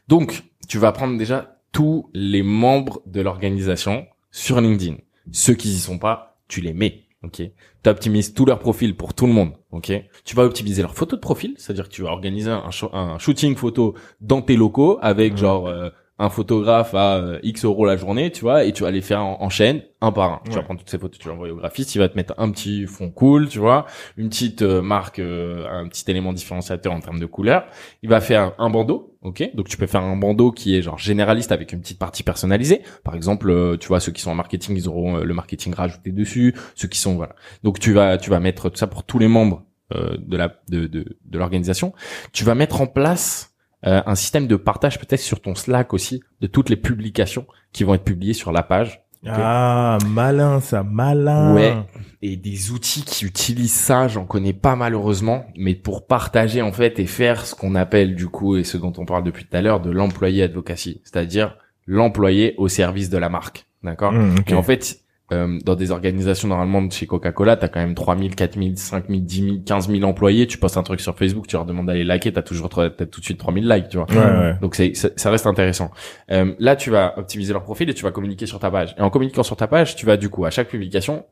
[0.07, 4.97] Donc, tu vas prendre déjà tous les membres de l'organisation sur LinkedIn.
[5.31, 7.08] Ceux qui y sont pas, tu les mets.
[7.23, 7.41] OK.
[7.83, 9.51] Tu optimises tous leurs profils pour tout le monde.
[9.71, 9.91] OK.
[10.23, 13.95] Tu vas optimiser leurs photos de profil, c'est-à-dire que tu vas organiser un shooting photo
[14.21, 15.89] dans tes locaux avec genre euh,
[16.19, 19.23] un photographe à euh, X euros la journée, tu vois, et tu vas les faire
[19.23, 20.41] en, en chaîne, un par un.
[20.45, 22.33] Tu vas prendre toutes ces photos, tu vas envoyer au graphiste, il va te mettre
[22.37, 23.85] un petit fond cool, tu vois,
[24.17, 27.65] une petite euh, marque, euh, un petit élément différenciateur en termes de couleur.
[28.03, 29.49] Il va faire un bandeau, ok?
[29.55, 32.81] Donc tu peux faire un bandeau qui est genre généraliste avec une petite partie personnalisée.
[33.03, 35.73] Par exemple, euh, tu vois, ceux qui sont en marketing, ils auront euh, le marketing
[35.73, 36.55] rajouté dessus.
[36.75, 37.35] Ceux qui sont voilà.
[37.63, 39.63] Donc tu vas tu vas mettre tout ça pour tous les membres
[39.93, 41.93] euh, de la de de, de l'organisation.
[42.31, 43.48] Tu vas mettre en place
[43.85, 47.83] euh, un système de partage peut-être sur ton Slack aussi de toutes les publications qui
[47.83, 51.53] vont être publiées sur la page Ah, malin ça, malin.
[51.53, 51.73] Ouais.
[52.21, 56.99] Et des outils qui utilisent ça, j'en connais pas malheureusement, mais pour partager en fait
[56.99, 59.61] et faire ce qu'on appelle du coup et ce dont on parle depuis tout à
[59.61, 64.11] l'heure de l'employé advocacy, c'est-à-dire l'employé au service de la marque, d'accord?
[64.11, 64.51] Mmh, ok.
[64.51, 64.99] Et en fait,
[65.31, 69.43] euh, dans des organisations normalement de chez Coca-Cola, t'as quand même 3000, 4000, 5000, 10
[69.43, 70.47] 000, 15 000 employés.
[70.47, 73.19] Tu postes un truc sur Facebook, tu leur demandes d'aller liker, t'as toujours, t'as tout
[73.19, 74.07] de suite 3000 likes, tu vois.
[74.09, 74.55] Ouais, ouais.
[74.61, 75.91] Donc c'est, ça, reste intéressant.
[76.31, 78.95] Euh, là, tu vas optimiser leur profil et tu vas communiquer sur ta page.
[78.97, 81.25] Et en communiquant sur ta page, tu vas du coup à chaque publication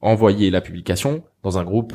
[0.00, 1.94] envoyer la publication dans un groupe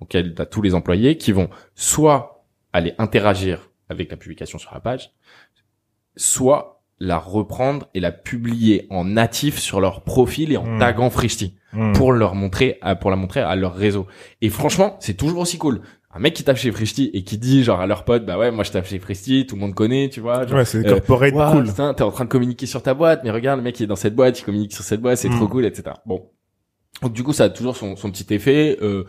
[0.00, 4.72] auquel tu as tous les employés qui vont soit aller interagir avec la publication sur
[4.74, 5.12] la page,
[6.16, 10.78] soit la reprendre et la publier en natif sur leur profil et en Hmm.
[10.78, 11.92] taguant Frishti Mmh.
[11.94, 14.06] pour leur montrer, à- pour la montrer à leur réseau.
[14.40, 15.80] Et franchement, c'est toujours aussi cool.
[16.16, 18.52] Un mec qui tape chez Frishti et qui dit genre à leurs potes, bah ouais,
[18.52, 20.46] moi je tape chez Frishti, tout le monde connaît, tu vois.
[20.46, 21.94] Genre, Ouais, c'est euh, corporate cool.
[21.96, 23.96] t'es en train de communiquer sur ta boîte, mais regarde, le mec il est dans
[23.96, 25.96] cette boîte, il communique sur cette boîte, c'est trop cool, etc.
[26.06, 26.30] Bon.
[27.02, 28.78] Donc du coup, ça a toujours son, son petit effet.
[28.80, 29.04] Euh,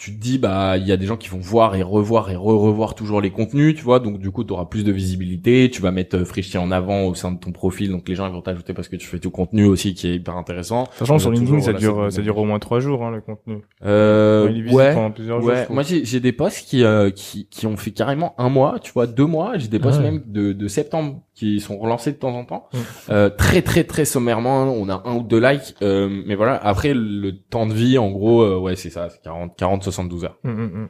[0.00, 2.34] tu te dis, bah, il y a des gens qui vont voir et revoir et
[2.34, 4.00] re-revoir toujours les contenus, tu vois.
[4.00, 5.68] Donc du coup, tu auras plus de visibilité.
[5.70, 8.32] Tu vas mettre euh, en avant au sein de ton profil, donc les gens ils
[8.32, 10.86] vont t'ajouter parce que tu fais du contenu aussi qui est hyper intéressant.
[10.92, 13.58] Sachant que sur LinkedIn, ça dure, ça dure au moins trois jours, hein, le contenu.
[13.84, 14.94] Euh, ouais.
[15.18, 15.44] jours.
[15.44, 15.74] Ouais, trouve.
[15.74, 18.92] moi j'ai j'ai des posts qui, euh, qui qui ont fait carrément un mois, tu
[18.92, 19.58] vois, deux mois.
[19.58, 20.12] J'ai des posts Ah ouais.
[20.12, 22.68] même de, de septembre qui sont relancés de temps en temps,
[23.08, 24.64] euh, très très très sommairement.
[24.64, 26.56] On a un ou deux likes, euh, mais voilà.
[26.56, 30.24] Après le temps de vie, en gros, euh, ouais, c'est ça, c'est 40 40 72
[30.24, 30.38] heures.
[30.44, 30.88] Hum, hum, hum.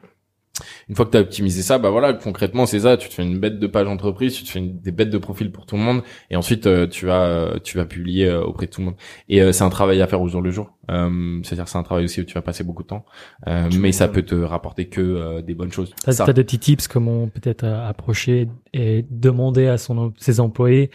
[0.89, 2.97] Une fois que tu as optimisé ça, bah voilà, concrètement c'est ça.
[2.97, 5.19] Tu te fais une bête de page entreprise, tu te fais une, des bêtes de
[5.19, 8.43] profil pour tout le monde, et ensuite euh, tu vas euh, tu vas publier euh,
[8.43, 8.97] auprès de tout le monde.
[9.29, 10.73] Et c'est un travail à faire au jour le jour.
[10.89, 13.05] C'est-à-dire c'est un travail aussi où tu vas passer beaucoup de temps,
[13.47, 15.95] mais ça peut te rapporter que des bonnes choses.
[16.03, 20.91] T'as as des petits tips comment peut-être approcher et demander à son ses employés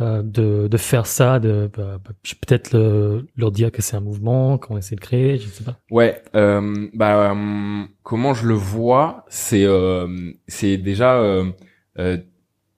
[0.00, 4.00] euh, de, de faire ça, de bah, bah, peut-être le- leur dire que c'est un
[4.00, 5.76] mouvement, qu'on essaie de créer, je sais pas.
[5.90, 11.22] Ouais, euh, bah euh, comment je le vois, c'est euh, c'est déjà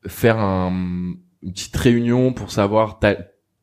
[0.06, 0.70] faire un,
[1.42, 2.98] une petite réunion pour savoir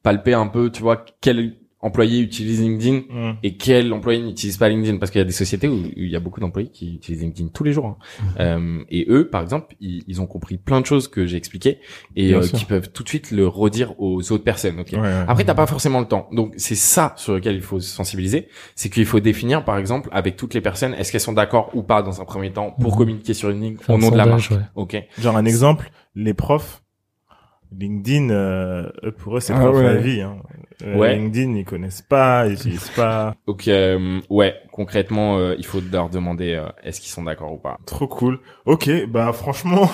[0.04, 3.32] palper un peu, tu vois, quel employé utilise LinkedIn Mmh.
[3.44, 4.98] et quel employé n'utilise pas LinkedIn?
[4.98, 7.22] Parce qu'il y a des sociétés où, où il y a beaucoup d'employés qui utilisent
[7.22, 7.98] LinkedIn tous les jours hein.
[8.40, 11.80] Euh, et eux par exemple ils, ils ont compris plein de choses que j'ai expliquées
[12.16, 14.90] et euh, qui peuvent tout de suite le redire aux autres personnes ok?
[14.94, 15.24] Ouais, ouais.
[15.28, 16.28] après, t'as pas forcément le temps.
[16.32, 18.48] Donc, c'est ça sur lequel il faut se sensibiliser.
[18.76, 21.82] C'est qu'il faut définir, par exemple, avec toutes les personnes, est-ce qu'elles sont d'accord ou
[21.84, 22.98] pas dans un premier temps pour Mhm.
[22.98, 24.52] communiquer sur une ligne Faire au nom de la marque.
[24.52, 24.58] ouais.
[24.76, 24.98] Ok?
[25.20, 26.82] Genre un exemple, les profs,
[27.78, 28.90] LinkedIn, euh,
[29.20, 29.84] pour eux, c'est Ah ouais.
[29.84, 30.22] la vie.
[30.22, 30.38] Hein.
[30.84, 31.16] Euh, Ouais.
[31.16, 33.36] LinkedIn, ils connaissent pas, ils utilisent pas.
[33.48, 37.58] Donc, euh, ouais, concrètement, euh, il faut leur demander euh, est-ce qu'ils sont d'accord ou
[37.58, 37.78] pas.
[37.86, 38.40] Trop cool.
[38.66, 39.90] Ok, bah franchement,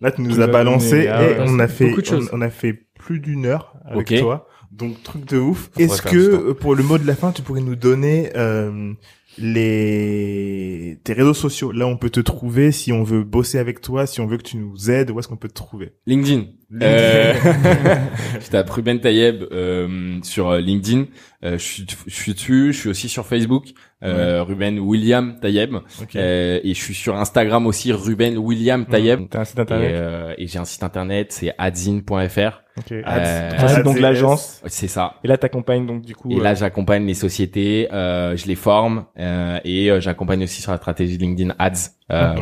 [0.00, 1.92] là tu nous as balancé et ouais, on a fait,
[2.32, 4.46] on, a fait plus d'une heure avec toi.
[4.70, 5.68] Donc truc de ouf.
[5.78, 8.92] Est-ce que pour le mot de la fin, tu pourrais nous donner euh,
[9.40, 14.06] les tes réseaux sociaux Là, on peut te trouver si on veut bosser avec toi,
[14.06, 15.10] si on veut que tu nous aides.
[15.10, 15.92] Où est-ce qu'on peut te trouver?
[16.06, 16.44] LinkedIn.
[16.82, 17.34] Euh,
[18.40, 21.06] je tape Ruben Tayeb euh, sur euh, LinkedIn.
[21.44, 22.72] Euh, je, suis, je suis dessus.
[22.72, 23.72] Je suis aussi sur Facebook.
[24.02, 25.74] Euh, Ruben William Tayeb.
[26.00, 26.16] Ok.
[26.16, 27.92] Euh, et je suis sur Instagram aussi.
[27.92, 29.28] Ruben William Tayeb.
[29.28, 29.90] T'as un site Et, internet.
[29.94, 32.62] euh, et j'ai un site internet, c'est adzine.fr.
[32.78, 32.92] Ok.
[32.92, 34.62] euh, donc l'agence.
[34.66, 35.16] C'est ça.
[35.24, 36.30] Et là, t'accompagnes donc du coup.
[36.30, 40.62] Et euh, là, j'accompagne les sociétés, euh, je les forme euh, et euh, j'accompagne aussi
[40.62, 41.90] sur la stratégie LinkedIn Ads.
[42.10, 42.34] Euh,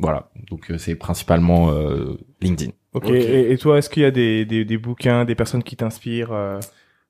[0.00, 0.30] Voilà.
[0.50, 2.72] Donc euh, c'est principalement euh, LinkedIn.
[2.94, 3.04] ok.
[3.04, 3.10] ok.
[3.10, 6.32] Et, et toi, est-ce qu'il y a des, des, des bouquins, des personnes qui t'inspirent
[6.32, 6.58] euh,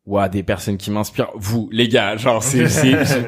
[0.05, 1.31] Ouah, des personnes qui m'inspirent.
[1.37, 2.65] Vous, les gars, genre c'est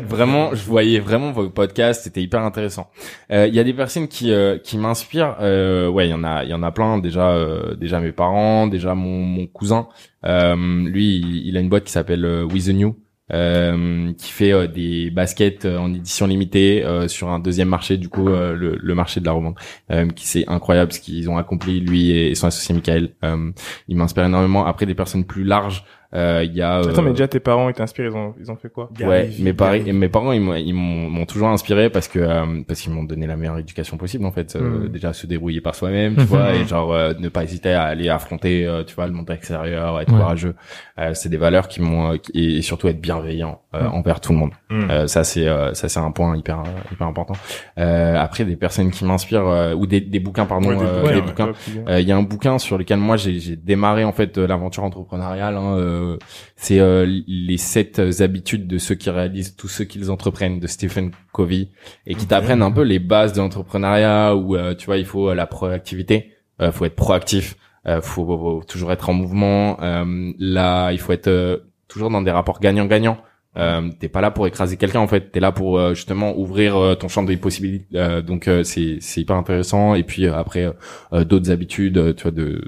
[0.08, 2.90] vraiment, je voyais vraiment vos podcasts, c'était hyper intéressant.
[3.30, 5.36] Euh, Il y a des personnes qui euh, qui m'inspirent.
[5.40, 6.98] Euh, ouais, il y en a il y en a plein.
[6.98, 9.86] Déjà euh, déjà mes parents, déjà mon mon cousin.
[10.26, 10.56] Euh,
[10.88, 12.96] lui, il, il a une boîte qui s'appelle euh, With the New.
[13.32, 17.96] euh, qui fait euh, des baskets euh, en édition limitée euh, sur un deuxième marché
[17.96, 19.56] du coup euh, le, le marché de la revente
[19.90, 23.50] euh, qui c'est incroyable ce qu'ils ont accompli lui et son associé Michael euh,
[23.88, 27.10] il m'inspire énormément après des personnes plus larges euh, il y a euh, Attends, mais
[27.10, 29.92] déjà tes parents ils t'inspirent, ils ont, ils ont fait quoi Gary ouais, mes, Vee.
[29.92, 33.02] mes parents, ils m'ont, ils m'ont m'ont toujours inspiré parce que euh, parce qu'ils m'ont
[33.04, 34.56] donné la meilleure éducation possible en fait.
[34.56, 34.88] Euh, Mm.
[34.88, 38.08] Déjà se débrouiller par soi-même, tu vois, et genre euh, ne pas hésiter à aller
[38.08, 40.18] affronter, euh, tu vois, le monde extérieur, être Ouais.
[40.18, 40.54] courageux.
[40.98, 43.94] Euh, c'est des valeurs qui m'ont euh, et surtout être bienveillant euh, Mm.
[43.94, 44.50] envers tout le monde.
[44.70, 44.90] Mm.
[44.90, 47.34] Euh, ça c'est euh, ça c'est un point hyper euh, hyper important.
[47.78, 51.00] Euh, après des personnes qui m'inspirent euh, ou des, des bouquins pardon, Ouais, des euh,
[51.00, 51.26] bouquins, des ouais.
[51.26, 51.46] bouquins.
[51.46, 51.84] Ouais, puis bien.
[51.88, 54.46] Euh, Il y a un bouquin sur lequel moi j'ai j'ai démarré en fait euh,
[54.46, 55.56] l'aventure entrepreneuriale.
[55.56, 55.74] Hein,
[56.04, 56.18] euh,
[56.56, 61.10] c'est euh, les sept habitudes de ceux qui réalisent tout ce qu'ils entreprennent de Stephen
[61.32, 61.68] Covey
[62.06, 65.30] et qui t'apprennent un peu les bases de l'entrepreneuriat où euh, tu vois il faut
[65.30, 69.80] euh, la proactivité, euh, faut être proactif, euh, faut, faut toujours être en mouvement.
[69.82, 73.18] Euh, là il faut être euh, toujours dans des rapports gagnant-gagnant.
[73.56, 76.76] Euh, t'es pas là pour écraser quelqu'un en fait, t'es là pour euh, justement ouvrir
[76.76, 77.86] euh, ton champ des possibilités.
[77.94, 79.94] Euh, donc c'est c'est hyper intéressant.
[79.94, 80.72] Et puis après
[81.12, 82.60] d'autres habitudes, tu vois, de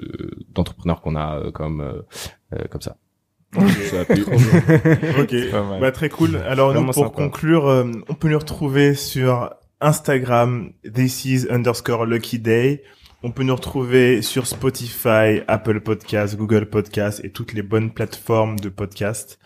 [0.53, 2.03] d'entrepreneurs qu'on a comme
[2.69, 2.95] comme ça.
[3.55, 5.35] Ok,
[5.81, 6.37] bah très cool.
[6.47, 12.83] Alors nous, pour conclure, on peut nous retrouver sur Instagram, this is underscore lucky day.
[13.23, 18.59] On peut nous retrouver sur Spotify, Apple Podcasts, Google Podcasts et toutes les bonnes plateformes
[18.59, 19.39] de podcast.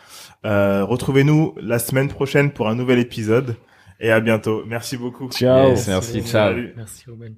[0.45, 3.55] Euh, Retrouvez-nous la semaine prochaine pour un nouvel épisode
[3.99, 4.63] et à bientôt.
[4.65, 5.29] Merci beaucoup.
[5.31, 5.73] Ciao.
[5.87, 6.53] merci, ciao.
[6.75, 7.35] Merci Ruben.